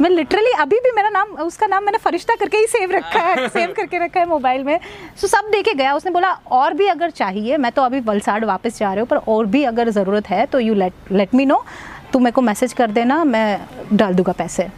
मैं 0.00 0.10
लिटरली 0.10 0.50
अभी 0.60 0.78
भी 0.84 0.90
मेरा 0.92 1.08
नाम 1.08 1.28
उसका 1.42 1.66
नाम 1.66 1.84
मैंने 1.84 1.98
फरिश्ता 1.98 2.34
करके 2.34 2.56
ही 2.56 2.66
सेव 2.68 2.90
रखा 2.92 3.20
है 3.20 3.48
सेव 3.58 3.72
करके 3.76 3.98
रखा 3.98 4.20
है 4.20 4.26
मोबाइल 4.28 4.64
में। 4.64 4.78
सो 5.20 5.26
सब 5.26 5.48
देके 5.52 5.74
गया। 5.74 5.94
उसने 5.94 6.10
बोला 6.12 6.32
और 6.52 6.74
भी 6.74 6.86
अगर 6.88 7.10
चाहिए 7.12 7.56
मैं 7.56 7.72
तो 7.72 7.82
अभी 7.82 8.00
वलसाड़ 8.02 8.44
वापस 8.44 8.78
जा 8.78 8.92
रही 8.92 9.00
हूँ 9.00 9.08
पर 9.08 9.16
और 9.28 9.46
भी 9.46 9.62
अगर 9.64 9.90
ज़रूरत 9.90 10.28
है 10.30 10.44
तो 10.46 10.60
you 10.60 10.74
let 10.74 11.12
let 11.12 11.34
me 11.34 11.46
know 11.46 11.62
तू 12.12 12.18
मेरे 12.18 12.32
को 12.32 12.40
मैसेज 12.42 12.72
कर 12.72 12.90
देना 12.90 13.22
मैं 13.24 13.60
डाल 13.92 14.14
दूँगा 14.14 14.32
पैसे। 14.32 14.68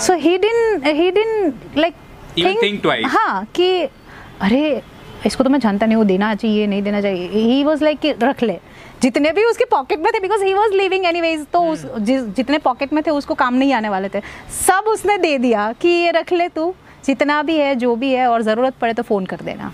So 0.00 0.14
he 0.16 0.36
did 0.38 0.82
he 0.86 1.10
did 1.10 1.52
like 1.76 1.94
Twice. 2.42 3.06
हाँ 3.06 3.44
कि 3.44 3.82
अरे 4.40 4.82
इसको 5.26 5.44
तो 5.44 5.50
मैं 5.50 5.58
जानता 5.60 5.86
नहीं 5.86 5.96
वो 5.96 6.04
देना 6.04 6.34
चाहिए 6.34 6.66
नहीं 6.66 6.82
देना 6.82 7.00
चाहिए। 7.00 7.28
ही 7.28 7.62
वॉज़ 7.64 7.84
लाइक 7.84 8.18
रख 8.22 8.42
ले। 8.42 8.58
जितने 9.02 9.30
भी 9.30 9.44
उसके 9.44 9.64
पॉकेट 9.64 10.00
में 10.00 10.12
थे 10.14 10.20
because 10.20 10.44
he 10.44 10.54
was 10.54 10.72
living 10.72 11.06
any 11.06 11.36
तो 11.44 11.62
उस 11.62 11.84
Hmm. 11.86 11.98
जिस 11.98 12.22
जितने 12.22 12.58
पॉकेट 12.58 12.92
में 12.92 13.02
थे 13.06 13.10
उसको 13.10 13.34
काम 13.34 13.54
नहीं 13.54 13.72
आने 13.72 13.88
वाले 13.88 14.08
थे। 14.08 14.20
सब 14.66 14.84
उसने 14.88 15.18
दे 15.18 15.38
दिया 15.38 15.72
कि 15.72 15.88
ये 15.88 16.10
रख 16.10 16.32
ले 16.32 16.48
तू। 16.48 16.74
जितना 17.04 17.42
भी 17.42 17.56
है 17.56 17.74
जो 17.74 17.96
भी 17.96 18.12
है 18.12 18.26
और 18.26 18.42
ज़रूरत 18.42 18.74
पड़े 18.80 18.92
तो 18.92 19.02
फ़ोन 19.02 19.26
कर 19.26 19.36
देना। 19.36 19.72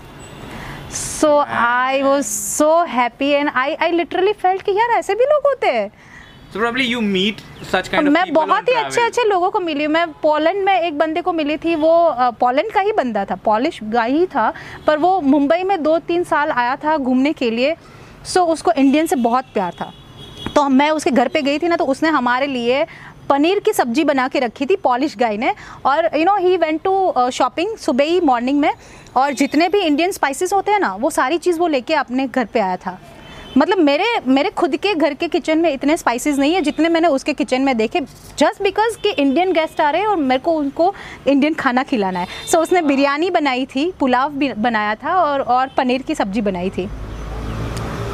So 0.91 1.37
I 1.49 2.01
was 2.01 2.25
so 2.25 2.83
happy 2.83 3.29
and 3.29 3.49
I 3.55 3.73
I 3.73 3.91
literally 3.91 4.33
felt 4.33 4.61
कि 4.61 4.71
यार 4.71 4.89
ऐसे 4.89 5.15
भी 5.15 5.23
लोग 5.23 5.47
होते 5.47 5.67
हैं। 5.67 5.91
So 6.55 6.61
probably 6.61 6.85
you 6.85 7.01
meet 7.03 7.41
such 7.69 7.87
kind 7.91 8.07
of 8.07 8.13
मैं 8.13 8.31
बहुत 8.33 8.69
ही 8.69 8.73
अच्छे 8.73 9.01
अच्छे 9.01 9.23
लोगों 9.23 9.49
को 9.51 9.59
मिली 9.59 9.83
हूँ। 9.83 9.91
मैं 9.93 10.05
पोलैंड 10.21 10.63
में 10.65 10.73
एक 10.73 10.97
बंदे 10.97 11.21
को 11.21 11.31
मिली 11.33 11.57
थी 11.57 11.73
वो 11.75 11.91
पोलैंड 12.39 12.71
का 12.73 12.81
ही 12.81 12.91
बंदा 12.97 13.23
था 13.25 13.35
पॉलिश 13.45 13.79
गाय 13.83 14.11
ही 14.11 14.25
था 14.25 14.53
पर 14.85 14.97
वो 14.97 15.19
मुंबई 15.21 15.63
में 15.63 15.81
दो 15.83 15.97
तीन 16.07 16.23
साल 16.23 16.51
आया 16.51 16.75
था 16.83 16.95
घूमने 16.97 17.33
के 17.33 17.49
लिए। 17.51 17.75
सो 18.25 18.43
उसको 18.53 18.71
इंडियन 18.71 19.07
से 19.07 19.15
बहुत 19.15 19.45
प्यार 19.53 19.73
था। 19.81 19.91
तो 20.55 20.67
मैं 20.69 20.89
उसके 20.91 21.11
घर 21.11 21.27
पे 21.27 21.41
गई 21.41 21.59
थी 21.59 21.67
ना 21.67 21.75
तो 21.75 21.85
उसने 21.85 22.09
हमारे 22.09 22.47
लिए 22.47 22.85
पनीर 23.29 23.59
की 23.59 23.73
सब्ज़ी 23.73 24.03
बना 24.03 24.27
के 24.27 24.39
रखी 24.39 24.65
थी 24.65 24.75
पॉलिश 24.83 25.17
गाय 25.17 25.37
ने। 25.37 25.53
और 25.85 26.09
you 26.15 26.23
know 26.25 26.35
he 26.37 26.55
went 26.57 26.81
to 26.83 27.29
shopping 27.33 27.75
सुबह 27.77 28.05
ही 28.05 28.19
मॉर्निंग 28.21 28.59
में 28.59 28.71
और 29.17 29.33
जितने 29.33 29.69
भी 29.69 29.81
इंडियन 29.81 30.11
स्पाइसेस 30.11 30.53
होते 30.53 30.71
हैं 30.71 30.79
ना 30.79 30.93
वो 30.95 31.09
सारी 31.11 31.37
चीज़ 31.37 31.59
वो 31.59 31.67
लेके 31.67 31.93
अपने 31.95 32.27
घर 32.27 32.45
पे 32.45 32.59
आया 32.59 32.77
था। 32.77 32.99
मतलब 33.57 33.77
मेरे 33.77 34.05
मेरे 34.27 34.49
खुद 34.49 34.75
के 34.75 34.93
घर 34.93 35.13
के 35.13 35.27
किचन 35.27 35.57
में 35.57 35.71
इतने 35.73 35.95
स्पाइसेस 35.97 36.37
नहीं 36.37 36.53
है 36.53 36.61
जितने 36.61 36.89
मैंने 36.89 37.07
उसके 37.07 37.33
किचन 37.33 37.61
में 37.61 37.75
देखे। 37.77 37.99
जस्ट 38.39 38.61
बिकॉज़ 38.63 38.97
कि 38.97 39.09
इंडियन 39.11 39.51
गेस्ट 39.53 39.81
आ 39.81 39.89
रहे 39.89 40.01
हैं 40.01 40.07
और 40.07 40.17
मेरे 40.17 40.41
को 40.41 40.51
उनको 40.51 40.93
इंडियन 41.27 41.53
खाना 41.53 41.83
खिलाना 41.83 42.19
है। 42.19 42.27
सो 42.51 42.57
so, 42.57 42.63
उसने 42.63 42.81
बिरयानी 42.81 43.29
बनाई 43.29 43.65
थी 43.65 43.91
पुलाव 43.99 44.33
भी 44.33 44.51
बनाया 44.53 44.95
था 44.95 45.15
और 45.15 45.41
और 45.41 45.67
पनीर 45.67 46.01
की 46.01 46.15
सब्ज़ी 46.15 46.41
बनाई 46.41 46.69
थी। 46.69 46.89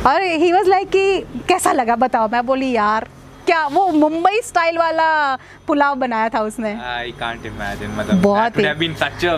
और 0.07 0.21
ही 0.21 0.51
वॉज़ 0.51 0.69
लाइक 0.69 0.89
कि 0.89 1.19
कैसा 1.47 1.71
लगा 1.71 1.95
बताओ? 1.95 2.27
मैं 2.27 2.45
बोली 2.45 2.71
यार 2.71 3.07
क्या 3.51 3.65
वो 3.67 3.87
मुंबई 3.91 4.39
स्टाइल 4.43 4.77
वाला 4.77 5.05
पुलाव 5.67 5.95
बनाया 5.99 6.27
था 6.29 6.41
उसने? 6.41 6.69
I 6.73 7.09
can't 7.21 7.47
imagine. 7.47 7.89
मतलब 7.97 8.21
बहुत 8.21 8.57
ही। 8.57 8.63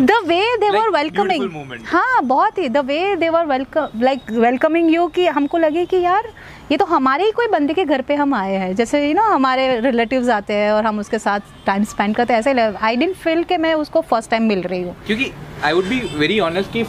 the 0.02 0.18
way 0.26 0.42
they 0.58 0.70
were 0.70 0.90
welcoming 0.90 1.86
हाँ 1.86 2.22
बहुत 2.24 2.58
ही। 2.58 2.68
The 2.70 2.84
way 2.88 3.16
they 3.16 3.30
were 3.30 3.46
welcome 3.46 4.02
like 4.02 4.32
welcoming 4.32 4.94
you 4.94 5.08
कि 5.16 5.26
हमको 5.28 5.58
लगे 5.58 5.86
कि 5.86 6.02
यार 6.02 6.30
ये 6.72 6.78
तो 6.78 6.86
हमारे 6.86 7.26
ही 7.26 7.32
कोई 7.32 7.48
बंदे 7.48 7.74
के 7.74 7.86
घर 7.86 8.02
पे 8.02 8.16
हम 8.16 8.34
आए 8.36 8.56
हैं। 8.56 8.76
जैसे 8.76 9.06
यू 9.08 9.14
नो 9.14 9.24
हमारे 9.24 9.80
रिलेटिव्स 9.80 10.30
आते 10.30 10.54
हैं 10.54 10.72
और 10.72 10.86
हम 10.86 11.00
उसके 11.00 11.20
साथ 11.20 11.40
टाइम 11.66 11.84
स्पेंड 11.94 12.16
करते 12.16 12.34
हैं। 12.34 12.40
ऐसे 12.40 12.54
आई 12.86 12.96
डेंट 12.96 13.16
फील 13.16 13.44
कि 13.44 13.58
मैं 13.58 13.74
उसको 13.76 14.02
फ़र्स्ट 14.12 14.32
टाइम 14.32 14.44
मिल 14.48 14.62
रही 14.64 14.82
हूँ। 14.84 14.96
क्योंकि 15.08 15.32
I 15.64 15.74
would 15.74 15.86
be 15.86 16.00
very 16.18 16.40
honest 16.52 16.72
कि 16.74 16.86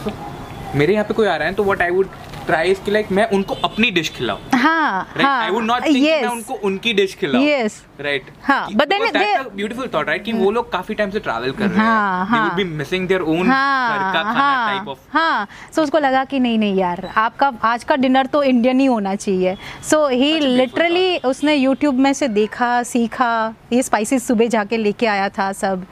मेरे 0.75 0.93
यहाँ 0.93 1.05
पे 1.05 1.13
कोई 1.13 1.27
आ 1.27 1.35
रहा 1.35 1.47
है 1.47 1.53
तो 1.53 1.63
व्हाट 1.63 1.81
आई 1.81 1.89
वुड 1.89 2.07
इज़ 2.49 2.79
कि 2.85 2.91
लाइक 2.91 3.11
मैं 3.11 3.27
उनको 3.33 3.53
अपनी 3.63 3.89
डिश 3.91 4.09
खिलाऊं। 4.17 4.59
हाँ 4.59 5.07
आई 5.17 5.49
वुड 5.49 5.63
नॉट 5.63 5.85
थिंक 5.85 5.95
मैं 6.03 6.27
उनको 6.27 6.53
उनकी 6.53 6.93
डिश 6.93 7.15
खिलाऊं। 7.15 7.45
yes. 7.45 7.73
राइट 8.01 8.25
हाँ, 8.43 8.67
but 8.69 8.89
then 8.91 9.03
they- 9.13 9.53
beautiful 9.55 9.89
thought 9.93 10.07
right 10.07 10.23
कि 10.23 10.33
वो 10.33 10.51
लोग 10.51 10.71
काफ़ी 10.71 10.95
टाइम 10.95 11.09
से 11.11 11.19
ट्रैवल 11.19 11.51
कर 11.51 11.67
रहे 11.67 11.77
हाँ, 11.77 12.25
they. 12.31 12.39
Would 12.43 12.53
be 12.53 12.63
missing 12.77 13.07
their 13.07 13.21
own 13.21 13.41
घर 13.43 14.11
का 14.13 14.23
खाना 14.23 14.67
टाइप 14.67 14.87
ऑफ़ 14.89 14.99
हाँ। 15.13 15.47
सो 15.75 15.83
उसको 15.83 15.99
लगा 15.99 16.23
कि 16.25 16.39
नहीं 16.39 16.59
नहीं 16.59 16.75
यार 16.75 17.05
आपका 17.17 17.51
आज 17.63 17.83
का 17.83 17.95
डिनर 17.95 18.25
तो 18.25 18.43
इंडियन 18.43 18.79
ही 18.79 18.85
होना 18.85 19.15
चाहिए। 19.15 19.55
सो 19.89 20.07
ही 20.07 20.39
लिटरली 20.39 21.17
उसने 21.17 21.55
यूट्यूब 21.55 21.99
में 21.99 22.11
से 22.13 22.27
देखा 22.27 22.81
सीखा 22.83 23.33
ये 23.73 23.81
स्पाइसेस 23.83 24.27
सुबह 24.27 24.47
जाके 24.47 24.77
लेके 24.77 25.05
आया 25.07 25.29
था 25.37 25.51
सब। 25.53 25.85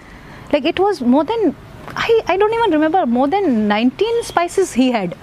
Like 0.54 0.66
it 0.66 0.80
was 0.80 1.04
more 1.04 1.24
than 1.26 1.54
I 1.98 2.20
I 2.30 2.38
don't 2.38 2.54
even 2.54 2.72
remember 2.72 3.06
more 3.06 3.28
than 3.30 3.68
19 3.72 4.24
spices 4.28 4.76
he 4.78 4.90
had 4.92 5.14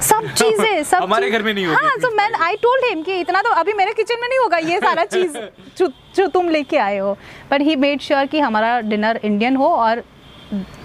सब 0.00 0.26
चीज़ें 0.36 0.82
सब 0.84 1.02
हमारे 1.02 1.26
चीज़- 1.26 1.38
घर 1.38 1.42
में 1.44 1.52
नहीं 1.54 1.66
होगी 1.66 1.76
हाँ 1.84 1.90
इतनी 1.90 2.02
तो 2.02 2.14
मैं 2.16 2.28
आई 2.44 2.56
टोल्ड 2.56 2.84
हिम 2.84 3.02
कि 3.02 3.18
इतना 3.20 3.42
तो 3.42 3.50
अभी 3.54 3.72
मेरे 3.72 3.92
किचन 3.92 4.20
में 4.20 4.28
नहीं 4.28 4.38
होगा 4.38 4.58
ये 4.58 4.78
सारा 4.80 5.04
चीज़ 5.14 5.36
जो 5.78 5.88
जो 6.16 6.26
तुम 6.26 6.48
लेके 6.48 6.76
आए 6.78 6.98
हो। 6.98 7.12
बट 7.50 7.60
ही 7.60 7.76
मेड 7.76 8.00
श्योर 8.00 8.26
कि 8.26 8.40
हमारा 8.40 8.80
डिनर 8.80 9.20
इंडियन 9.24 9.56
हो 9.56 9.68
और 9.68 10.02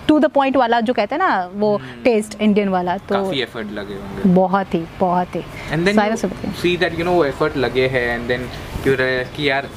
टू 0.08 0.20
द 0.20 0.26
पॉइंट 0.26 0.58
वाला 0.58 0.80
जो 0.80 0.94
कहते 0.94 1.16
हैं 1.16 1.20
ना 1.20 1.50
वो 1.54 1.78
टेस्ट 2.04 2.42
इंडियन 2.42 2.70
वाला 2.70 2.98
तो 2.98 3.16
काफ़ी 3.16 3.42
एफर्ट 3.42 3.72
लगे 3.72 3.94
होंगे। 3.94 4.30
बहुत 4.34 4.74
ही 4.74 4.84
बहुत 5.00 5.36
ही। 5.36 5.44
And 5.72 5.86
then 5.86 6.16
see 6.62 6.76
that 6.78 7.00
you 7.00 7.06
know 7.06 7.24
effort 7.26 7.58
लगे 7.58 7.88
हैं 7.88 8.08
एंड 8.10 8.28
देन 8.28 8.48
कि 8.88 9.50
यार 9.50 9.70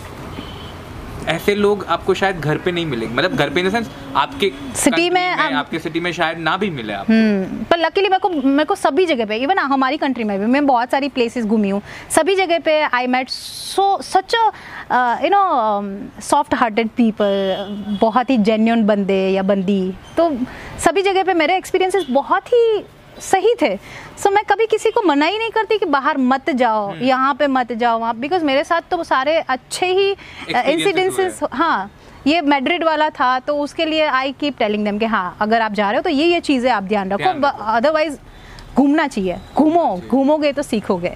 ऐसे 1.28 1.54
लोग 1.54 1.84
आपको 1.88 2.14
शायद 2.14 2.40
घर 2.40 2.58
पे 2.58 2.72
नहीं 2.72 2.86
मिलेंगे। 2.86 3.14
मतलब 3.14 3.36
घर 3.36 3.50
पे 3.50 3.60
इन 3.60 3.70
सेंस 3.70 3.90
आपके 4.16 4.50
City 4.50 4.86
country 4.86 5.10
में 5.12 5.30
हम- 5.30 5.56
आपके 5.56 5.78
सिटी 5.78 6.00
में 6.00 6.12
शायद 6.12 6.38
ना 6.38 6.56
भी 6.56 6.70
मिले 6.70 6.92
आपको। 6.92 7.12
हम्म 7.12 7.64
पर 7.64 7.78
लकीली 7.78 8.08
मेरे 8.08 8.20
को 8.20 8.28
मेरे 8.28 8.64
को 8.64 8.74
सभी 8.74 9.06
जगह 9.06 9.26
पे 9.26 9.36
इवन 9.36 9.58
हमारी 9.58 9.96
कंट्री 9.96 10.24
में 10.24 10.38
भी 10.40 10.46
मैं 10.46 10.66
बहुत 10.66 10.90
सारी 10.90 11.08
प्लेसेस 11.08 11.44
घूमी 11.44 11.68
हूँ 11.68 11.82
सभी 12.10 12.34
जगह 12.34 12.58
पे 12.58 12.80
I 12.80 13.06
met 13.06 13.28
so 13.28 14.02
such 14.02 14.34
you 15.24 15.30
know 15.30 16.20
soft 16.20 16.54
hearted 16.54 16.88
people 16.88 17.98
बहुत 18.00 18.30
ही 18.30 18.38
जेन्यून 18.38 18.86
बंदे 18.86 19.28
या 19.28 19.42
बंदी। 19.42 19.94
तो 20.16 20.30
सभी 20.78 21.02
जगह 21.02 21.22
पे 21.22 21.34
मेरे 21.34 21.56
एक्सपीरियंसेस 21.56 22.06
बहुत 22.10 22.46
ही 22.46 22.84
सही 23.20 23.54
थे। 23.62 23.76
सो 23.76 24.28
so, 24.28 24.34
मैं 24.34 24.44
कभी 24.44 24.66
किसी 24.66 24.90
को 24.90 25.02
मना 25.02 25.26
ही 25.26 25.38
नहीं 25.38 25.50
करती 25.50 25.78
कि 25.78 25.86
बाहर 25.86 26.18
मत 26.18 26.50
जाओ 26.52 26.94
यहाँ 26.94 27.34
पे 27.34 27.46
मत 27.48 27.72
जाओ 27.74 27.98
वहाँ। 28.00 28.14
बिकॉज़ 28.16 28.44
मेरे 28.44 28.64
साथ 28.64 28.90
तो 28.90 29.02
सारे 29.04 29.38
अच्छे 29.40 29.86
ही 29.88 30.10
इंसिडेंसेस 30.10 31.40
हाँ 31.52 31.90
ये 32.26 32.40
मैड्रिड 32.42 32.84
वाला 32.84 33.08
था 33.10 33.38
तो 33.40 33.56
उसके 33.58 33.84
लिए 33.84 34.06
आई 34.06 34.32
कीप 34.40 34.58
टेलिंग 34.58 34.84
देम 34.84 34.98
कि 34.98 35.06
हाँ 35.06 35.36
अगर 35.40 35.62
आप 35.62 35.72
जा 35.72 35.90
रहे 35.90 35.98
हो 35.98 36.02
तो 36.02 36.10
ये 36.10 36.24
ये 36.26 36.40
चीज़ें 36.42 36.70
आप 36.70 36.82
ध्यान 36.84 37.12
रखो 37.12 37.48
अदरवाइज़ 37.48 38.18
घूमना 38.76 39.06
चाहिए। 39.06 39.36
घूमो 39.56 39.84
घूमोगे 40.10 40.52
तो 40.52 40.62
सीखोगे। 40.62 41.12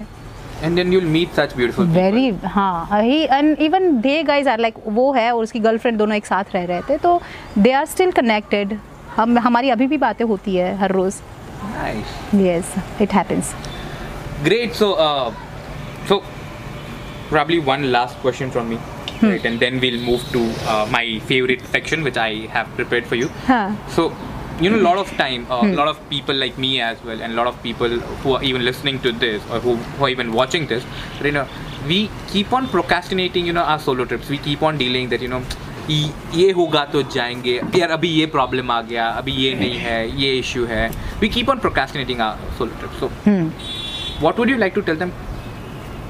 And 0.63 0.75
then 0.75 0.93
you 0.93 0.99
will 0.99 1.09
meet 1.09 1.33
such 1.33 1.55
beautiful 1.57 1.85
very 1.87 2.29
हाँ 2.45 3.01
he 3.01 3.21
and 3.23 3.59
even 3.61 3.99
they 4.01 4.21
guys 4.23 4.49
are 4.49 4.59
like 4.59 4.75
वो 4.87 5.11
है 5.13 5.31
और 5.31 5.43
उसकी 5.43 5.59
गर्लफ्रेंड 5.59 5.97
दोनों 5.97 6.15
एक 6.17 6.25
साथ 6.25 6.55
रह 6.55 6.65
रहे 6.65 6.81
थे 6.89 6.97
तो 6.97 7.21
दे 7.57 7.71
आर 7.71 7.85
स्टिल 7.85 8.11
कनेक्टेड 8.11 8.77
हम 9.15 9.37
हमारी 9.39 9.69
अभी 9.69 9.87
भी 9.87 9.97
बातें 9.97 10.25
होती 10.25 10.55
है 10.55 10.75
हर 10.77 10.91
रोज़। 10.91 11.21
Nice. 11.71 12.05
Yes, 12.33 12.77
it 12.99 13.11
happens. 13.11 13.53
Great. 14.43 14.75
So, 14.75 14.93
uh, 14.95 15.33
so 16.07 16.23
probably 17.29 17.59
one 17.59 17.91
last 17.91 18.17
question 18.17 18.51
from 18.51 18.69
me. 18.69 18.77
Hmm. 18.77 19.27
Right, 19.27 19.45
and 19.45 19.59
then 19.59 19.79
we'll 19.79 20.01
move 20.01 20.21
to 20.31 20.41
uh, 20.67 20.87
my 20.91 21.19
favorite 21.19 21.65
section, 21.67 22.03
which 22.03 22.17
I 22.17 22.47
have 22.47 22.67
prepared 22.75 23.05
for 23.05 23.15
you. 23.15 23.29
Huh. 23.47 23.73
So, 23.87 24.13
you 24.59 24.69
know, 24.69 24.77
a 24.77 24.83
lot 24.83 24.97
of 24.97 25.09
time, 25.11 25.45
a 25.49 25.53
uh, 25.53 25.61
hmm. 25.61 25.73
lot 25.73 25.87
of 25.87 25.97
people 26.09 26.35
like 26.35 26.57
me 26.57 26.81
as 26.81 27.01
well, 27.03 27.21
and 27.21 27.33
a 27.33 27.35
lot 27.35 27.47
of 27.47 27.61
people 27.63 27.89
who 27.89 28.33
are 28.33 28.43
even 28.43 28.65
listening 28.65 28.99
to 28.99 29.11
this 29.11 29.41
or 29.49 29.59
who, 29.59 29.75
who 29.75 30.05
are 30.05 30.09
even 30.09 30.33
watching 30.33 30.67
this, 30.67 30.83
you 31.23 31.31
know, 31.31 31.47
we 31.87 32.09
keep 32.27 32.51
on 32.51 32.67
procrastinating, 32.67 33.45
you 33.45 33.53
know, 33.53 33.63
our 33.63 33.79
solo 33.79 34.05
trips. 34.05 34.29
We 34.29 34.37
keep 34.37 34.61
on 34.61 34.77
dealing 34.77 35.09
that, 35.09 35.21
you 35.21 35.27
know, 35.27 35.43
ये 35.89 36.51
होगा 36.51 36.83
तो 36.85 37.01
जाएँगे। 37.13 37.59
यार 37.75 37.89
अभी 37.91 38.09
ये 38.09 38.25
problem 38.25 38.71
आ 38.71 38.81
गया 38.81 39.07
अभी 39.07 39.31
ये 39.33 39.53
नहीं 39.55 39.77
है 39.77 40.21
ये 40.21 40.31
इश्यू 40.33 40.65
है। 40.65 40.89
We 41.19 41.29
keep 41.29 41.49
on 41.49 41.59
procrastinating 41.59 42.19
solo 42.57 42.75
trip 42.79 42.91
so 42.99 43.07
what 44.21 44.39
would 44.39 44.49
you 44.49 44.57
like 44.57 44.73
to 44.75 44.81
tell 44.81 44.95
them 44.95 45.09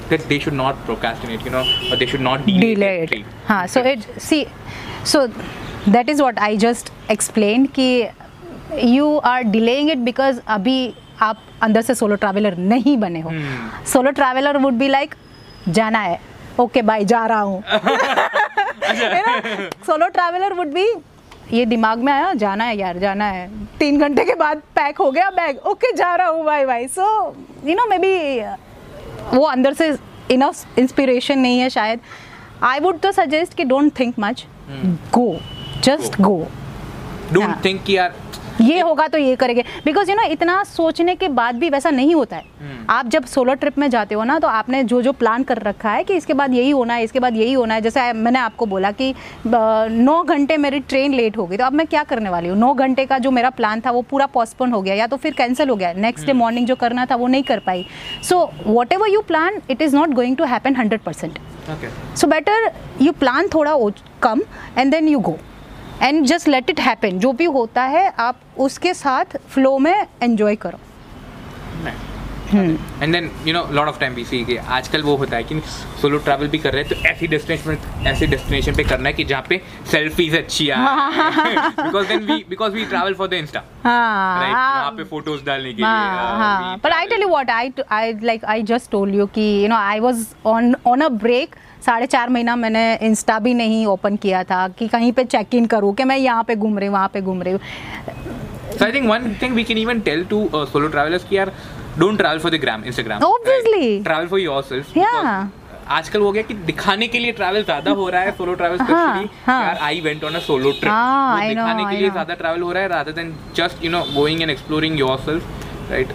that 0.09 0.27
they 0.27 0.39
should 0.39 0.53
not 0.53 0.85
procrastinate 0.85 1.45
you 1.47 1.51
know 1.51 1.59
और 1.91 1.97
they 1.97 2.07
should 2.07 2.21
not 2.21 2.45
delay 2.45 2.95
it 3.03 3.25
so 3.69 3.79
it 3.89 4.19
see 4.21 4.45
so 5.05 5.25
that 5.27 6.09
is 6.09 6.21
what 6.21 6.39
I 6.39 6.57
just 6.57 6.91
explain 7.11 7.65
कि 7.79 7.87
you 8.95 9.17
are 9.17 9.43
delaying 9.43 9.89
it 9.91 9.97
because 10.09 10.39
अभी 10.47 10.93
आप 11.21 11.41
अंदर 11.61 11.81
से 11.81 11.95
solo 11.95 12.15
traveller 12.15 12.57
नहीं 12.57 12.97
बने 12.97 13.19
हो। 13.21 13.31
Solo 13.87 14.11
traveller 14.11 14.57
would 14.57 14.73
be 14.73 14.87
like 14.87 15.15
जाना 15.69 15.99
है। 15.99 16.19
ओके 16.59 16.79
okay, 16.79 16.87
बाय 16.87 17.05
जा 17.05 17.25
रहा 17.25 17.39
हूँ। 17.39 17.63
सोलो 19.85 20.07
ट्रैवलर 20.09 20.53
वुड 20.53 20.73
बी 20.73 20.87
ये 21.51 21.65
दिमाग 21.65 21.99
में 22.03 22.11
आया 22.13 22.33
जाना 22.33 22.63
है 22.63 22.77
यार 22.77 22.97
जाना 22.99 23.25
है। 23.25 23.47
तीन 23.79 23.99
घंटे 23.99 24.23
के 24.25 24.35
बाद 24.35 24.61
पैक 24.75 24.97
हो 24.97 25.09
गया 25.11 25.29
बैग 25.31 25.57
ओके 25.67 25.91
जा 25.95 26.15
रहा 26.15 26.27
हूँ 26.27 26.43
bye 26.45 26.65
bye 26.65 26.87
so 26.87 27.05
you 27.65 27.75
know 27.75 27.85
maybe 27.97 28.15
वो 29.33 29.43
अंदर 29.45 29.73
से 29.73 29.95
इनफ 30.31 30.77
इंस्पिरेशन 30.79 31.39
नहीं 31.39 31.59
है 31.59 31.69
शायद। 31.69 31.99
आई 32.63 32.79
वुड 32.79 32.99
तो 32.99 33.11
सजेस्ट 33.11 33.53
कि 33.53 33.63
don't 33.63 33.91
think 33.99 34.15
much 34.19 34.45
go 35.13 35.35
just 35.83 36.19
go 36.21 36.35
don't 37.33 37.63
think 37.65 37.89
यार 37.89 38.15
ये 38.61 38.79
होगा 38.81 39.07
तो 39.07 39.17
ये 39.17 39.35
करेंगे। 39.35 39.63
बिकॉज़ 39.85 40.09
यू 40.09 40.15
नो 40.15 40.23
इतना 40.31 40.63
सोचने 40.65 41.15
के 41.15 41.27
बाद 41.29 41.55
भी 41.55 41.69
वैसा 41.69 41.89
नहीं 41.91 42.13
होता 42.15 42.35
है। 42.35 42.43
हम्म। 42.59 42.85
आप 42.89 43.07
जब 43.07 43.25
सोलो 43.25 43.53
ट्रिप 43.53 43.77
में 43.77 43.89
जाते 43.89 44.15
हो 44.15 44.23
ना 44.23 44.37
तो 44.39 44.47
आपने 44.49 44.83
जो 44.83 45.01
जो 45.01 45.11
प्लान 45.13 45.43
कर 45.43 45.57
रखा 45.59 45.91
है 45.91 46.03
कि 46.03 46.13
इसके 46.13 46.33
बाद 46.33 46.53
यही 46.53 46.69
होना 46.71 46.93
है 46.93 47.03
इसके 47.03 47.19
बाद 47.19 47.35
यही 47.37 47.53
होना 47.53 47.73
है 47.73 47.81
जैसे 47.81 48.11
मैंने 48.13 48.39
आपको 48.39 48.65
बोला 48.65 48.91
कि 48.91 49.13
नौ 49.47 50.21
घंटे 50.23 50.57
मेरी 50.57 50.79
ट्रेन 50.81 51.13
लेट 51.13 51.37
हो 51.37 51.45
गई 51.45 51.57
तो 51.57 51.65
अब 51.65 51.73
मैं 51.73 51.85
क्या 51.87 52.03
करने 52.03 52.29
वाली 52.29 52.49
हूँ? 52.49 52.57
नौ 52.57 52.73
घंटे 52.73 53.05
का 53.05 53.17
जो 53.17 53.31
मेरा 53.31 53.49
प्लान 53.51 53.81
था 53.81 53.91
वो 53.91 54.01
पूरा 54.09 54.25
पोस्टपोन 54.27 54.71
हो 54.71 54.81
गया 54.81 54.95
या 54.95 55.07
तो 55.07 55.17
फिर 55.17 55.33
कैंसिल 55.33 55.69
हो 55.69 55.75
गया। 55.75 55.93
नेक्स्ट 55.95 56.27
डे 56.27 56.33
मॉर्निंग 56.33 56.67
जो 56.67 56.75
करना 56.75 57.05
था 57.05 57.15
वो 57.15 57.27
नहीं 57.27 57.43
कर 57.43 57.59
पाई। 57.59 57.85
So 58.23 58.39
whatever 58.93 59.09
you 59.09 59.21
plan 59.23 59.61
it 59.69 59.81
is 59.81 59.95
not 59.95 60.13
going 60.13 60.37
to 60.37 60.43
happen 60.45 60.75
hundred 60.75 61.01
percent 61.01 61.39
so 62.17 62.27
better 62.27 62.71
you 63.01 63.11
plan 63.13 63.47
थोड़ा 63.53 63.75
कम 64.23 64.41
and 64.77 64.91
then 64.91 65.07
you 65.07 65.19
go 65.19 65.37
and 66.03 66.25
just 66.27 66.47
let 66.47 66.69
it 66.69 66.79
happen 66.79 67.19
जो 67.19 67.31
भी 67.33 67.45
होता 67.57 67.83
है 67.95 68.07
आप 68.19 68.39
उसके 68.65 68.93
साथ 68.93 69.37
फ्लो 69.53 69.77
में 69.79 69.95
एंजॉय 70.23 70.55
करो। 70.65 70.79
And 72.53 73.13
then 73.13 73.29
you 73.47 73.53
know 73.53 73.61
lot 73.73 73.87
of 73.87 73.99
time 73.99 74.13
we 74.13 74.23
see 74.25 74.43
कि 74.45 74.55
आजकल 74.77 75.01
वो 75.03 75.15
होता 75.17 75.35
है 75.37 75.43
कि 75.43 75.59
सोलो 76.01 76.17
ट्रैवल 76.25 76.47
भी 76.47 76.57
कर 76.57 76.73
रहे 76.73 76.83
हैं 76.83 76.89
तो 76.89 76.95
ऐसी 77.09 77.27
डेस्टिनेशन 77.27 78.07
ऐसी 78.07 78.27
डेस्टिनेशन 78.27 78.75
पे 78.75 78.83
करना 78.83 79.09
है 79.09 79.13
कि 79.13 79.23
जहाँ 79.23 79.45
पे 79.49 79.61
सेल्फीज 79.91 80.35
अच्छी 80.37 80.69
आए। 80.69 81.55
Because 81.79 82.07
then 82.07 82.25
we 82.25 82.37
because 82.49 82.73
we 82.73 82.85
travel 82.85 83.13
for 83.13 83.27
the 83.27 83.33
insta 83.33 83.59
right 83.59 84.53
वहाँ 84.53 84.91
पे 84.97 85.03
फ़ोटोज़ 85.03 85.43
डालने 85.45 85.73
के 85.73 85.81
लिए 85.81 86.77
but 86.83 86.93
I 86.99 87.03
tell 87.13 87.25
you 87.25 87.31
what 87.33 87.49
I 87.57 87.65
I 88.01 88.05
like 88.31 88.43
I 88.55 88.61
just 88.73 88.91
told 88.95 89.19
you 89.21 89.27
कि 89.37 89.47
you 89.63 89.69
know 89.73 89.81
I 89.95 89.99
was 90.07 90.17
on 90.55 90.75
on 90.93 91.07
a 91.07 91.11
break 91.25 91.57
साढ़े 91.85 92.05
चार 92.07 92.29
महीना 92.29 92.55
मैंने 92.55 92.83
इंस्टा 93.03 93.37
भी 93.39 93.53
नहीं 93.53 93.85
ओपन 93.87 94.15
किया 94.17 94.43
था 94.43 94.67
कि 94.79 94.87
कहीं 94.87 95.11
पे 95.13 95.23
चेक 95.25 95.55
इन 95.55 95.65
करूँ 95.65 95.93
कि 95.95 96.03
मैं 96.03 96.17
यहाँ 96.17 96.43
पे 96.43 96.55
घूम 96.55 96.77
रही 96.79 96.87
हूँ 96.87 96.93
वहाँ 96.93 97.09
पे 97.13 97.21
घूम 97.21 97.41
रही 97.43 97.53
हूँ। 97.53 97.61
I 98.83 98.91
think 98.91 99.09
one 99.09 99.33
thing 99.41 99.55
we 99.55 99.63
can 99.63 99.77
even 99.77 99.99
tell 100.01 100.23
to 100.25 100.47
solo 100.53 100.87
travellers 100.87 101.23
की 101.29 101.37
यार 101.37 101.51
don't 101.99 102.17
travel 102.17 102.39
for 102.39 102.51
the 102.51 102.59
gram 102.61 102.83
Instagram 102.83 103.23
obviously 103.23 103.99
travel 104.03 104.27
for 104.27 104.39
yourself 104.39 104.97
या 104.97 105.49
आजकल 105.89 106.19
हो 106.21 106.31
गया 106.31 106.43
कि 106.43 106.53
दिखाने 106.67 107.07
के 107.07 107.19
लिए 107.19 107.31
ट्रैवल 107.31 107.63
ज़्यादा 107.63 107.91
हो 107.91 108.07
रहा 108.09 108.21
है 108.21 108.31
सोलो 108.31 108.53
ट्रैवल 108.55 108.77
हाँ, 108.79 109.29
हाँ। 109.45 109.63
यार 109.63 109.77
I 109.81 109.99
went 110.01 110.23
on 110.23 110.33
a 110.33 110.39
solo 110.41 110.71
trip 110.71 111.49
दिखाने 111.49 111.85
के 111.85 111.97
लिए 111.97 112.09
ज़्यादा 112.09 112.33
ट्रैवल 112.33 112.61
हो 112.61 112.71
रहा 112.71 112.83
है 112.83 112.89
rather 112.89 113.11
than 113.11 113.35
just 113.55 113.83
you 113.85 113.91
know 113.91 114.03
going 114.13 114.41
and 114.41 114.51
exploring 114.51 114.99
yourself 114.99 115.91
right 115.91 116.11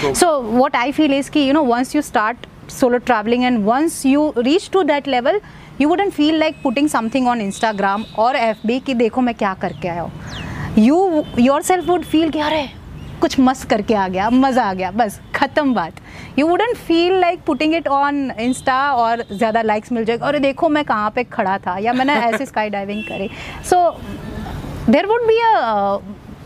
so 0.00 0.12
so 0.14 0.40
what 0.42 0.76
I 0.76 0.92
feel 0.92 1.14
is 1.14 1.30
कि 1.30 1.48
you 1.48 1.52
know 1.52 1.62
once 1.64 1.96
you 1.96 2.02
start 2.02 2.46
solo 2.68 2.98
traveling 3.00 3.44
and 3.44 3.64
once 3.64 4.04
you 4.04 4.32
reach 4.48 4.70
to 4.70 4.84
that 4.84 5.06
level 5.06 5.38
you 5.78 5.88
wouldn't 5.88 6.14
feel 6.14 6.38
like 6.38 6.62
putting 6.62 6.88
something 6.88 7.26
on 7.26 7.40
Instagram 7.40 8.06
or 8.16 8.32
FB 8.34 8.80
कि 8.86 8.94
देखो 8.94 9.20
मैं 9.20 9.34
क्या 9.34 9.54
करके 9.62 9.88
आया 9.88 10.02
हूँ 10.02 10.12
you 10.78 10.98
yourself 11.38 11.86
would 11.86 12.04
feel 12.14 12.32
कि 12.32 12.40
अरे 12.40 12.66
कुछ 13.20 13.38
मस्त 13.40 13.68
करके 13.68 13.94
आ 13.94 14.06
गया 14.08 14.28
मज़ा 14.30 14.62
आ 14.62 14.72
गया 14.74 14.90
बस 14.90 15.20
ख़त्म 15.34 15.74
बात 15.74 16.00
you 16.38 16.46
wouldn't 16.48 16.76
feel 16.76 17.18
like 17.20 17.40
putting 17.46 17.74
it 17.74 17.88
on 17.88 18.30
Insta 18.40 18.80
और 18.94 19.24
ज़्यादा 19.30 19.62
लाइक्स 19.62 19.92
मिल 19.92 20.04
जाएगा 20.04 20.26
अरे 20.26 20.38
देखो 20.40 20.68
मैं 20.68 20.84
कहाँ 20.84 21.10
पे 21.14 21.24
खड़ा 21.32 21.56
था 21.66 21.76
या 21.78 21.92
मैंने 21.92 22.14
ऐसे 22.26 22.46
स्काई 22.46 22.70
डाइविंग 22.70 23.02
करी 23.04 23.30
so 23.70 23.78
there 24.90 25.06
would 25.06 25.26
be 25.26 25.38
a 25.44 25.98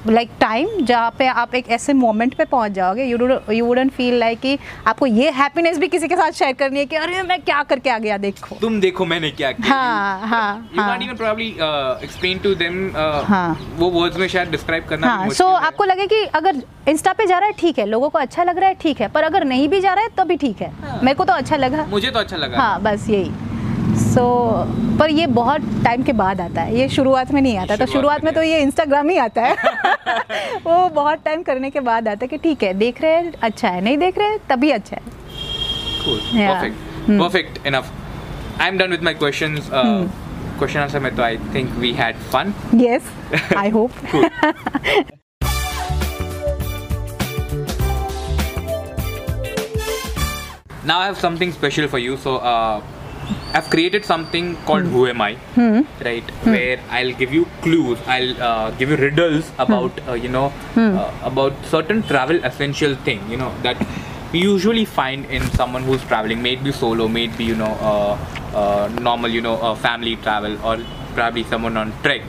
like 0.06 0.30
time 0.40 0.68
जहाँ 0.80 1.10
पे 1.18 1.26
आप 1.26 1.54
एक 1.54 1.68
ऐसे 1.70 1.92
मोमेंट 1.92 2.34
पे 2.34 2.44
पहुँच 2.44 2.72
जाओगे 2.72 3.04
you 3.04 3.18
you 3.52 3.64
wouldn't 3.66 3.92
feel 3.92 4.14
like 4.18 4.40
कि 4.40 4.58
आपको 4.86 5.06
ये 5.06 5.30
हैप्पीनेस 5.30 5.78
भी 5.78 5.88
किसी 5.88 6.08
के 6.08 6.16
साथ 6.16 6.32
शेयर 6.32 6.52
करनी 6.52 6.78
है 6.78 6.86
कि 6.86 6.96
अरे 6.96 7.22
मैं 7.22 7.40
क्या 7.42 7.62
करके 7.62 7.90
आ 7.90 7.98
गया 7.98 8.16
देखो। 8.18 8.56
तुम 8.60 8.80
देखो 8.80 9.04
मैंने 9.04 9.30
क्या 9.30 9.52
किया। 9.52 9.74
हाँ 9.74 10.26
हाँ 10.28 10.68
यू 10.74 10.82
हाँ। 10.82 10.98
uh, 10.98 12.06
uh, 12.94 13.24
हाँ। 13.28 13.76
वो 13.76 13.90
वर्ड्स 13.90 14.16
में 14.16 14.26
शायद 14.28 14.50
डिस्क्राइब 14.50 14.86
करना 14.88 15.06
हाँ 15.06 15.28
सो 15.30 15.48
है। 15.48 15.66
आपको 15.66 15.84
लगे 15.84 16.06
कि 16.06 16.24
अगर 16.34 16.62
इंस्टा 16.88 17.12
पे 17.12 17.26
जा 17.26 17.38
रहा 17.38 17.46
है 17.46 17.54
ठीक 17.58 17.78
है 17.78 17.86
लोगों 17.86 18.08
को 18.08 18.18
अच्छा 18.18 18.44
लग 18.44 18.58
रहा 18.58 18.68
है 18.68 18.74
ठीक 18.80 19.00
है 19.00 19.08
पर 19.08 19.24
अगर 19.24 19.44
नहीं 19.44 19.68
भी 19.68 19.80
जा 19.80 19.94
रहा 19.94 20.04
है 20.04 20.10
तो 20.16 20.24
भी 20.24 20.36
ठीक 20.36 20.62
है। 20.62 20.72
हाँ। 20.80 21.00
मेरे 21.02 21.14
को 21.14 21.24
तो 21.24 21.32
अच्छा 21.32 21.56
लगा। 21.56 21.86
मुझे 21.90 22.10
तो 22.10 22.18
अच्छा 22.18 22.36
लगा। 22.36 22.58
हाँ 22.58 22.80
बस 22.82 23.08
यही। 23.10 23.49
सो 23.96 24.20
so, 24.20 24.98
पर 24.98 25.10
ये 25.10 25.26
बहुत 25.26 25.60
टाइम 25.84 26.02
के 26.02 26.12
बाद 26.12 26.40
आता 26.40 26.62
है 26.62 26.78
ये 26.78 26.88
शुरुआत 26.88 27.32
में 27.32 27.40
नहीं 27.40 27.56
आता 27.58 27.76
तो 27.76 27.86
शुरुआत 27.86 28.24
में 28.24 28.32
तो 28.34 28.42
ये 28.42 28.60
इंस्टाग्राम 28.60 29.08
ही 29.08 29.16
आता 29.18 29.42
है। 29.42 29.54
वो 30.66 30.88
बहुत 30.88 31.22
टाइम 31.24 31.42
करने 31.42 31.70
के 31.70 31.80
बाद 31.80 32.08
आता 32.08 32.24
है 32.24 32.28
कि 32.28 32.36
ठीक 32.38 32.62
है 32.62 32.72
देख 32.74 33.00
रहे 33.02 33.16
हैं 33.16 33.32
अच्छा 33.42 33.68
है 33.68 33.80
नहीं 33.80 33.98
देख 33.98 34.18
रहे 34.18 34.28
हैं 34.28 34.38
तभी 34.48 34.70
अच्छा 34.70 34.96
है। 34.96 35.02
Perfect 37.08 37.66
enough 37.66 37.92
I 38.60 38.68
am 38.68 38.78
done 38.78 38.90
with 38.90 39.02
my 39.02 39.14
questions 39.14 39.68
question 39.72 40.80
answer 40.80 41.00
में 41.00 41.14
तो 41.16 41.22
I 41.22 41.36
think 41.54 41.70
we 41.78 41.92
had 41.92 42.16
fun 42.32 42.54
yes 42.74 43.10
I 43.56 43.70
hope 43.70 43.90
now 50.86 51.00
I 51.00 51.04
have 51.04 51.14
something 51.14 51.52
special 51.52 51.86
for 51.86 52.00
you 52.00 52.16
so 52.16 52.36
I've 53.52 53.68
created 53.70 54.04
something 54.04 54.56
called 54.66 54.84
Who 54.84 55.06
Am 55.06 55.20
I? 55.20 55.36
Right, 56.04 56.30
where 56.44 56.78
I'll 56.90 57.12
give 57.12 57.32
you 57.32 57.46
clues. 57.62 57.98
I'll 58.06 58.42
uh, 58.42 58.70
give 58.72 58.90
you 58.90 58.96
riddles 58.96 59.50
about 59.58 59.92
uh, 60.08 60.12
you 60.14 60.28
know 60.28 60.52
uh, 60.76 61.12
about 61.22 61.52
certain 61.64 62.02
travel 62.04 62.42
essential 62.44 62.94
thing. 62.94 63.20
You 63.30 63.36
know 63.36 63.52
that 63.62 63.76
we 64.32 64.40
usually 64.40 64.84
find 64.84 65.24
in 65.26 65.42
someone 65.52 65.82
who's 65.82 66.02
traveling. 66.04 66.42
Maybe 66.42 66.72
solo, 66.72 67.08
maybe 67.08 67.44
you 67.44 67.56
know 67.56 67.72
uh, 67.80 68.18
uh, 68.54 68.88
normal, 69.00 69.30
you 69.30 69.40
know 69.40 69.56
uh, 69.56 69.74
family 69.74 70.16
travel, 70.16 70.56
or 70.64 70.78
probably 71.14 71.44
someone 71.44 71.76
on 71.76 71.92
trek. 72.02 72.22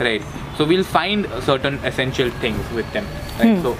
Right. 0.00 0.22
So 0.56 0.64
we'll 0.64 0.84
find 0.84 1.26
certain 1.42 1.74
essential 1.84 2.30
things 2.30 2.70
with 2.72 2.92
them. 2.92 3.06
Right. 3.40 3.60
So 3.62 3.76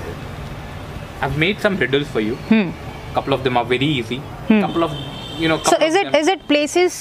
I've 1.20 1.38
made 1.38 1.60
some 1.60 1.76
riddles 1.76 2.08
for 2.08 2.20
you. 2.20 2.36
A 2.50 3.14
couple 3.14 3.32
of 3.32 3.44
them 3.44 3.56
are 3.56 3.64
very 3.64 3.86
easy. 3.86 4.20
Couple 4.48 4.84
of 4.84 4.92
you 5.42 5.48
know. 5.52 5.58
So 5.58 5.70
couple 5.70 5.86
is 5.86 5.96
of 5.96 6.00
it 6.00 6.06
them- 6.12 6.20
is 6.20 6.30
it 6.30 6.46
places 6.48 6.94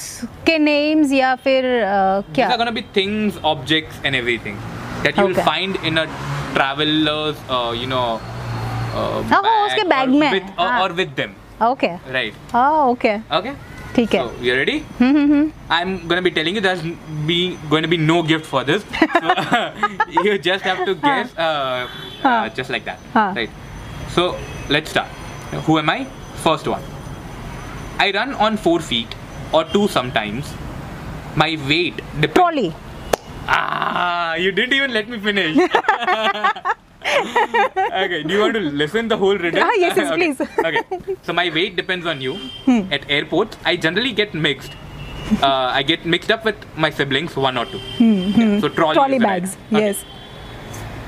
के 0.46 0.58
names 0.58 1.12
या 1.12 1.34
फिर 1.46 1.64
uh, 1.64 2.22
These 2.22 2.34
क्या 2.34 2.48
are 2.50 2.58
gonna 2.64 2.74
be 2.80 2.84
things, 2.98 3.38
objects, 3.52 4.00
and 4.04 4.20
everything 4.22 4.58
that 5.06 5.16
you'll 5.20 5.36
Okay. 5.38 5.46
find 5.50 5.78
in 5.90 5.98
a 5.98 6.06
traveler's, 6.54 7.36
uh, 7.56 7.72
you 7.82 7.88
know, 7.94 8.04
uh, 8.18 9.22
हाँ, 9.32 9.42
हाँ, 9.42 9.66
उसके 9.66 9.84
bag 9.94 10.08
or 10.08 10.20
में, 10.20 10.30
with, 10.32 10.52
or, 10.58 10.68
हाँ। 10.68 10.80
or 10.82 10.90
with 11.00 11.14
them, 11.22 11.34
okay 11.70 11.90
right? 12.18 12.34
हाँ 12.52 12.70
ओके 12.90 13.16
Okay. 13.38 13.54
ठीक 13.96 14.14
है 14.14 14.20
So 14.22 14.30
you 14.46 14.54
ready? 14.56 14.74
Hmm 15.00 15.16
hmm 15.16 15.32
hmm 15.32 15.50
I'm 15.76 15.92
gonna 16.10 16.24
be 16.26 16.32
telling 16.38 16.58
you 16.58 16.62
there's 16.66 16.82
be 17.30 17.38
going 17.70 17.86
to 17.86 17.90
be 17.94 17.98
no 18.10 18.18
gift 18.22 18.46
for 18.46 18.62
this. 18.64 18.84
So 19.14 20.26
you 20.26 20.38
just 20.48 20.68
have 20.70 20.84
to 20.90 20.94
guess, 21.06 21.32
uh, 21.36 21.42
uh, 21.42 21.86
Huh. 22.26 22.48
just 22.60 22.70
like 22.70 22.84
that, 22.84 22.98
Huh. 23.14 23.32
I 27.98 28.10
run 28.12 28.34
on 28.34 28.56
four 28.56 28.80
feet 28.80 29.14
or 29.52 29.64
two 29.64 29.88
sometimes. 29.88 30.52
My 31.36 31.58
weight 31.68 31.96
depends. 32.20 32.34
Trolley. 32.34 32.74
Ah, 33.46 34.34
you 34.34 34.52
didn't 34.52 34.74
even 34.74 34.92
let 34.92 35.08
me 35.08 35.18
finish. 35.18 35.56
okay, 37.08 38.22
do 38.22 38.34
you 38.34 38.40
want 38.40 38.54
to 38.54 38.60
listen 38.60 39.08
the 39.08 39.16
whole 39.16 39.36
riddle? 39.36 39.62
Ah, 39.62 39.72
yes, 39.76 39.96
yes, 39.96 40.10
okay. 40.12 40.34
please. 40.34 40.40
okay, 40.64 41.16
so 41.22 41.32
my 41.32 41.48
weight 41.50 41.76
depends 41.76 42.06
on 42.06 42.20
you. 42.20 42.34
Hmm. 42.66 42.92
At 42.92 43.08
airports, 43.10 43.56
I 43.64 43.76
generally 43.76 44.12
get 44.12 44.34
mixed. 44.34 44.72
Uh, 45.42 45.46
I 45.78 45.82
get 45.82 46.06
mixed 46.06 46.30
up 46.30 46.44
with 46.44 46.56
my 46.76 46.90
siblings, 46.90 47.36
one 47.36 47.56
or 47.58 47.64
two. 47.66 47.78
Hmm, 47.78 48.30
hmm. 48.32 48.60
So 48.60 48.68
trolley, 48.68 48.94
trolley 48.94 49.18
bags. 49.18 49.56
Okay. 49.72 49.86
Yes. 49.86 50.04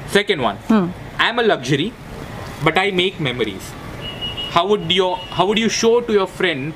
Second 0.09 0.43
one. 0.43 0.57
Hmm. 0.57 0.91
I'm 1.19 1.39
a 1.39 1.43
luxury, 1.43 1.93
but 2.65 2.77
I 2.79 2.91
make 2.91 3.21
memories 3.21 3.71
how 4.51 4.67
would 4.67 4.91
your 4.93 5.17
how 5.39 5.47
would 5.47 5.59
you 5.59 5.69
show 5.69 6.01
to 6.01 6.13
your 6.13 6.27
friend 6.27 6.75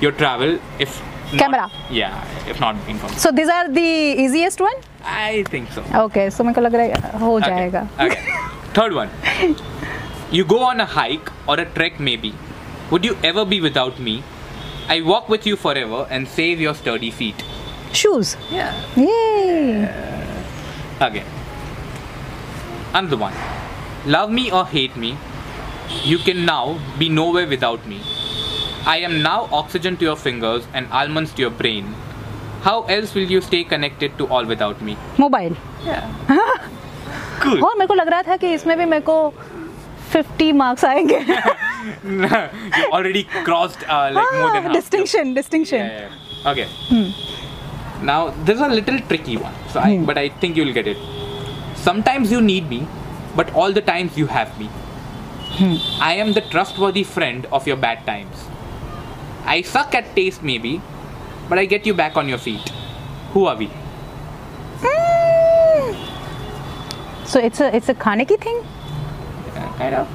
your 0.00 0.12
travel 0.12 0.58
if 0.78 1.00
camera. 1.38 1.68
Not, 1.68 1.92
yeah 1.92 2.48
if 2.48 2.60
not 2.60 2.76
in 2.88 2.98
phone 2.98 3.12
so 3.24 3.30
these 3.30 3.48
are 3.48 3.68
the 3.68 3.90
easiest 4.24 4.60
one? 4.60 4.74
I 5.04 5.44
think 5.44 5.72
so. 5.72 5.82
Okay 6.06 6.30
so 6.30 6.44
meko 6.44 6.62
lag 6.62 6.72
raha 6.72 7.12
ho 7.24 7.36
okay. 7.36 7.68
okay. 8.06 8.20
Third 8.74 8.92
one. 8.94 9.10
You 10.30 10.44
go 10.44 10.60
on 10.62 10.80
a 10.80 10.86
hike 10.86 11.30
or 11.48 11.58
a 11.58 11.64
trek 11.64 11.98
maybe. 11.98 12.34
Would 12.90 13.04
you 13.04 13.16
ever 13.24 13.44
be 13.44 13.60
without 13.60 13.98
me? 13.98 14.22
I 14.88 15.00
walk 15.00 15.28
with 15.28 15.46
you 15.46 15.56
forever 15.56 16.06
and 16.10 16.28
save 16.28 16.60
your 16.60 16.74
sturdy 16.74 17.10
feet. 17.10 17.42
Shoes. 17.92 18.36
Yeah. 18.50 18.74
Yay. 18.96 19.84
Uh, 19.84 21.06
okay. 21.06 21.24
Another 22.94 23.16
one. 23.16 23.34
Love 24.06 24.30
me 24.30 24.50
or 24.52 24.64
hate 24.66 24.96
me? 24.96 25.16
you 26.03 26.17
can 26.27 26.45
now 26.45 26.77
be 26.99 27.09
nowhere 27.09 27.47
without 27.47 27.85
me. 27.87 27.99
I 28.85 28.97
am 29.09 29.21
now 29.21 29.37
oxygen 29.51 29.97
to 29.97 30.05
your 30.05 30.15
fingers 30.15 30.67
and 30.73 30.87
almonds 30.91 31.31
to 31.33 31.41
your 31.41 31.51
brain. 31.61 31.93
How 32.63 32.81
else 32.97 33.13
will 33.15 33.31
you 33.35 33.41
stay 33.41 33.63
connected 33.63 34.17
to 34.19 34.27
all 34.27 34.45
without 34.53 34.81
me? 34.89 34.95
Mobile 35.19 35.55
Cool. 37.43 37.61
और 37.63 37.75
मेरे 37.77 37.87
को 37.87 37.93
लग 37.93 38.07
रहा 38.09 38.21
था 38.27 38.35
कि 38.41 38.53
इसमें 38.53 38.77
भी 38.77 38.85
मेरे 38.85 39.01
को 39.09 39.17
50 40.13 40.53
मार्क्स 40.61 40.85
आएंगे 40.85 41.19
you 42.05 42.85
already 42.97 43.23
crossed 43.47 43.83
uh, 43.89 44.09
like 44.17 44.31
more 44.41 44.51
than 44.53 44.63
half. 44.63 44.71
Distinction 44.73 45.33
distinction 45.33 45.77
Yeah, 45.77 45.89
yeah, 45.91 46.09
yeah. 46.09 46.51
Okay. 46.51 46.67
Now 48.11 48.19
this 48.47 48.55
is 48.55 48.61
a 48.61 48.69
little 48.69 48.99
tricky 49.11 49.35
one, 49.37 49.53
so 49.73 49.79
I, 49.79 49.97
but 50.09 50.17
I 50.17 50.29
think 50.43 50.57
you'll 50.57 50.73
get 50.73 50.87
it. 50.87 50.97
Sometimes 51.85 52.31
you 52.31 52.41
need 52.41 52.69
me, 52.69 52.79
but 53.35 53.53
all 53.53 53.71
the 53.77 53.81
times 53.91 54.17
you 54.17 54.27
have 54.27 54.57
me. 54.59 54.69
I 56.00 56.14
am 56.14 56.32
the 56.32 56.40
trustworthy 56.40 57.02
friend 57.04 57.46
of 57.52 57.66
your 57.66 57.76
bad 57.76 58.06
times. 58.06 58.46
I 59.44 59.62
suck 59.62 59.94
at 59.94 60.14
taste, 60.14 60.42
maybe, 60.42 60.80
but 61.48 61.58
I 61.58 61.64
get 61.64 61.86
you 61.86 61.94
back 61.94 62.16
on 62.16 62.28
your 62.28 62.38
feet. 62.38 62.68
Who 63.32 63.46
are 63.46 63.56
we? 63.56 63.70
So 67.24 67.38
it's 67.38 67.60
a 67.60 67.74
it's 67.76 67.88
a 67.88 67.94
Kaneki 67.94 68.40
thing. 68.40 68.56
Uh, 69.54 69.72
kind 69.78 69.94
of. 69.94 70.08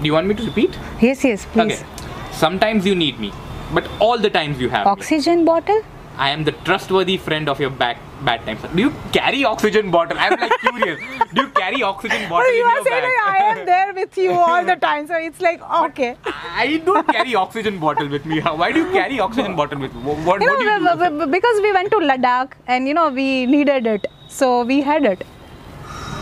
Do 0.00 0.06
you 0.06 0.14
want 0.14 0.26
me 0.26 0.34
to 0.34 0.44
repeat? 0.44 0.78
Yes, 1.02 1.22
yes, 1.22 1.44
please. 1.44 1.82
Okay. 1.82 2.32
Sometimes 2.32 2.86
you 2.86 2.94
need 2.94 3.20
me, 3.20 3.30
but 3.74 3.86
all 4.00 4.18
the 4.18 4.30
times 4.30 4.58
you 4.58 4.70
have 4.70 4.86
me. 4.86 4.92
Oxygen 4.92 5.44
bottle. 5.44 5.82
I 6.18 6.30
am 6.30 6.44
the 6.44 6.52
trustworthy 6.66 7.16
friend 7.18 7.48
of 7.48 7.60
your 7.60 7.70
bad 7.70 7.98
bad 8.26 8.44
times. 8.46 8.60
Do 8.74 8.80
you 8.82 8.90
carry 9.12 9.44
oxygen 9.44 9.90
bottle? 9.90 10.18
I'm 10.18 10.38
like 10.40 10.52
curious. 10.60 11.00
Do 11.34 11.42
you 11.42 11.48
carry 11.48 11.82
oxygen 11.82 12.28
bottle 12.30 12.54
you 12.58 12.64
in 12.64 12.70
are 12.70 12.84
saying 12.84 13.18
I 13.24 13.36
am 13.48 13.66
there 13.66 13.92
with 13.98 14.16
you 14.16 14.30
all 14.46 14.64
the 14.64 14.76
time, 14.76 15.06
so 15.06 15.14
it's 15.16 15.40
like 15.46 15.60
okay. 15.80 16.16
I 16.62 16.78
don't 16.86 17.06
carry 17.08 17.34
oxygen 17.34 17.78
bottle 17.78 18.08
with 18.08 18.24
me. 18.24 18.40
Why 18.40 18.72
do 18.72 18.84
you 18.86 18.92
carry 18.92 19.20
oxygen 19.20 19.56
bottle 19.62 19.78
with 19.78 19.92
you? 19.94 20.00
What, 20.00 20.40
You 20.40 20.48
what 20.50 20.58
do 20.60 20.64
you 20.64 21.10
do? 21.20 21.26
because 21.26 21.60
we 21.66 21.72
went 21.72 21.90
to 21.90 21.98
Ladakh 22.12 22.52
and 22.66 22.88
you 22.88 22.94
know 22.94 23.08
we 23.10 23.44
needed 23.46 23.86
it, 23.86 24.06
so 24.28 24.52
we 24.64 24.80
had 24.80 25.04
it. 25.04 25.26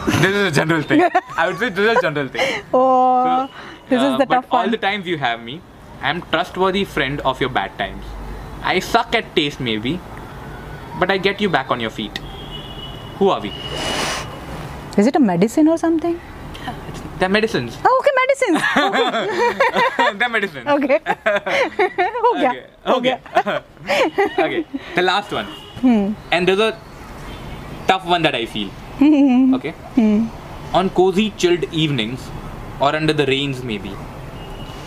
This 0.07 0.35
is 0.35 0.49
a 0.49 0.51
general 0.51 0.83
thing. 0.83 1.03
I 1.37 1.47
would 1.49 1.59
say 1.59 1.69
this 1.69 1.79
is 1.93 1.97
a 1.99 2.01
general 2.01 2.29
thing. 2.29 2.65
Oh, 2.75 3.49
this 3.89 4.01
Uh, 4.01 4.11
is 4.13 4.19
the 4.19 4.27
but 4.27 4.35
tough 4.35 4.47
all 4.51 4.63
one. 4.65 4.71
the 4.71 4.77
times 4.89 5.07
you 5.07 5.17
have 5.19 5.41
me, 5.41 5.61
I'm 6.03 6.21
trustworthy 6.35 6.85
friend 6.85 7.21
of 7.33 7.41
your 7.41 7.49
bad 7.51 7.79
times. 7.79 8.05
I 8.65 8.81
suck 8.81 9.15
at 9.15 9.37
taste, 9.37 9.61
maybe, 9.61 10.01
but 10.99 11.11
I 11.11 11.19
get 11.19 11.41
you 11.41 11.51
back 11.51 11.71
on 11.71 11.81
your 11.81 11.91
feet. 11.91 12.19
Who 13.19 13.29
are 13.29 13.41
we? 13.41 13.53
Is 14.97 15.07
it 15.07 15.17
a 15.17 15.21
medicine 15.21 15.69
or 15.69 15.77
something? 15.77 16.19
They're 17.19 17.29
medicines. 17.29 17.77
Oh, 17.85 18.03
okay, 18.03 18.13
medicines. 18.23 18.63
Okay. 18.77 20.19
They're 20.19 20.29
medicines. 20.31 20.67
Okay. 20.67 21.01
okay. 22.37 22.67
Okay. 22.87 23.21
Okay. 24.39 24.67
The 24.95 25.03
last 25.03 25.31
one. 25.31 25.45
Hmm. 25.85 26.13
And 26.33 26.49
there's 26.49 26.59
a 26.61 26.79
tough 27.87 28.07
one 28.07 28.23
that 28.23 28.35
I 28.35 28.47
feel. 28.47 28.69
Hmm. 28.99 29.55
okay. 29.55 29.73
Hmm. 29.97 30.29
On 30.73 30.89
cozy, 30.91 31.31
chilled 31.37 31.65
evenings, 31.73 32.31
or 32.81 32.97
under 32.97 33.13
the 33.13 33.27
rains, 33.27 33.63
maybe. 33.63 33.95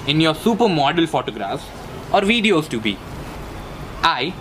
In 0.08 0.20
your 0.20 0.34
supermodel 0.34 1.08
photographs, 1.08 1.64
or 2.12 2.22
videos 2.22 2.68
to 2.70 2.80
be. 2.80 2.98
I, 4.04 4.34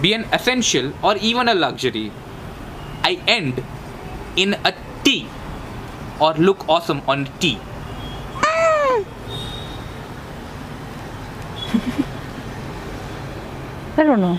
be 0.00 0.14
an 0.14 0.24
essential 0.32 0.92
or 1.02 1.16
even 1.16 1.48
a 1.48 1.54
luxury. 1.54 2.12
I 3.02 3.20
end 3.26 3.62
in 4.36 4.54
a 4.64 4.72
T 5.04 5.26
or 6.20 6.34
look 6.34 6.68
awesome 6.68 7.02
on 7.08 7.26
a 7.26 7.38
T. 7.38 7.52
I 13.96 14.02
don't 14.02 14.20
know. 14.20 14.38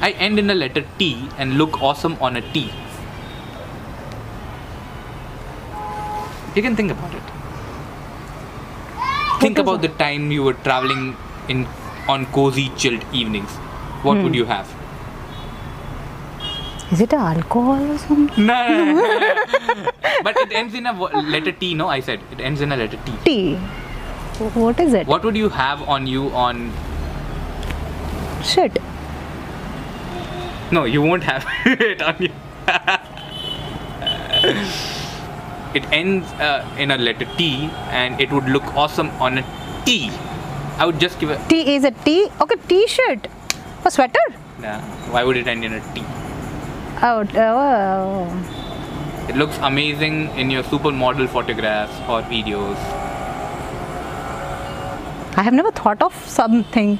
I 0.00 0.12
end 0.12 0.38
in 0.38 0.48
a 0.50 0.54
letter 0.54 0.84
T 0.98 1.28
and 1.38 1.58
look 1.58 1.82
awesome 1.82 2.16
on 2.20 2.36
a 2.36 2.52
T. 2.52 2.72
You 6.54 6.62
can 6.62 6.74
think 6.74 6.90
about 6.90 7.14
it. 7.14 7.22
think 9.40 9.58
about 9.58 9.80
the 9.80 9.88
time 9.88 10.30
you 10.30 10.42
were 10.42 10.52
traveling 10.52 11.16
in 11.48 11.66
on 12.08 12.26
cozy, 12.26 12.70
chilled 12.76 13.04
evenings. 13.12 13.50
What 14.02 14.16
Hmm. 14.18 14.24
would 14.24 14.34
you 14.34 14.44
have? 14.46 14.68
Is 16.92 17.00
it 17.00 17.12
alcohol 17.12 17.90
or 17.92 17.98
something? 17.98 18.46
No, 18.46 18.54
but 20.24 20.36
it 20.38 20.52
ends 20.52 20.74
in 20.74 20.86
a 20.86 20.92
letter 20.92 21.52
T. 21.52 21.74
No, 21.74 21.88
I 21.88 22.00
said 22.00 22.20
it 22.32 22.40
ends 22.40 22.60
in 22.60 22.72
a 22.72 22.76
letter 22.76 22.98
T. 23.04 23.12
Tea. 23.24 23.54
What 24.64 24.80
is 24.80 24.94
it? 24.94 25.06
What 25.06 25.22
would 25.24 25.36
you 25.36 25.50
have 25.50 25.82
on 25.88 26.06
you 26.08 26.30
on? 26.30 26.72
Shit. 28.42 28.78
No, 30.72 30.84
you 30.84 31.02
won't 31.02 31.22
have 31.24 31.44
it 31.66 32.02
on 32.02 32.16
you. 32.18 32.30
it 35.74 35.84
ends 35.92 36.26
uh, 36.32 36.64
in 36.78 36.90
a 36.90 36.98
letter 36.98 37.26
T, 37.36 37.70
and 37.90 38.20
it 38.20 38.32
would 38.32 38.48
look 38.48 38.64
awesome 38.74 39.10
on 39.20 39.38
a 39.38 39.44
T. 39.84 40.10
I 40.78 40.86
would 40.86 40.98
just 40.98 41.20
give 41.20 41.30
a. 41.30 41.38
T 41.48 41.76
is 41.76 41.84
a 41.84 41.90
T. 41.92 42.28
Okay, 42.40 42.56
T-shirt. 42.66 43.28
A 43.84 43.90
sweater. 43.90 44.20
Nah, 44.60 44.80
why 45.12 45.24
would 45.24 45.36
it 45.36 45.46
end 45.46 45.64
in 45.64 45.72
a 45.72 45.80
T? 45.94 46.02
Oh, 47.02 47.24
oh. 47.34 49.26
It 49.28 49.36
looks 49.36 49.56
amazing 49.62 50.28
in 50.36 50.50
your 50.50 50.62
supermodel 50.64 51.28
photographs 51.28 51.94
or 52.08 52.20
videos. 52.22 52.76
I 55.36 55.42
have 55.42 55.54
never 55.54 55.70
thought 55.70 56.02
of 56.02 56.14
something 56.26 56.98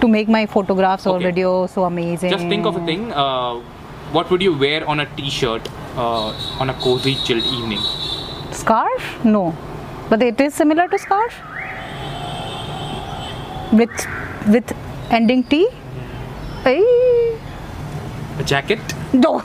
to 0.00 0.08
make 0.08 0.28
my 0.28 0.44
photographs 0.46 1.06
or 1.06 1.16
Okay. 1.16 1.32
videos 1.32 1.70
so 1.70 1.84
amazing. 1.84 2.30
Just 2.30 2.46
think 2.48 2.66
of 2.66 2.76
a 2.76 2.84
thing. 2.84 3.12
Uh, 3.12 3.60
what 4.12 4.30
would 4.30 4.42
you 4.42 4.52
wear 4.56 4.86
on 4.88 5.00
a 5.00 5.06
T-shirt 5.16 5.68
uh, 5.96 6.32
on 6.60 6.70
a 6.70 6.74
cozy, 6.74 7.14
chilled 7.24 7.44
evening? 7.44 7.80
Scarf? 8.52 9.24
No. 9.24 9.54
But 10.10 10.22
it 10.22 10.40
is 10.40 10.54
similar 10.54 10.88
to 10.88 10.98
scarf? 10.98 11.34
With 13.72 13.90
with 14.48 14.72
ending 15.10 15.42
T? 15.44 15.68
Ay. 16.64 16.82
A 18.38 18.44
jacket? 18.44 18.80
No. 19.12 19.40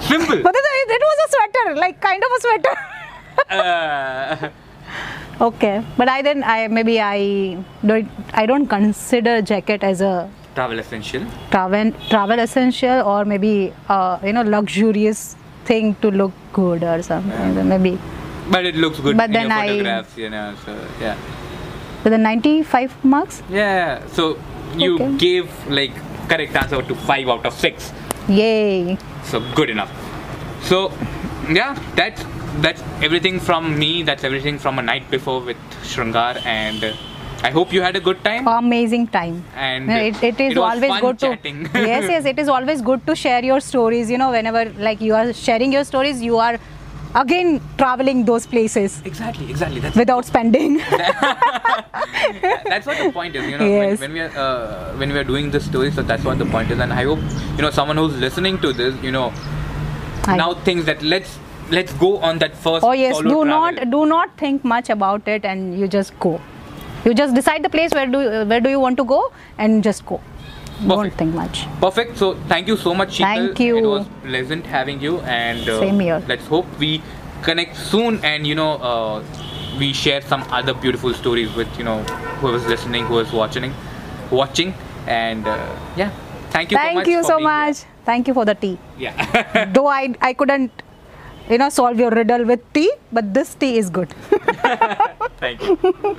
Simple. 0.00 0.42
But 0.42 0.54
it, 0.56 1.02
was 1.02 1.18
a 1.24 1.28
sweater, 1.34 1.76
like 1.80 2.00
kind 2.00 2.22
of 2.22 2.30
a 2.36 2.40
sweater. 2.40 2.74
uh, 3.50 4.48
okay. 5.48 5.84
But 5.96 6.08
I 6.08 6.22
then 6.22 6.42
I 6.44 6.68
maybe 6.68 7.00
I 7.00 7.58
don't 7.86 8.08
I 8.32 8.46
don't 8.46 8.66
consider 8.66 9.40
jacket 9.42 9.82
as 9.84 10.00
a 10.00 10.28
travel 10.54 10.78
essential. 10.78 11.22
travel 11.50 11.92
travel 12.10 12.38
essential 12.38 13.02
or 13.02 13.24
maybe 13.24 13.72
uh, 13.88 14.18
you 14.24 14.32
know 14.32 14.42
luxurious 14.42 15.36
thing 15.64 15.94
to 16.02 16.10
look 16.10 16.32
good 16.52 16.82
or 16.82 17.02
something. 17.02 17.54
Then 17.54 17.68
maybe 17.68 17.98
But 18.50 18.66
it 18.66 18.76
looks 18.76 19.00
good 19.00 19.16
But 19.16 19.26
in 19.30 19.32
then 19.32 19.48
your 19.48 19.58
I- 19.58 19.68
photographs, 19.68 20.16
you 20.18 20.28
know. 20.30 20.54
So 20.66 20.76
yeah, 21.00 21.16
with 22.04 22.12
the 22.12 22.18
95 22.18 23.04
marks. 23.04 23.42
yeah. 23.50 24.06
So 24.18 24.36
you 24.76 24.94
Okay. 24.96 25.16
gave 25.16 25.50
like 25.68 25.92
correct 26.28 26.54
answer 26.62 26.82
to 26.82 26.94
five 26.94 27.28
out 27.28 27.44
of 27.46 27.54
six. 27.54 27.92
Yay. 28.28 28.96
So 29.24 29.40
good 29.54 29.70
enough. 29.70 29.90
So 30.62 30.92
yeah, 31.50 31.74
that's 31.96 32.24
that's 32.66 32.82
everything 33.02 33.40
from 33.40 33.78
me. 33.78 34.02
That's 34.02 34.24
everything 34.24 34.58
from 34.58 34.78
a 34.78 34.82
night 34.82 35.10
before 35.10 35.40
with 35.40 35.56
Shrungar, 35.92 36.44
and 36.46 36.84
uh, 36.84 36.92
I 37.42 37.50
hope 37.50 37.72
you 37.72 37.82
had 37.82 37.96
a 37.96 38.00
good 38.00 38.22
time. 38.24 38.46
amazing 38.48 39.06
time 39.08 39.44
And 39.54 39.90
it, 39.90 40.22
it 40.28 40.38
is 40.40 40.52
it 40.52 40.58
always 40.58 41.00
good 41.00 41.18
chatting. 41.18 41.58
to 41.74 41.80
yes 41.88 42.06
yes 42.12 42.24
it 42.32 42.38
is 42.44 42.48
always 42.48 42.80
good 42.90 43.02
to 43.08 43.14
share 43.22 43.42
your 43.44 43.58
stories 43.60 44.10
you 44.10 44.16
know 44.22 44.30
whenever 44.36 44.62
like 44.86 45.02
you 45.08 45.14
are 45.14 45.32
sharing 45.40 45.72
your 45.76 45.84
stories 45.84 46.22
you 46.28 46.38
are 46.38 46.54
again 47.14 47.60
traveling 47.78 48.24
those 48.24 48.46
places 48.46 49.00
Exactly, 49.04 49.48
exactly. 49.50 49.80
That's 49.80 49.96
without 49.96 50.24
spending 50.24 50.78
that's 52.70 52.86
what 52.86 52.98
the 52.98 53.10
point 53.12 53.36
is 53.36 53.48
you 53.50 53.58
know 53.58 53.66
Yes. 53.66 54.00
when, 54.00 54.12
when 54.12 54.12
we 54.12 54.20
are 54.20 54.32
uh, 54.44 54.96
when 54.96 55.12
we 55.12 55.18
are 55.18 55.24
doing 55.24 55.50
this 55.50 55.64
story 55.66 55.90
so 55.90 56.02
that's 56.02 56.24
what 56.24 56.38
the 56.38 56.46
point 56.46 56.70
is 56.70 56.78
and 56.78 56.92
i 56.92 57.04
hope 57.04 57.18
you 57.56 57.62
know 57.62 57.70
someone 57.70 57.96
who's 57.96 58.16
listening 58.26 58.58
to 58.66 58.72
this 58.72 58.94
you 59.02 59.12
know 59.12 59.32
I- 60.26 60.36
now 60.36 60.54
thinks 60.54 60.86
that 60.86 61.02
let's 61.02 61.38
let's 61.70 61.92
go 61.94 62.18
on 62.18 62.38
that 62.38 62.56
first 62.56 62.84
oh 62.84 62.92
yes 62.92 63.16
do 63.18 63.22
travel. 63.22 63.44
not 63.44 63.90
do 63.90 64.06
not 64.06 64.36
think 64.36 64.64
much 64.64 64.90
about 64.90 65.26
it 65.28 65.44
and 65.44 65.78
you 65.78 65.88
just 65.88 66.18
go 66.18 66.40
you 67.04 67.14
just 67.14 67.34
decide 67.34 67.62
the 67.62 67.70
place 67.70 67.92
where 67.92 68.06
do 68.06 68.20
where 68.52 68.60
do 68.60 68.70
you 68.70 68.80
want 68.80 68.96
to 68.96 69.04
go 69.04 69.20
and 69.58 69.82
just 69.82 70.04
go 70.06 70.20
don't 70.82 70.98
Perfect. 70.98 71.16
think 71.18 71.34
much 71.34 71.66
perfect 71.80 72.18
so 72.18 72.34
thank 72.48 72.66
you 72.68 72.76
so 72.76 72.94
much 72.94 73.18
Sheetal. 73.18 73.34
Thank 73.34 73.60
you. 73.60 73.76
it 73.76 73.86
was 73.86 74.06
pleasant 74.22 74.66
having 74.66 75.00
you 75.00 75.20
and 75.20 75.68
uh, 75.68 75.80
Same 75.80 76.00
here. 76.00 76.22
let's 76.28 76.46
hope 76.46 76.66
we 76.78 77.00
connect 77.42 77.76
soon 77.76 78.18
and 78.24 78.46
you 78.46 78.54
know 78.54 78.72
uh, 78.90 79.22
we 79.78 79.92
share 79.92 80.20
some 80.22 80.42
other 80.50 80.74
beautiful 80.74 81.14
stories 81.14 81.54
with 81.54 81.68
you 81.78 81.84
know 81.84 82.02
who 82.40 82.54
is 82.54 82.66
listening 82.66 83.04
who 83.06 83.18
is 83.20 83.32
watching 83.32 83.72
watching 84.30 84.74
and 85.06 85.46
uh, 85.46 85.76
yeah 85.96 86.10
thank 86.50 86.70
you 86.72 86.76
so 86.76 86.82
thank 86.82 86.94
much 86.96 87.06
you 87.08 87.22
so 87.22 87.38
here. 87.38 87.46
much 87.46 87.76
thank 88.04 88.26
you 88.28 88.34
for 88.34 88.44
the 88.44 88.54
tea 88.54 88.76
yeah 88.98 89.64
though 89.74 89.86
i 89.86 90.12
i 90.20 90.32
couldn't 90.32 90.82
you 91.48 91.58
know 91.58 91.68
solve 91.68 91.98
your 91.98 92.10
riddle 92.10 92.44
with 92.44 92.60
tea 92.72 92.90
but 93.12 93.32
this 93.32 93.54
tea 93.54 93.76
is 93.78 93.90
good 93.90 94.10
thank 95.38 95.62
you 95.62 96.18